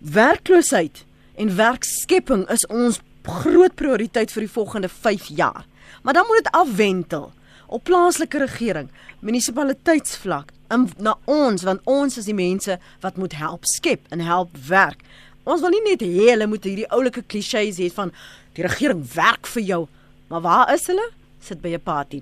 werkloosheid 0.00 1.04
en 1.36 1.52
werkskepping 1.56 2.46
is 2.50 2.64
ons 2.72 3.02
groot 3.28 3.74
prioriteit 3.76 4.32
vir 4.32 4.46
die 4.46 4.52
volgende 4.56 4.88
5 4.88 5.28
jaar. 5.36 5.66
Maar 6.02 6.16
dan 6.16 6.24
moet 6.26 6.40
dit 6.42 6.52
afwentel 6.56 7.32
op 7.68 7.84
plaaslike 7.84 8.38
regering, 8.40 8.88
munisipaliteitsvlak, 9.20 10.54
na 10.96 11.14
ons 11.24 11.64
want 11.64 11.84
ons 11.84 12.16
is 12.20 12.28
die 12.28 12.36
mense 12.36 12.78
wat 13.04 13.16
moet 13.20 13.36
help 13.36 13.68
skep 13.68 14.08
en 14.12 14.24
help 14.24 14.56
werk. 14.68 15.04
Ons 15.48 15.62
wil 15.64 15.72
nie 15.72 15.80
net 15.86 16.02
hê 16.04 16.26
hulle 16.28 16.44
moet 16.44 16.66
hierdie 16.68 16.88
oulike 16.92 17.22
klisjées 17.24 17.78
hê 17.80 17.86
van 17.94 18.10
die 18.52 18.66
regering 18.66 19.00
werk 19.14 19.48
vir 19.48 19.62
jou. 19.64 19.78
Maar 20.28 20.42
waar 20.44 20.72
is 20.74 20.84
hulle? 20.90 21.06
Sit 21.40 21.62
by 21.62 21.72
'n 21.72 21.80
party. 21.80 22.20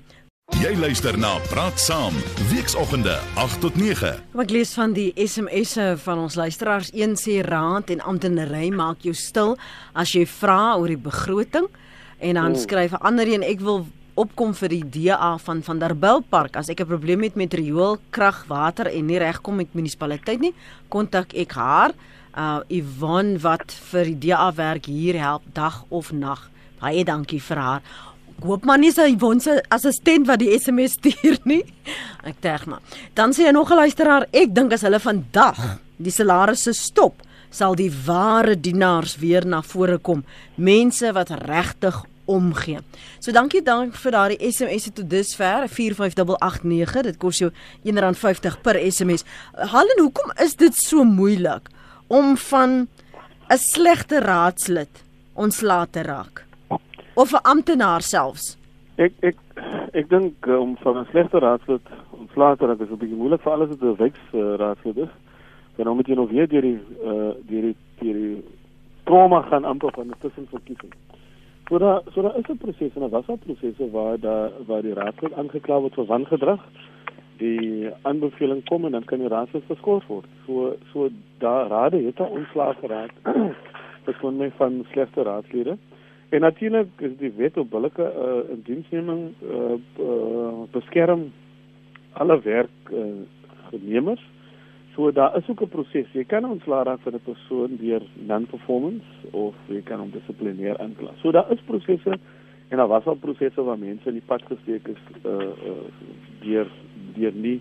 Jy 0.63 0.77
luister 0.79 1.19
na 1.19 1.41
Praat 1.51 1.75
Saam, 1.81 2.15
weekoggende 2.53 3.19
8 3.35 3.61
tot 3.61 3.75
9. 3.75 4.23
Ek 4.39 4.51
lees 4.51 4.75
van 4.75 4.93
die 4.93 5.13
SMS'e 5.17 5.99
van 5.99 6.19
ons 6.19 6.37
luisteraars. 6.37 6.93
Een 6.95 7.17
sê 7.17 7.43
raad 7.43 7.91
en 7.91 8.01
amptenary 8.01 8.71
maak 8.71 9.03
jou 9.03 9.15
stil 9.15 9.59
as 9.93 10.13
jy 10.13 10.25
vra 10.25 10.79
oor 10.79 10.87
die 10.87 10.97
begroting 10.97 11.67
en 12.21 12.35
dan 12.35 12.53
oh. 12.53 12.59
skryf 12.59 12.93
'n 12.93 13.03
ander 13.03 13.27
een 13.27 13.43
ek 13.43 13.61
wil 13.61 13.87
opkom 14.15 14.55
vir 14.55 14.69
die 14.69 14.85
DA 14.85 15.37
van 15.39 15.63
van 15.63 15.79
der 15.79 15.97
Bilpark 15.97 16.57
as 16.57 16.69
ek 16.69 16.81
'n 16.81 16.87
probleem 16.87 17.23
het 17.23 17.35
met 17.35 17.55
riool, 17.55 17.99
krag, 18.11 18.47
water 18.47 18.87
en 18.87 19.07
nie 19.07 19.19
regkom 19.19 19.57
met 19.57 19.75
munisipaliteit 19.75 20.41
nie, 20.41 20.55
kontak 20.89 21.35
ek 21.35 21.53
haar 21.53 21.93
uh 22.37 22.61
Yvonne 22.69 23.41
wat 23.41 23.73
vir 23.91 24.13
die 24.13 24.29
DA 24.29 24.51
werk 24.55 24.87
hier 24.87 25.19
help 25.21 25.43
dag 25.57 25.85
of 25.89 26.13
nag. 26.13 26.51
Baie 26.81 27.05
dankie 27.05 27.41
vir 27.41 27.57
haar. 27.57 27.83
Ek 28.37 28.45
hoop 28.45 28.67
maar 28.69 28.79
nie 28.79 28.93
sy 28.93 29.09
Yvonne 29.15 29.41
se 29.41 29.57
assistent 29.73 30.29
wat 30.29 30.43
die 30.43 30.53
SMS 30.59 30.99
stuur 30.99 31.39
nie. 31.49 31.63
Ek 32.27 32.43
dink 32.45 32.67
maar. 32.69 32.83
Dan 33.17 33.33
sê 33.33 33.47
hy 33.49 33.55
nog 33.57 33.73
'n 33.73 33.81
luisteraar, 33.81 34.27
ek 34.33 34.55
dink 34.55 34.73
as 34.73 34.83
hulle 34.83 35.01
vandag 35.01 35.81
die 35.97 36.13
salarisse 36.13 36.75
stop, 36.75 37.23
sal 37.51 37.75
die 37.75 37.91
ware 37.91 38.61
dienaars 38.61 39.17
weer 39.17 39.47
na 39.47 39.63
vore 39.63 39.99
kom. 39.99 40.25
Mense 40.57 41.13
wat 41.13 41.31
regtig 41.31 42.05
omgee. 42.27 42.81
So 43.21 43.33
dankie 43.33 43.63
dank 43.63 43.95
vir 43.95 44.13
daardie 44.13 44.53
SMS 44.53 44.91
tot 44.93 45.09
dusver 45.11 45.69
45889 45.69 47.03
dit 47.03 47.19
kos 47.19 47.39
jou 47.39 47.51
R1.50 47.85 48.61
per 48.63 48.77
SMS. 48.93 49.25
Hallen 49.55 50.03
hoekom 50.03 50.33
is 50.43 50.57
dit 50.57 50.75
so 50.75 51.05
moeilik 51.05 51.71
om 52.07 52.37
van 52.37 52.89
'n 53.49 53.57
slegte 53.57 54.21
raadslid 54.21 55.05
ontslae 55.35 55.87
te 55.91 56.03
raak 56.03 56.45
of 57.15 57.33
'n 57.33 57.43
amptenaar 57.43 58.03
selfs. 58.03 58.59
Ek 58.97 59.13
ek 59.21 59.37
ek 59.93 60.09
dink 60.09 60.47
uh, 60.47 60.61
om 60.61 60.77
van 60.77 60.99
'n 60.99 61.07
slegte 61.11 61.39
raadslid 61.39 61.87
ontslae 62.11 62.57
te 62.57 62.67
raak 62.67 62.81
is 62.81 62.91
'n 62.91 62.99
bietjie 62.99 63.17
moeilik 63.17 63.43
vir 63.43 63.53
alles 63.53 63.69
wat 63.69 63.83
'n 63.83 63.97
weks 63.97 64.21
uh, 64.33 64.55
raadslid 64.57 64.97
is. 64.97 65.13
Dan 65.77 65.97
moet 65.97 66.07
jy 66.07 66.15
nog 66.15 66.31
weer 66.31 66.49
deur 66.49 66.63
die 66.63 66.81
uh 67.05 67.33
deur 67.49 67.63
die 67.69 67.77
deur 68.01 68.15
die 68.15 68.45
trauma 69.05 69.43
gaan 69.43 69.65
amper 69.65 69.93
van 69.93 70.07
'n 70.07 70.21
tussenverkiesing. 70.21 70.93
So 71.69 71.79
daar 71.79 72.03
so 72.15 72.23
daar 72.23 72.37
is 72.37 72.49
'n 72.49 72.57
proses 72.57 72.95
en 72.95 73.03
'n 73.03 73.11
was 73.11 73.29
'n 73.29 73.39
proses 73.39 73.91
waar 73.93 74.21
daar 74.21 74.51
waar 74.67 74.83
die 74.83 74.95
raadslid 74.95 75.33
aangekla 75.33 75.81
word 75.81 75.95
vir 75.95 76.07
wangedrag 76.07 76.61
die 77.39 77.91
aanbeveling 78.03 78.65
kom 78.65 78.85
en 78.85 78.93
dan 78.93 79.05
kan 79.05 79.19
die 79.19 79.29
raad 79.29 79.49
geskort 79.69 80.07
word. 80.07 80.27
So 80.47 80.77
so 80.93 81.09
daar 81.39 81.69
rade 81.69 82.03
het 82.03 82.19
'n 82.21 82.37
ontslag 82.39 82.79
geraak. 82.79 83.13
Dit 84.07 84.19
kon 84.19 84.37
my 84.37 84.51
van 84.57 84.87
slegte 84.93 85.23
raadslede. 85.23 85.77
En 86.29 86.41
natuurlik 86.41 86.89
is 86.99 87.17
die 87.19 87.33
wet 87.37 87.57
op 87.57 87.71
billike 87.71 88.03
uh, 88.03 88.51
indiensneming 88.51 89.35
uh, 89.43 89.79
uh, 90.01 90.63
beskerm 90.71 91.33
alle 92.13 92.41
werknemers. 92.41 94.21
Uh, 94.21 94.37
so 94.97 95.13
daar 95.13 95.37
is 95.37 95.49
ook 95.49 95.61
'n 95.61 95.69
proses. 95.69 96.13
Jy 96.13 96.25
kan 96.25 96.45
ontslaa 96.45 96.83
raak 96.83 97.01
vir 97.01 97.13
'n 97.13 97.21
persoon 97.25 97.77
deur 97.77 98.03
non-performance 98.15 99.07
of 99.31 99.55
jy 99.67 99.83
kan 99.83 99.99
hom 99.99 100.11
dissiplineer 100.11 100.79
aankla. 100.79 101.11
So 101.23 101.31
daar 101.31 101.53
is 101.53 101.61
prosesse 101.67 102.19
en 102.69 102.77
daar 102.77 102.89
was 102.89 103.05
al 103.05 103.15
prosesse 103.15 103.63
waar 103.63 103.79
mense 103.79 104.09
in 104.09 104.13
die 104.13 104.27
pad 104.27 104.43
gesteek 104.43 104.89
is 104.89 105.03
uh, 105.25 105.33
uh, 105.33 105.49
deur 106.41 106.67
deur 107.17 107.33
nie 107.35 107.61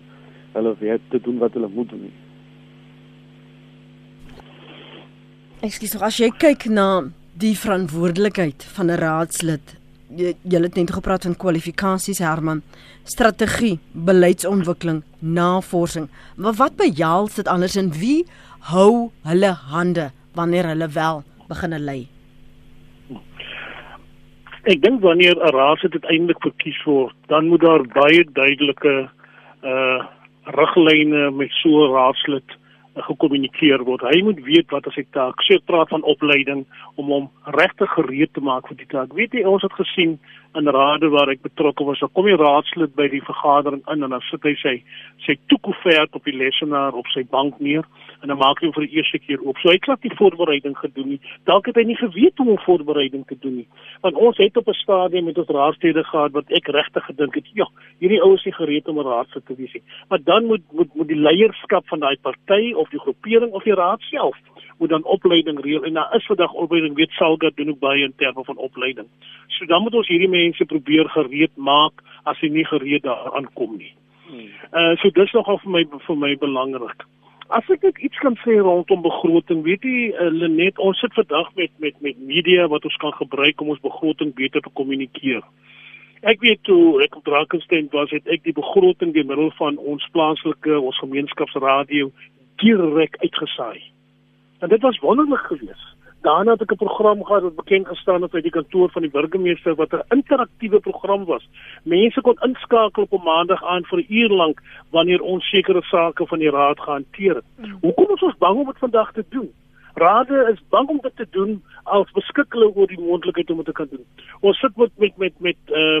hulle 0.56 0.74
werk 0.80 1.02
te 1.10 1.20
doen 1.20 1.38
wat 1.38 1.52
hulle 1.56 1.68
moet 1.68 1.90
doen 1.92 2.06
nie. 2.06 2.14
Ekskuus, 5.66 5.96
as 6.04 6.20
jy 6.20 6.30
kyk 6.36 6.68
na 6.72 7.08
die 7.36 7.54
verantwoordelikheid 7.56 8.64
van 8.76 8.90
'n 8.90 9.00
raadslid, 9.00 9.76
jy, 10.16 10.34
jy 10.44 10.60
het 10.62 10.76
net 10.76 10.92
gepraat 10.92 11.24
van 11.24 11.36
kwalifikasies 11.36 12.18
Herman, 12.18 12.62
strategie, 13.04 13.78
beleidsontwikkeling, 13.92 15.02
navorsing. 15.20 16.08
Maar 16.36 16.52
wat 16.52 16.76
behels 16.76 17.34
dit 17.34 17.48
anders 17.48 17.76
en 17.76 17.90
wie 17.92 18.24
hou 18.72 19.10
hulle 19.22 19.52
hande 19.72 20.10
wanneer 20.34 20.66
hulle 20.66 20.88
wel 20.88 21.24
begin 21.48 21.78
lei? 21.78 22.08
Ek 24.66 24.82
dink 24.82 25.00
wanneer 25.00 25.36
'n 25.36 25.54
raadslid 25.54 25.92
uiteindelik 25.92 26.40
verkies 26.42 26.84
word, 26.84 27.14
dan 27.28 27.46
moet 27.46 27.60
daar 27.60 27.82
baie 27.86 28.24
duidelike 28.32 29.08
uh 29.66 30.04
riglyne 30.46 31.30
met 31.34 31.50
so 31.58 31.88
raadslid 31.90 32.46
uh, 32.46 33.02
gekommunikeer 33.08 33.82
word. 33.84 34.04
Hy 34.06 34.22
moet 34.22 34.38
weet 34.46 34.70
wat 34.70 34.86
as 34.86 34.94
hy 34.94 35.02
taak. 35.16 35.42
So 35.42 35.58
ek 35.58 35.66
praat 35.66 35.90
van 35.90 36.06
opleiding 36.06 36.64
om 36.94 37.10
hom 37.10 37.26
regtig 37.58 37.90
gereed 37.96 38.32
te 38.36 38.44
maak 38.44 38.70
vir 38.70 38.78
die 38.78 38.90
taak. 38.92 39.16
Weet 39.18 39.34
jy 39.34 39.42
ons 39.48 39.66
het 39.66 39.74
gesien 39.74 40.16
in 40.56 40.68
rade 40.68 41.08
waar 41.12 41.30
ek 41.32 41.42
betrokke 41.44 41.84
was, 41.84 42.00
dan 42.00 42.10
kom 42.16 42.26
die 42.28 42.36
raadslid 42.40 42.94
by 42.96 43.06
die 43.12 43.22
vergadering 43.24 43.82
in 43.92 44.02
en 44.06 44.14
dan 44.14 44.24
sit 44.30 44.44
hy 44.48 44.54
sy 44.62 44.74
sy 45.24 45.36
toekoevert 45.50 46.14
op 46.16 46.24
die 46.28 46.34
lesenaar 46.36 46.96
op 46.96 47.08
sy 47.12 47.24
bank 47.30 47.58
neer 47.60 47.84
en 48.22 48.32
dan 48.32 48.38
maak 48.40 48.60
hy 48.60 48.68
hom 48.68 48.74
vir 48.76 48.86
die 48.86 48.98
eerste 48.98 49.20
keer 49.22 49.42
oop. 49.44 49.58
So 49.60 49.72
hy 49.72 49.78
glad 49.84 50.04
nie 50.04 50.14
voorbereiding 50.18 50.76
gedoen 50.78 51.08
nie. 51.14 51.20
Dalk 51.50 51.68
het 51.70 51.78
hy 51.80 51.84
nie 51.88 51.98
geweet 51.98 52.38
hoe 52.40 52.48
om 52.54 52.60
voorbereiding 52.64 53.26
te 53.28 53.38
doen 53.42 53.60
nie. 53.60 53.66
Want 54.04 54.20
ons 54.28 54.40
het 54.40 54.56
op 54.56 54.68
'n 54.68 54.80
stadium 54.80 55.28
met 55.30 55.38
ons 55.38 55.52
raadslede 55.58 56.04
gehad 56.04 56.32
wat 56.32 56.50
ek 56.50 56.68
regtig 56.68 57.04
gedink 57.04 57.34
het, 57.34 57.46
ja, 57.54 57.68
hierdie 58.00 58.22
ouens 58.22 58.44
is 58.44 58.56
gereed 58.56 58.88
om 58.88 58.98
'n 58.98 59.08
raadslid 59.08 59.46
te 59.46 59.54
wees. 59.56 59.76
Maar 60.08 60.22
dan 60.22 60.46
moet 60.46 60.62
moet 60.72 60.94
moet 60.94 61.08
die 61.08 61.22
leierskap 61.28 61.88
van 61.88 62.00
daai 62.00 62.16
party 62.22 62.72
of 62.72 62.88
die 62.90 63.00
groepering 63.00 63.52
of 63.52 63.62
die 63.62 63.74
raad 63.74 64.00
self 64.00 64.36
moet 64.78 64.88
dan 64.88 65.04
opleiding 65.04 65.60
reël 65.64 65.84
en 65.84 65.98
daar 65.98 66.14
is 66.16 66.26
vandag 66.26 66.52
opleiding 66.52 66.94
weet 66.96 67.10
Salga 67.10 67.50
doen 67.54 67.68
ook 67.68 67.78
baie 67.78 68.04
in 68.04 68.14
terme 68.16 68.44
van 68.44 68.56
opleiding. 68.56 69.08
So 69.48 69.66
dan 69.66 69.82
moet 69.82 69.94
ons 69.94 70.08
hierdie 70.08 70.28
mense 70.28 70.64
probeer 70.64 71.08
gereed 71.08 71.56
maak 71.56 72.02
as 72.24 72.40
hulle 72.40 72.52
nie 72.52 72.66
gereed 72.66 73.02
daaraan 73.02 73.48
kom 73.52 73.76
nie. 73.76 73.92
Hmm. 74.28 74.48
Uh 74.72 74.96
so 74.96 75.10
dis 75.10 75.32
nogal 75.32 75.58
vir 75.64 75.70
my 75.70 75.84
vir 76.06 76.16
my 76.16 76.36
belangrik. 76.36 77.06
As 77.48 77.68
ek 77.70 77.82
net 77.86 77.98
iets 78.02 78.18
kan 78.18 78.34
sê 78.42 78.56
rondom 78.58 79.04
begroting, 79.04 79.62
weet 79.62 79.84
jy 79.86 80.10
uh, 80.10 80.30
Lenet, 80.34 80.80
ons 80.82 80.98
sit 80.98 81.14
vandag 81.14 81.52
met 81.54 81.70
met 81.78 82.00
met 82.02 82.18
media 82.18 82.66
wat 82.66 82.84
ons 82.84 82.96
kan 83.02 83.14
gebruik 83.14 83.60
om 83.60 83.70
ons 83.74 83.82
begroting 83.84 84.34
beter 84.34 84.60
te 84.60 84.72
kommunikeer. 84.74 85.44
Ek 86.26 86.40
weet 86.42 86.64
toe 86.66 87.02
ek 87.04 87.14
op 87.16 87.24
Drakensberg 87.28 87.92
was, 87.92 88.10
het 88.10 88.26
ek 88.26 88.42
die 88.42 88.56
begroting 88.56 89.12
deur 89.14 89.28
middel 89.28 89.52
van 89.60 89.78
ons 89.78 90.06
plaaslike 90.10 90.80
ons 90.80 90.98
gemeenskapsradio 91.04 92.10
direk 92.58 93.20
uitgesaai. 93.22 93.95
En 94.58 94.68
dit 94.68 94.80
was 94.80 94.98
wonderlik 94.98 95.46
geweest 95.46 95.96
daarna 96.26 96.52
het 96.52 96.62
ek 96.62 96.72
'n 96.72 96.84
program 96.84 97.24
gehad 97.24 97.42
wat 97.42 97.60
bekend 97.62 97.86
gestaan 97.86 98.22
het 98.22 98.34
uit 98.34 98.42
die 98.42 98.56
kantoor 98.58 98.90
van 98.90 99.02
die 99.02 99.10
burgemeester 99.10 99.74
wat 99.74 99.92
'n 99.92 100.08
interaktiewe 100.16 100.80
program 100.80 101.24
was. 101.24 101.48
Mense 101.82 102.20
kon 102.20 102.38
inskakel 102.48 103.02
op 103.02 103.12
'n 103.12 103.28
maandag 103.32 103.64
aan 103.64 103.84
vir 103.84 103.98
'n 103.98 104.06
uur 104.08 104.28
lank 104.28 104.62
wanneer 104.90 105.20
ons 105.20 105.48
sekere 105.48 105.82
sake 105.82 106.26
van 106.26 106.38
die 106.38 106.50
raad 106.50 106.80
gehanteer 106.80 107.34
het. 107.34 107.44
Mm. 107.56 107.78
Hoekom 107.80 108.14
is 108.14 108.22
ons 108.22 108.38
bang 108.38 108.56
om 108.58 108.66
dit 108.66 108.78
vandag 108.78 109.12
te 109.12 109.24
doen? 109.28 109.50
Rade 109.94 110.48
is 110.52 110.68
bang 110.68 110.88
om 110.88 110.98
dit 111.02 111.16
te 111.16 111.26
doen 111.30 111.62
als 111.82 112.10
beskik 112.10 112.52
hulle 112.52 112.74
oor 112.74 112.86
die 112.86 113.00
moontlikheid 113.00 113.50
om 113.50 113.56
dit 113.56 113.66
te 113.66 113.72
kan 113.72 113.88
doen. 113.90 114.06
Ons 114.40 114.58
sit 114.58 114.76
met 114.76 114.90
met 114.96 115.16
met 115.16 115.32
met 115.38 115.56
uh 115.66 116.00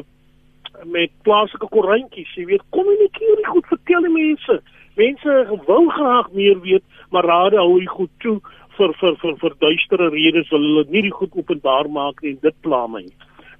met 0.84 1.10
plaaslike 1.22 1.68
koerantjies, 1.68 2.34
jy 2.34 2.44
weet, 2.44 2.62
kommunikeer 2.70 3.46
goed, 3.46 3.66
vertel 3.66 4.02
die 4.02 4.12
mense. 4.12 4.62
Mense 4.94 5.60
wil 5.66 5.88
graag 5.88 6.30
meer 6.32 6.60
weet, 6.60 6.82
maar 7.16 7.28
rade 7.32 7.56
hou 7.62 7.78
die 7.80 7.88
goed 7.88 8.12
toe 8.20 8.38
vir 8.76 8.92
vir 9.00 9.14
vir 9.22 9.36
vir 9.42 9.54
duistere 9.64 10.08
redes 10.12 10.50
wil 10.52 10.64
hulle 10.68 10.84
nie 10.92 11.06
die 11.08 11.14
goed 11.18 11.36
openbaar 11.42 11.88
maak 11.88 12.20
nie 12.22 12.34
en 12.34 12.42
dit 12.42 12.56
pla 12.66 12.82
my. 12.92 13.04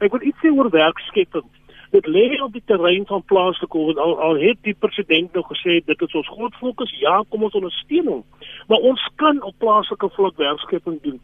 Ek 0.04 0.12
wil 0.12 0.26
iets 0.28 0.42
sê 0.44 0.52
oor 0.52 0.68
werkskepping. 0.72 1.46
Dit 1.94 2.08
lê 2.10 2.26
op 2.44 2.52
die 2.52 2.64
terrein 2.68 3.06
van 3.08 3.22
plaaslike 3.30 3.78
al, 3.78 3.98
al 4.04 4.14
al 4.28 4.40
het 4.42 4.58
die 4.66 4.76
president 4.84 5.32
nou 5.32 5.44
gesê 5.48 5.78
dit 5.86 6.06
is 6.08 6.16
ons 6.20 6.32
groot 6.34 6.54
fokus. 6.60 6.92
Ja, 7.00 7.22
kom 7.30 7.46
ons 7.48 7.56
ondersteun 7.56 8.10
hom. 8.12 8.24
Maar 8.68 8.88
ons 8.90 9.04
kan 9.22 9.40
op 9.42 9.56
plaaslike 9.62 10.10
vlak 10.18 10.36
werkskepping 10.42 10.98
doen. 11.02 11.20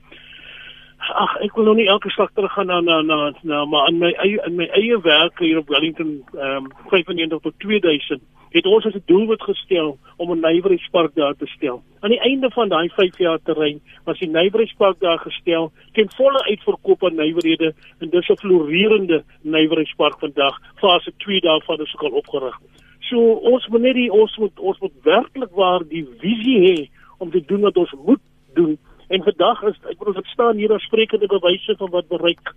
Ag, 1.02 1.34
ek 1.44 1.56
wil 1.58 1.66
nou 1.66 1.74
nie 1.76 1.88
elke 1.90 2.12
slag 2.14 2.30
teruggaan 2.32 2.70
na 2.70 2.80
na 2.80 3.00
na 3.02 3.32
na 3.42 3.64
maar 3.66 3.88
in 3.90 3.98
my 3.98 4.12
eie 4.22 4.38
in 4.46 4.56
my 4.56 4.68
eie 4.78 5.00
werk 5.02 5.40
hier 5.42 5.58
op 5.58 5.68
Wellington 5.68 6.20
ehm 6.38 6.70
um, 6.70 6.70
95 6.94 7.42
tot 7.42 7.58
2000 7.58 8.22
het 8.53 8.66
ons 8.66 8.86
as 8.86 8.94
'n 8.94 9.03
doelwit 9.07 9.42
gestel 9.42 9.98
om 10.16 10.30
'n 10.30 10.40
nywerheidspark 10.40 11.14
daar 11.14 11.34
te 11.34 11.46
stel. 11.46 11.82
Aan 12.00 12.11
die 12.11 12.20
einde 12.20 12.50
van 12.50 12.68
daai 12.68 12.88
5 12.88 13.18
jaar 13.18 13.38
terrein 13.42 13.80
was 14.05 14.18
die 14.18 14.28
nywerheidspark 14.28 15.00
daar 15.00 15.18
gestel 15.18 15.72
ten 15.92 16.11
volle 16.11 16.42
uitverkoop 16.44 17.05
aan 17.05 17.14
nywerhede 17.14 17.74
en 17.98 18.11
dis 18.11 18.28
'n 18.28 18.36
floreerende 18.36 19.24
nywerheidspark 19.42 20.18
vandag. 20.18 20.59
Fase 20.74 21.12
2 21.16 21.40
daarvan 21.40 21.80
is 21.80 21.94
ook 21.94 22.03
al 22.03 22.18
opgerig. 22.18 22.59
So 23.00 23.32
ons 23.32 23.66
moet 23.68 23.80
net 23.80 23.94
die 23.94 24.12
ons 24.12 24.36
moet 24.36 24.59
ons 24.59 24.78
moet 24.78 24.92
werklik 25.03 25.50
waar 25.50 25.82
die 25.88 26.07
visie 26.18 26.59
hê 26.68 26.88
om 27.18 27.30
te 27.30 27.44
doen 27.46 27.61
wat 27.61 27.76
ons 27.76 27.94
moet 28.05 28.20
doen 28.55 28.78
En 29.12 29.22
vandag 29.22 29.62
is 29.68 29.76
ek 29.90 29.98
bedoel 30.00 30.14
dit 30.20 30.28
staan 30.32 30.57
hier 30.57 30.72
as 30.72 30.84
sprekende 30.88 31.28
bewyse 31.28 31.74
van 31.76 31.90
wat 31.92 32.09
bereik 32.09 32.55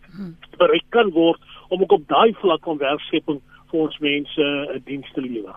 bereik 0.62 0.86
kan 0.96 1.10
word 1.12 1.42
om 1.68 1.82
ook 1.84 1.96
op 1.98 2.06
daai 2.08 2.32
vlak 2.40 2.64
van 2.64 2.80
werkskepping 2.80 3.42
vir 3.72 3.80
ons 3.80 4.00
mense 4.00 4.42
'n 4.76 4.82
diens 4.86 5.12
te 5.14 5.22
lewer. 5.22 5.56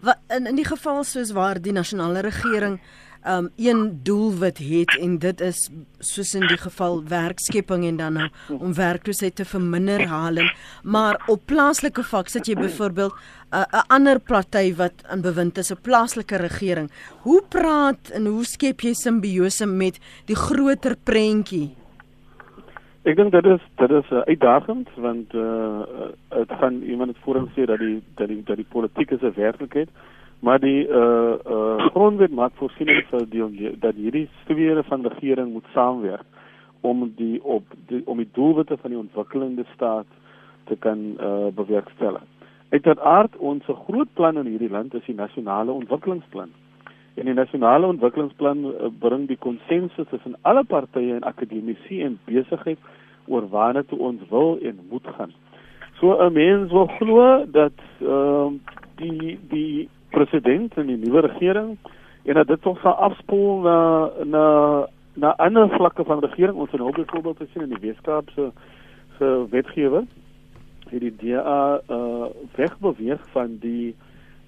Wat 0.00 0.18
in 0.28 0.46
in 0.46 0.56
die 0.56 0.64
geval 0.64 1.04
soos 1.04 1.32
waar 1.32 1.60
die 1.60 1.72
nasionale 1.72 2.20
regering 2.20 2.80
um 3.28 3.50
een 3.56 4.00
doelwit 4.02 4.58
het 4.58 4.96
en 5.00 5.18
dit 5.18 5.40
is 5.40 5.68
soos 5.98 6.34
in 6.34 6.46
die 6.48 6.56
geval 6.56 7.02
werkskepping 7.04 7.84
en 7.84 7.96
dan 7.96 8.12
nou 8.12 8.28
om 8.48 8.74
werkloosheid 8.74 9.34
te 9.36 9.44
verminder 9.44 10.06
halen 10.08 10.52
maar 10.82 11.20
op 11.28 11.42
plaaslike 11.44 12.02
vlak 12.02 12.28
sit 12.28 12.46
jy 12.46 12.54
byvoorbeeld 12.54 13.12
'n 13.12 13.56
uh, 13.56 13.82
ander 13.86 14.20
party 14.20 14.74
wat 14.74 15.04
in 15.12 15.20
bewind 15.20 15.58
is 15.58 15.70
'n 15.70 15.80
plaaslike 15.82 16.36
regering 16.36 16.90
hoe 17.20 17.42
praat 17.48 18.08
en 18.10 18.26
hoe 18.26 18.44
skep 18.44 18.80
jy 18.80 18.94
simbiose 18.94 19.66
met 19.66 19.98
die 20.24 20.36
groter 20.36 20.96
prentjie 20.96 21.76
Ek 23.10 23.16
dink 23.18 23.32
dit 23.34 23.46
is 23.50 23.62
dit 23.80 23.90
is 23.90 24.10
uh, 24.14 24.20
uitdagend 24.28 24.90
want 25.02 25.32
uh 25.34 26.08
dit 26.34 26.52
gaan 26.60 26.82
iemand 26.82 27.10
het 27.10 27.22
voorheen 27.24 27.48
sê 27.56 27.64
dat 27.66 27.80
die 27.82 28.02
dat 28.14 28.28
die 28.28 28.42
dat 28.46 28.60
die 28.60 28.66
politiek 28.74 29.10
is 29.16 29.22
'n 29.22 29.32
werklikheid 29.34 29.88
maar 30.40 30.60
die 30.60 30.86
uh 30.88 31.34
uh 31.54 31.88
grondwet 31.90 32.30
maak 32.30 32.52
voorsiening 32.60 33.02
vir 33.10 33.26
die 33.30 33.72
dat 33.78 33.94
hierdie 33.94 34.28
sfere 34.42 34.82
van 34.82 35.06
regering 35.06 35.52
moet 35.52 35.66
saamwerk 35.72 36.22
om 36.80 37.12
die 37.16 37.42
op 37.44 37.64
die 37.88 38.02
om 38.06 38.16
die 38.16 38.28
doelwitte 38.32 38.76
van 38.76 38.90
die 38.90 38.98
ontwikkelende 38.98 39.64
staat 39.74 40.06
te 40.64 40.76
kan 40.76 40.98
uh 41.20 41.50
bewerkstellig. 41.54 42.22
Uiteraard 42.70 43.36
ons 43.36 43.64
groot 43.86 44.12
plan 44.14 44.38
in 44.38 44.46
hierdie 44.46 44.70
land 44.70 44.94
is 44.94 45.04
die 45.04 45.14
nasionale 45.14 45.72
ontwikkelingsplan. 45.72 46.50
En 47.14 47.24
die 47.24 47.34
nasionale 47.34 47.86
ontwikkelingsplan 47.86 48.64
uh, 48.64 48.86
bring 48.98 49.26
die 49.28 49.36
konsensus 49.36 50.08
tussen 50.08 50.36
alle 50.42 50.64
partye 50.64 51.14
en 51.14 51.22
akademici 51.22 52.02
en 52.02 52.18
besigheid 52.24 52.78
oor 53.30 53.48
waarna 53.48 53.82
toe 53.86 53.98
ons 53.98 54.22
wil 54.28 54.58
en 54.62 54.80
moet 54.90 55.06
gaan. 55.16 55.32
So 55.98 56.16
'n 56.18 56.32
mens 56.32 56.72
wil 56.72 56.86
glo 56.86 57.44
dat 57.50 57.78
ehm 58.00 58.54
uh, 58.54 58.78
die 58.96 59.38
die 59.48 59.88
president 60.10 60.74
en 60.76 60.86
die 60.86 60.96
nuwe 60.96 61.20
regering 61.20 61.76
en 62.24 62.34
dat 62.34 62.46
dit 62.46 62.62
tog 62.62 62.80
sal 62.80 62.92
afspoel 62.92 63.60
na 63.60 64.10
na 64.24 64.44
na 65.14 65.36
ander 65.36 65.68
vlakke 65.68 66.04
van 66.04 66.20
regering 66.20 66.56
ons 66.56 66.70
het 66.70 66.80
nou 66.80 66.92
byvoorbeeld 66.92 67.36
gesien 67.36 67.62
in 67.62 67.74
die 67.74 67.86
Weskaap 67.88 68.30
se 68.34 68.50
se 69.18 69.46
wetgewer 69.50 70.04
het 70.90 71.00
die 71.00 71.14
DA 71.16 71.80
uh 71.88 72.26
wegbeweeg 72.56 73.20
van 73.32 73.56
die 73.60 73.94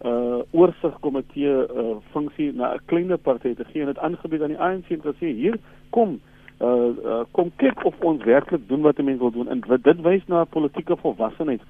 uh 0.05 0.41
oorsigkomitee 0.51 1.55
uh 1.74 1.97
funksie 2.11 2.53
na 2.53 2.74
'n 2.74 2.80
kleiner 2.85 3.18
party 3.18 3.55
te 3.55 3.64
gee 3.64 3.80
en 3.80 3.87
dit 3.87 3.99
aangebied 3.99 4.43
aan 4.43 4.55
die 4.55 4.61
ANC 4.61 4.89
en 4.89 5.03
gesê 5.03 5.26
hier 5.26 5.59
kom 5.91 6.20
uh, 6.62 7.22
kom 7.30 7.50
kyk 7.56 7.84
of 7.84 7.94
ons 8.00 8.24
werklik 8.24 8.68
doen 8.68 8.82
wat 8.82 9.02
mense 9.02 9.18
wil 9.18 9.34
doen 9.34 9.48
en 9.48 9.64
dit 9.82 10.02
wys 10.02 10.22
na 10.26 10.44
politieke 10.44 10.96
volwassenheid 10.96 11.60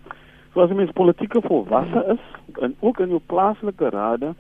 So 0.53 0.61
as 0.61 0.69
jy 0.69 0.77
mens 0.77 0.93
politieke 0.93 1.41
volwasse 1.47 2.01
is 2.13 2.25
en 2.61 2.75
ook 2.85 2.99
in 3.01 3.15
jou 3.15 3.21
plaaslike 3.27 3.89
rade, 3.95 4.35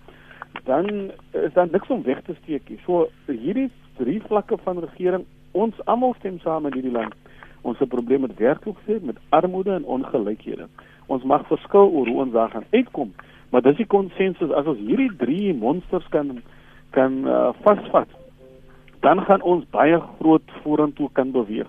dan 0.69 0.89
is 1.31 1.53
daar 1.55 1.69
niks 1.71 1.89
om 1.89 2.03
weg 2.05 2.21
te 2.27 2.35
steek 2.43 2.69
nie. 2.69 2.77
So 2.85 3.07
hierdie 3.31 3.71
drie 3.97 4.19
vlakke 4.29 4.59
van 4.65 4.83
regering, 4.85 5.25
ons 5.57 5.79
almal 5.89 6.13
stem 6.19 6.37
saam 6.45 6.69
in 6.69 6.77
hierdie 6.77 6.93
land. 6.93 7.17
Ons 7.65 7.81
het 7.81 7.89
probleme 7.89 8.27
met 8.27 8.37
werkloosheid, 8.37 9.05
met 9.09 9.21
armoede 9.33 9.73
en 9.73 9.89
ongelykhede. 9.89 10.69
Ons 11.09 11.25
mag 11.25 11.47
verskil 11.49 11.89
oor 11.89 12.11
hoe 12.11 12.21
ons 12.27 12.37
daar 12.37 12.53
gaan 12.53 12.69
uitkom, 12.77 13.15
maar 13.51 13.65
dis 13.65 13.81
die 13.81 13.89
konsensus 13.89 14.53
as 14.53 14.69
ons 14.69 14.85
hierdie 14.85 15.11
drie 15.17 15.55
monsters 15.57 16.09
kan 16.13 16.43
kan 16.93 17.23
uh, 17.25 17.55
vasvat, 17.65 18.11
dan 19.03 19.23
gaan 19.27 19.43
ons 19.43 19.65
baie 19.75 19.99
groot 20.19 20.53
vorentoe 20.63 21.09
kan 21.13 21.31
beweeg. 21.35 21.67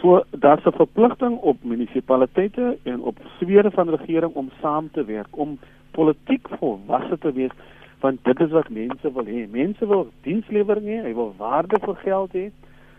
So 0.00 0.22
daar's 0.30 0.64
'n 0.64 0.76
verpligting 0.76 1.38
op 1.38 1.56
munisipaliteite 1.60 2.76
en 2.82 3.02
op 3.02 3.16
swere 3.38 3.70
van 3.70 3.88
regering 3.88 4.34
om 4.34 4.50
saam 4.60 4.90
te 4.92 5.04
werk 5.04 5.38
om 5.38 5.58
politiek 5.90 6.48
volwasse 6.48 7.18
te 7.18 7.32
wees 7.32 7.54
want 8.00 8.24
dit 8.24 8.40
is 8.40 8.50
wat 8.50 8.68
mense 8.68 9.12
wil 9.12 9.24
hê. 9.24 9.48
Mense 9.50 9.86
wil 9.86 10.08
dienslewering 10.22 10.86
hê, 10.86 11.02
hy 11.02 11.14
wil 11.14 11.34
waarde 11.36 11.78
vir 11.80 11.94
geld 11.94 12.32
hê. 12.32 12.50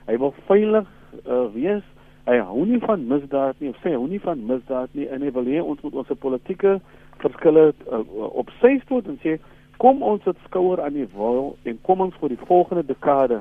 Hy 0.06 0.18
wil 0.18 0.34
veilig 0.46 0.88
uh, 1.28 1.46
wees. 1.54 1.84
Hy 2.26 2.38
hou 2.38 2.66
nie 2.66 2.80
van 2.80 3.08
misdaad 3.08 3.56
nie 3.60 3.70
of 3.70 3.78
sê 3.78 3.90
hy 3.90 3.94
hou 3.96 4.08
nie 4.08 4.20
van 4.20 4.46
misdaad 4.46 4.90
nie 4.92 5.08
en 5.08 5.22
hy 5.22 5.32
wil 5.32 5.46
hê 5.46 5.62
ons 5.62 5.82
moet 5.82 5.94
ons 5.94 6.20
politieke 6.20 6.80
verskille 7.18 7.74
uh, 7.92 8.00
op 8.42 8.50
sy 8.62 8.80
stoot 8.80 9.08
en 9.08 9.20
sê 9.24 9.38
kom 9.78 10.02
ons 10.02 10.24
sit 10.24 10.38
skouer 10.46 10.82
aan 10.82 10.94
die 10.94 11.08
wal 11.14 11.56
en 11.64 11.80
kom 11.82 12.02
ons 12.02 12.16
vir 12.20 12.30
die 12.30 12.46
volgende 12.50 12.84
dekade 12.84 13.40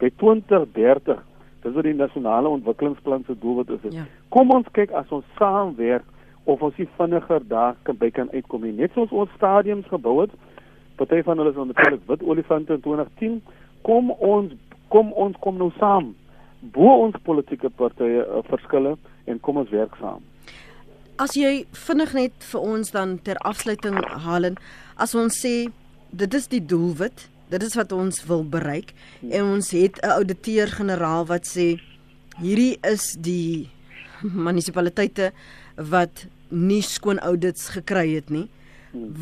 by 0.00 0.10
2030 0.22 1.24
Dis 1.66 1.74
wat 1.74 1.86
die 1.88 1.96
nasionale 1.98 2.48
ontwikkelingsplan 2.48 3.24
se 3.26 3.34
doelwit 3.38 3.70
is. 3.74 3.94
Ja. 3.94 4.04
Kom 4.28 4.52
ons 4.54 4.68
kyk 4.72 4.92
as 4.94 5.08
ons 5.10 5.24
saamwerk 5.38 6.04
of 6.46 6.60
ons 6.62 6.76
nie 6.78 6.86
vinniger 6.98 7.42
daar 7.50 7.74
kan 7.82 7.98
by 7.98 8.12
kan 8.14 8.30
uitkom 8.30 8.62
nie. 8.62 8.74
Net 8.76 8.94
soos 8.94 9.10
ons 9.10 9.32
stadiums 9.34 9.88
gebou 9.90 10.20
het. 10.20 10.36
Party 11.00 11.18
van 11.26 11.42
hulle 11.42 11.50
is 11.50 11.58
natuurlik 11.58 12.06
wit 12.06 12.22
olifante 12.22 12.76
in 12.78 12.84
2010. 12.84 13.40
Kom 13.82 14.14
ons 14.14 14.54
kom 14.94 15.10
ons 15.18 15.34
kom 15.42 15.58
nou 15.58 15.72
saam. 15.80 16.12
Bo 16.60 16.92
ons 17.02 17.18
politieke 17.26 17.72
partye 17.74 18.22
uh, 18.22 18.44
verskille 18.46 18.94
en 19.26 19.42
kom 19.42 19.58
ons 19.58 19.74
werk 19.74 19.98
saam. 19.98 20.22
As 21.18 21.34
jy 21.34 21.64
vinnig 21.88 22.14
net 22.14 22.46
vir 22.52 22.68
ons 22.76 22.94
dan 22.94 23.18
ter 23.26 23.42
afsluiting 23.42 23.98
haal 24.22 24.52
en 24.52 24.60
as 25.02 25.18
ons 25.18 25.34
sê 25.34 25.56
dit 26.14 26.38
is 26.38 26.46
die 26.52 26.62
doelwit 26.62 27.26
Dit 27.48 27.62
is 27.62 27.76
wat 27.78 27.92
ons 27.94 28.24
wil 28.26 28.42
bereik 28.42 28.90
en 29.30 29.52
ons 29.54 29.70
het 29.70 30.00
'n 30.02 30.18
ouditeur-generaal 30.18 31.26
wat 31.26 31.46
sê 31.46 31.78
hierdie 32.42 32.78
is 32.82 33.14
die 33.18 33.70
munisipaliteite 34.22 35.32
wat 35.76 36.26
nie 36.48 36.82
skoon 36.82 37.18
audits 37.18 37.68
gekry 37.68 38.14
het 38.14 38.30
nie. 38.30 38.48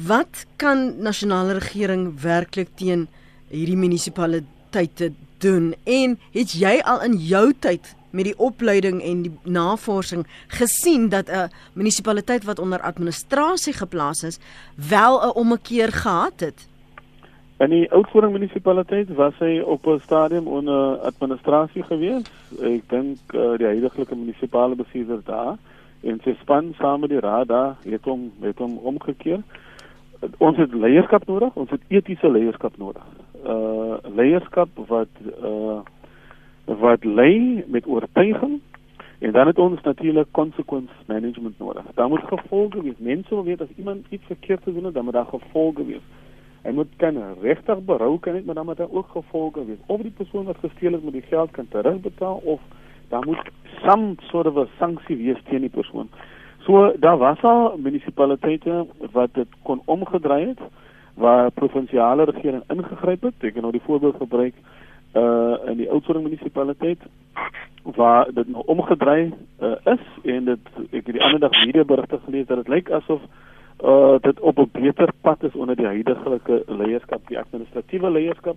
Wat 0.06 0.46
kan 0.56 1.02
nasionale 1.02 1.58
regering 1.58 2.20
werklik 2.20 2.68
teen 2.74 3.08
hierdie 3.48 3.76
munisipaliteite 3.76 5.12
doen? 5.38 5.74
En 5.84 6.18
het 6.32 6.52
jy 6.52 6.80
al 6.84 7.02
in 7.02 7.16
jou 7.18 7.52
tyd 7.58 7.94
met 8.10 8.24
die 8.24 8.38
opleiding 8.38 9.02
en 9.02 9.22
die 9.22 9.38
navorsing 9.42 10.26
gesien 10.48 11.08
dat 11.08 11.28
'n 11.28 11.50
munisipaliteit 11.72 12.44
wat 12.44 12.58
onder 12.58 12.80
administrasie 12.80 13.72
geplaas 13.72 14.22
is, 14.22 14.38
wel 14.74 15.20
'n 15.20 15.34
ommekeer 15.34 15.92
gehad 15.92 16.40
het? 16.40 16.66
In 17.64 17.70
die 17.70 17.92
Oudtshoorn 17.92 18.32
munisipaliteit 18.32 19.08
was 19.16 19.38
hy 19.40 19.60
op 19.60 19.86
'n 19.86 20.00
stadium 20.00 20.46
onder 20.46 20.98
administrasie 20.98 21.82
gewees. 21.82 22.24
Ek 22.60 22.88
dink 22.88 23.18
uh, 23.32 23.56
die 23.56 23.66
huidige 23.66 24.04
munisipale 24.14 24.74
bestuurder 24.74 25.20
daar 25.24 25.56
en 26.02 26.20
sy 26.24 26.34
span 26.40 26.74
saam 26.78 27.00
met 27.00 27.10
die 27.10 27.20
raad 27.20 27.48
daar 27.48 27.76
het 27.82 28.04
hom 28.04 28.32
het 28.40 28.58
hom 28.58 28.76
omgekeer. 28.76 29.40
Ons 30.38 30.56
het 30.56 30.74
leierskap 30.74 31.24
nodig, 31.26 31.54
ons 31.54 31.70
het 31.70 31.80
etiese 31.88 32.30
leierskap 32.30 32.76
nodig. 32.76 33.06
Uh 33.46 33.96
leierskap 34.14 34.68
wat 34.86 35.14
uh 35.42 35.80
wat 36.64 37.04
lei 37.04 37.64
met 37.66 37.86
oortuiging 37.86 38.60
en 39.18 39.32
dan 39.32 39.46
het 39.46 39.58
ons 39.58 39.80
natuurlik 39.82 40.28
consequence 40.30 40.92
management 41.06 41.58
nodig. 41.58 41.84
Daar 41.94 42.08
moet 42.08 42.28
gevolge 42.28 42.82
wees. 42.82 42.98
Mense 42.98 43.34
wil 43.34 43.44
weet 43.44 43.60
as 43.60 43.76
iemand 43.76 44.06
iets 44.08 44.26
verkeerd 44.26 44.64
doen, 44.64 44.92
dan 44.92 45.04
moet 45.04 45.14
daar 45.14 45.32
gevolge 45.32 45.84
wees. 45.84 46.04
Hy 46.64 46.72
moet 46.72 46.92
kan 46.96 47.18
regtig 47.42 47.80
berou 47.84 48.18
kan 48.18 48.32
dit 48.32 48.44
maar 48.44 48.54
dan 48.54 48.64
moet 48.64 48.76
daar 48.76 48.90
ook 48.90 49.08
gevolge 49.12 49.64
wees. 49.64 49.82
Of 49.86 50.00
die 50.00 50.14
persoon 50.16 50.44
wat 50.44 50.56
gesteel 50.60 50.92
het 50.92 51.04
met 51.04 51.12
die 51.12 51.26
geld 51.28 51.50
kan 51.50 51.68
terugbetaal 51.68 52.40
of 52.44 52.60
daar 53.08 53.24
moet 53.26 53.50
some 53.82 54.14
sort 54.30 54.46
of 54.46 54.56
'n 54.56 54.68
sanksie 54.78 55.16
wees 55.16 55.42
teen 55.48 55.60
die 55.60 55.68
persoon. 55.68 56.08
So 56.58 56.92
daar 56.98 57.18
was 57.18 57.42
al 57.42 57.76
munisipaliteite 57.78 58.86
wat 59.12 59.34
dit 59.34 59.48
kon 59.62 59.82
omgedry 59.84 60.48
het 60.48 60.60
waar 61.14 61.50
provinsiale 61.50 62.24
regering 62.24 62.62
ingegryp 62.68 63.22
het. 63.22 63.34
Ek 63.38 63.54
het 63.54 63.62
nou 63.62 63.72
die 63.72 63.84
voorbeeld 63.84 64.16
gebruik 64.16 64.54
uh 65.14 65.54
in 65.66 65.76
die 65.76 65.90
Oudtshoorn 65.90 66.22
munisipaliteit 66.22 66.98
waar 67.82 68.32
dit 68.32 68.48
nou 68.48 68.62
omgedry 68.66 69.32
uh, 69.62 69.72
is 69.84 70.04
en 70.22 70.44
dit 70.44 70.66
ek 70.90 71.06
het 71.06 71.12
die 71.12 71.22
ander 71.22 71.40
dag 71.40 71.50
media 71.50 71.84
berigte 71.84 72.18
gelees 72.24 72.46
dat 72.46 72.56
dit 72.56 72.68
lyk 72.68 72.90
asof 72.90 73.20
uh 73.20 73.53
dit 74.20 74.40
op 74.40 74.58
'n 74.58 74.68
beter 74.72 75.10
pad 75.20 75.42
is 75.42 75.54
onder 75.54 75.76
die 75.76 75.86
huidige 75.86 76.62
leierskap, 76.66 77.28
die 77.28 77.38
administratiewe 77.38 78.10
leierskap 78.10 78.56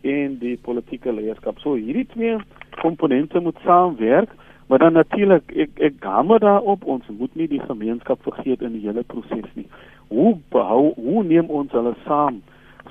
en 0.00 0.38
die 0.38 0.58
politieke 0.62 1.12
leierskap. 1.12 1.58
So 1.58 1.74
hierdie 1.74 2.06
twee 2.06 2.36
komponente 2.80 3.40
moet 3.40 3.58
saamwerk, 3.64 4.30
maar 4.66 4.78
dan 4.78 4.92
natuurlik 4.92 5.52
ek 5.52 5.70
ek 5.78 5.94
hamer 6.00 6.38
daarop 6.38 6.84
ons 6.84 7.04
moet 7.18 7.34
nie 7.34 7.48
die 7.48 7.60
gemeenskap 7.60 8.22
vergeet 8.22 8.62
in 8.62 8.72
die 8.72 8.86
hele 8.86 9.02
proses 9.02 9.50
nie. 9.54 9.66
Hoe 10.08 10.36
behou 10.48 10.92
hoe 10.94 11.24
neem 11.24 11.50
ons 11.50 11.72
hulle 11.72 11.94
saam 12.04 12.42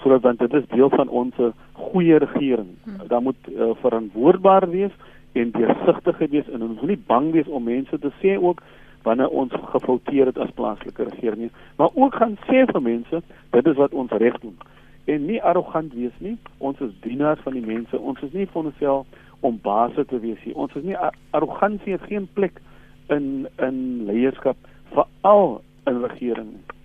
sodat 0.01 0.21
want 0.21 0.39
dit 0.39 0.53
is 0.53 0.67
deel 0.67 0.89
van 0.89 1.09
ons 1.09 1.35
goeie 1.73 2.17
regering. 2.17 2.67
Hmm. 2.83 3.07
Daar 3.07 3.21
moet 3.21 3.37
uh, 3.49 3.69
verantwoordbaar 3.81 4.69
wees 4.69 4.91
en 5.31 5.51
deursigtig 5.51 6.17
wees 6.17 6.49
en 6.49 6.61
ons 6.61 6.79
moet 6.79 6.93
nie 6.93 7.03
bang 7.07 7.31
wees 7.31 7.47
om 7.47 7.63
mense 7.63 7.99
te 7.99 8.11
sê 8.21 8.35
ook 8.37 8.61
wanneer 9.03 9.29
ons 9.29 9.51
gefouteer 9.73 10.25
het 10.25 10.37
as 10.37 10.51
plaaslike 10.55 11.03
regering 11.03 11.51
maar 11.75 11.89
ook 11.93 12.15
gaan 12.15 12.37
sê 12.47 12.65
vir 12.71 12.81
mense 12.81 13.21
dit 13.49 13.65
is 13.67 13.75
wat 13.75 13.91
ons 13.91 14.11
reg 14.11 14.39
doen 14.39 14.57
en 15.05 15.25
nie 15.25 15.41
arrogant 15.41 15.93
wees 15.93 16.17
nie. 16.19 16.35
Ons 16.57 16.79
is 16.85 16.91
dienaars 17.05 17.41
van 17.45 17.57
die 17.57 17.65
mense. 17.65 17.97
Ons 17.97 18.21
is 18.25 18.33
nie 18.37 18.47
van 18.53 18.69
onsself 18.69 19.07
om 19.41 19.57
baase 19.63 20.05
te 20.05 20.19
wees 20.21 20.41
nie. 20.45 20.53
Ons 20.55 20.75
is 20.77 20.85
nie 20.85 20.97
arrogansie 21.37 21.95
het 21.95 22.05
geen 22.09 22.27
plek 22.37 22.61
in 23.09 23.47
in 23.59 24.05
leierskap 24.09 24.57
veral 24.93 25.61
in 25.89 26.03
regering 26.05 26.53
nie. 26.53 26.77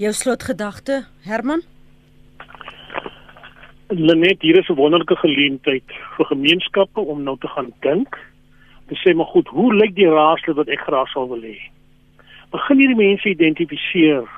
Jou 0.00 0.12
slotgedagte, 0.12 1.04
Herman? 1.22 1.62
Lenet, 3.88 4.42
hier 4.42 4.58
is 4.58 4.68
'n 4.68 4.74
wonderlike 4.74 5.16
geleentheid 5.16 5.84
vir 6.16 6.26
gemeenskappe 6.26 7.00
om 7.00 7.22
nou 7.22 7.36
te 7.38 7.48
gaan 7.48 7.72
dink. 7.80 8.18
Te 8.88 8.94
sê 9.00 9.14
maar 9.14 9.30
goed, 9.32 9.48
hoe 9.48 9.74
lyk 9.74 9.94
die 9.94 10.08
raadslid 10.08 10.56
wat 10.56 10.68
ek 10.68 10.80
graag 10.80 11.08
sou 11.08 11.28
wil 11.28 11.40
hê? 11.40 11.56
Begin 12.52 12.78
hierdie 12.78 13.00
mense 13.00 13.28
identifiseer 13.28 14.28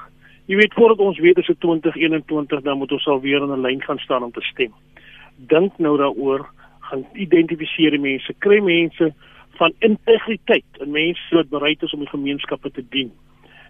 Jy 0.47 0.61
weet 0.61 0.75
voordat 0.79 1.03
ons 1.03 1.19
weet 1.19 1.39
is 1.43 1.49
dit 1.51 1.59
2021 1.61 2.63
dan 2.63 2.79
moet 2.79 2.93
ons 2.95 3.07
al 3.11 3.21
weer 3.21 3.43
in 3.43 3.51
'n 3.51 3.65
lyn 3.67 3.83
gaan 3.83 3.99
staan 3.99 4.23
om 4.23 4.33
te 4.33 4.41
stem. 4.41 4.73
Dink 5.37 5.79
nou 5.79 5.97
daaroor, 5.99 6.47
gaan 6.81 7.07
identifiseer 7.13 7.91
die 7.91 8.01
mense, 8.01 8.35
kry 8.39 8.61
mense 8.61 9.15
van 9.59 9.73
integriteit 9.79 10.71
en 10.81 10.91
mense 10.91 11.35
wat 11.35 11.49
bereid 11.49 11.83
is 11.83 11.93
om 11.93 12.01
die 12.01 12.09
gemeenskappe 12.09 12.71
te 12.71 12.85
dien. 12.91 13.11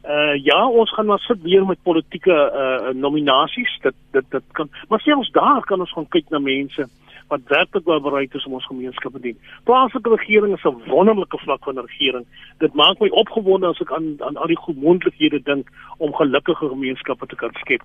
Uh 0.05 0.35
ja, 0.45 0.69
ons 0.69 0.93
gaan 0.93 1.07
maar 1.07 1.19
sit 1.19 1.43
weer 1.43 1.67
met 1.67 1.83
politieke 1.83 2.37
uh 2.63 2.95
nominasies. 2.95 3.79
Dit 3.83 3.95
dit 4.13 4.31
dit 4.31 4.45
kan 4.53 4.69
maar 4.89 5.01
selfs 5.01 5.31
daar 5.31 5.65
kan 5.65 5.81
ons 5.81 5.93
gaan 5.93 6.09
kyk 6.09 6.29
na 6.29 6.39
mense 6.39 6.89
wat 7.29 7.41
werklik 7.45 7.85
wel 7.85 8.01
bereid 8.01 8.35
is 8.35 8.45
om 8.45 8.53
ons 8.53 8.67
gemeenskap 8.67 9.13
te 9.13 9.21
dien. 9.21 9.39
Plaaslike 9.65 10.09
regering 10.09 10.55
is 10.55 10.65
'n 10.65 10.91
wonderlike 10.91 11.39
vlak 11.39 11.65
van 11.65 11.79
regering. 11.79 12.27
Dit 12.59 12.75
maak 12.75 12.99
my 12.99 13.09
opgewonde 13.09 13.67
as 13.67 13.81
ek 13.81 13.93
aan 13.93 14.15
aan 14.19 14.37
al 14.37 14.47
die 14.47 14.57
goeie 14.57 14.81
moontlikhede 14.81 15.43
dink 15.43 15.69
om 15.99 16.15
gelukkige 16.15 16.69
gemeenskappe 16.69 17.27
te 17.27 17.37
kan 17.37 17.51
skep. 17.53 17.83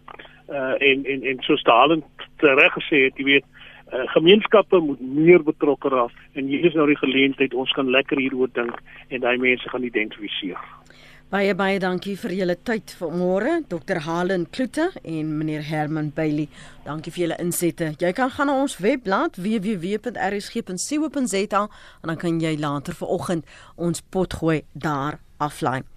Uh 0.50 0.76
en 0.90 1.06
en 1.06 1.24
en 1.24 1.38
so 1.42 1.56
Stalin 1.56 2.04
reg 2.38 2.74
gesê 2.74 3.12
jy 3.16 3.24
weet, 3.24 3.46
uh, 3.94 4.08
gemeenskappe 4.08 4.80
moet 4.80 5.02
meer 5.02 5.44
betrokke 5.44 5.90
raak 5.90 6.12
en 6.34 6.46
hier 6.46 6.66
is 6.66 6.74
nou 6.74 6.88
die 6.88 6.98
geleentheid 6.98 7.54
ons 7.54 7.72
kan 7.72 7.90
lekker 7.90 8.18
hieroor 8.18 8.50
dink 8.54 8.82
en 9.08 9.20
daai 9.20 9.38
mense 9.38 9.70
gaan 9.70 9.84
identifiseer. 9.84 10.58
Baie 11.32 11.54
baie 11.56 11.78
dankie 11.80 12.18
vir 12.20 12.34
julle 12.36 12.58
tyd 12.68 12.92
vanmôre, 13.00 13.64
Dr. 13.72 14.02
Halen 14.04 14.44
Kloete 14.52 14.90
en 15.00 15.30
meneer 15.38 15.64
Herman 15.64 16.10
Bailey. 16.12 16.50
Dankie 16.84 17.08
vir 17.16 17.24
julle 17.24 17.38
insette. 17.40 17.96
Jy 18.04 18.12
kan 18.18 18.34
gaan 18.36 18.52
na 18.52 18.58
ons 18.60 18.76
webblad 18.84 19.40
www.rsg.co.za 19.40 21.62
en 21.64 22.12
dan 22.12 22.20
kan 22.20 22.44
jy 22.44 22.52
later 22.60 23.00
vanoggend 23.00 23.48
ons 23.80 24.04
pot 24.12 24.28
gooi 24.42 24.60
daar 24.76 25.24
aflaai. 25.40 25.88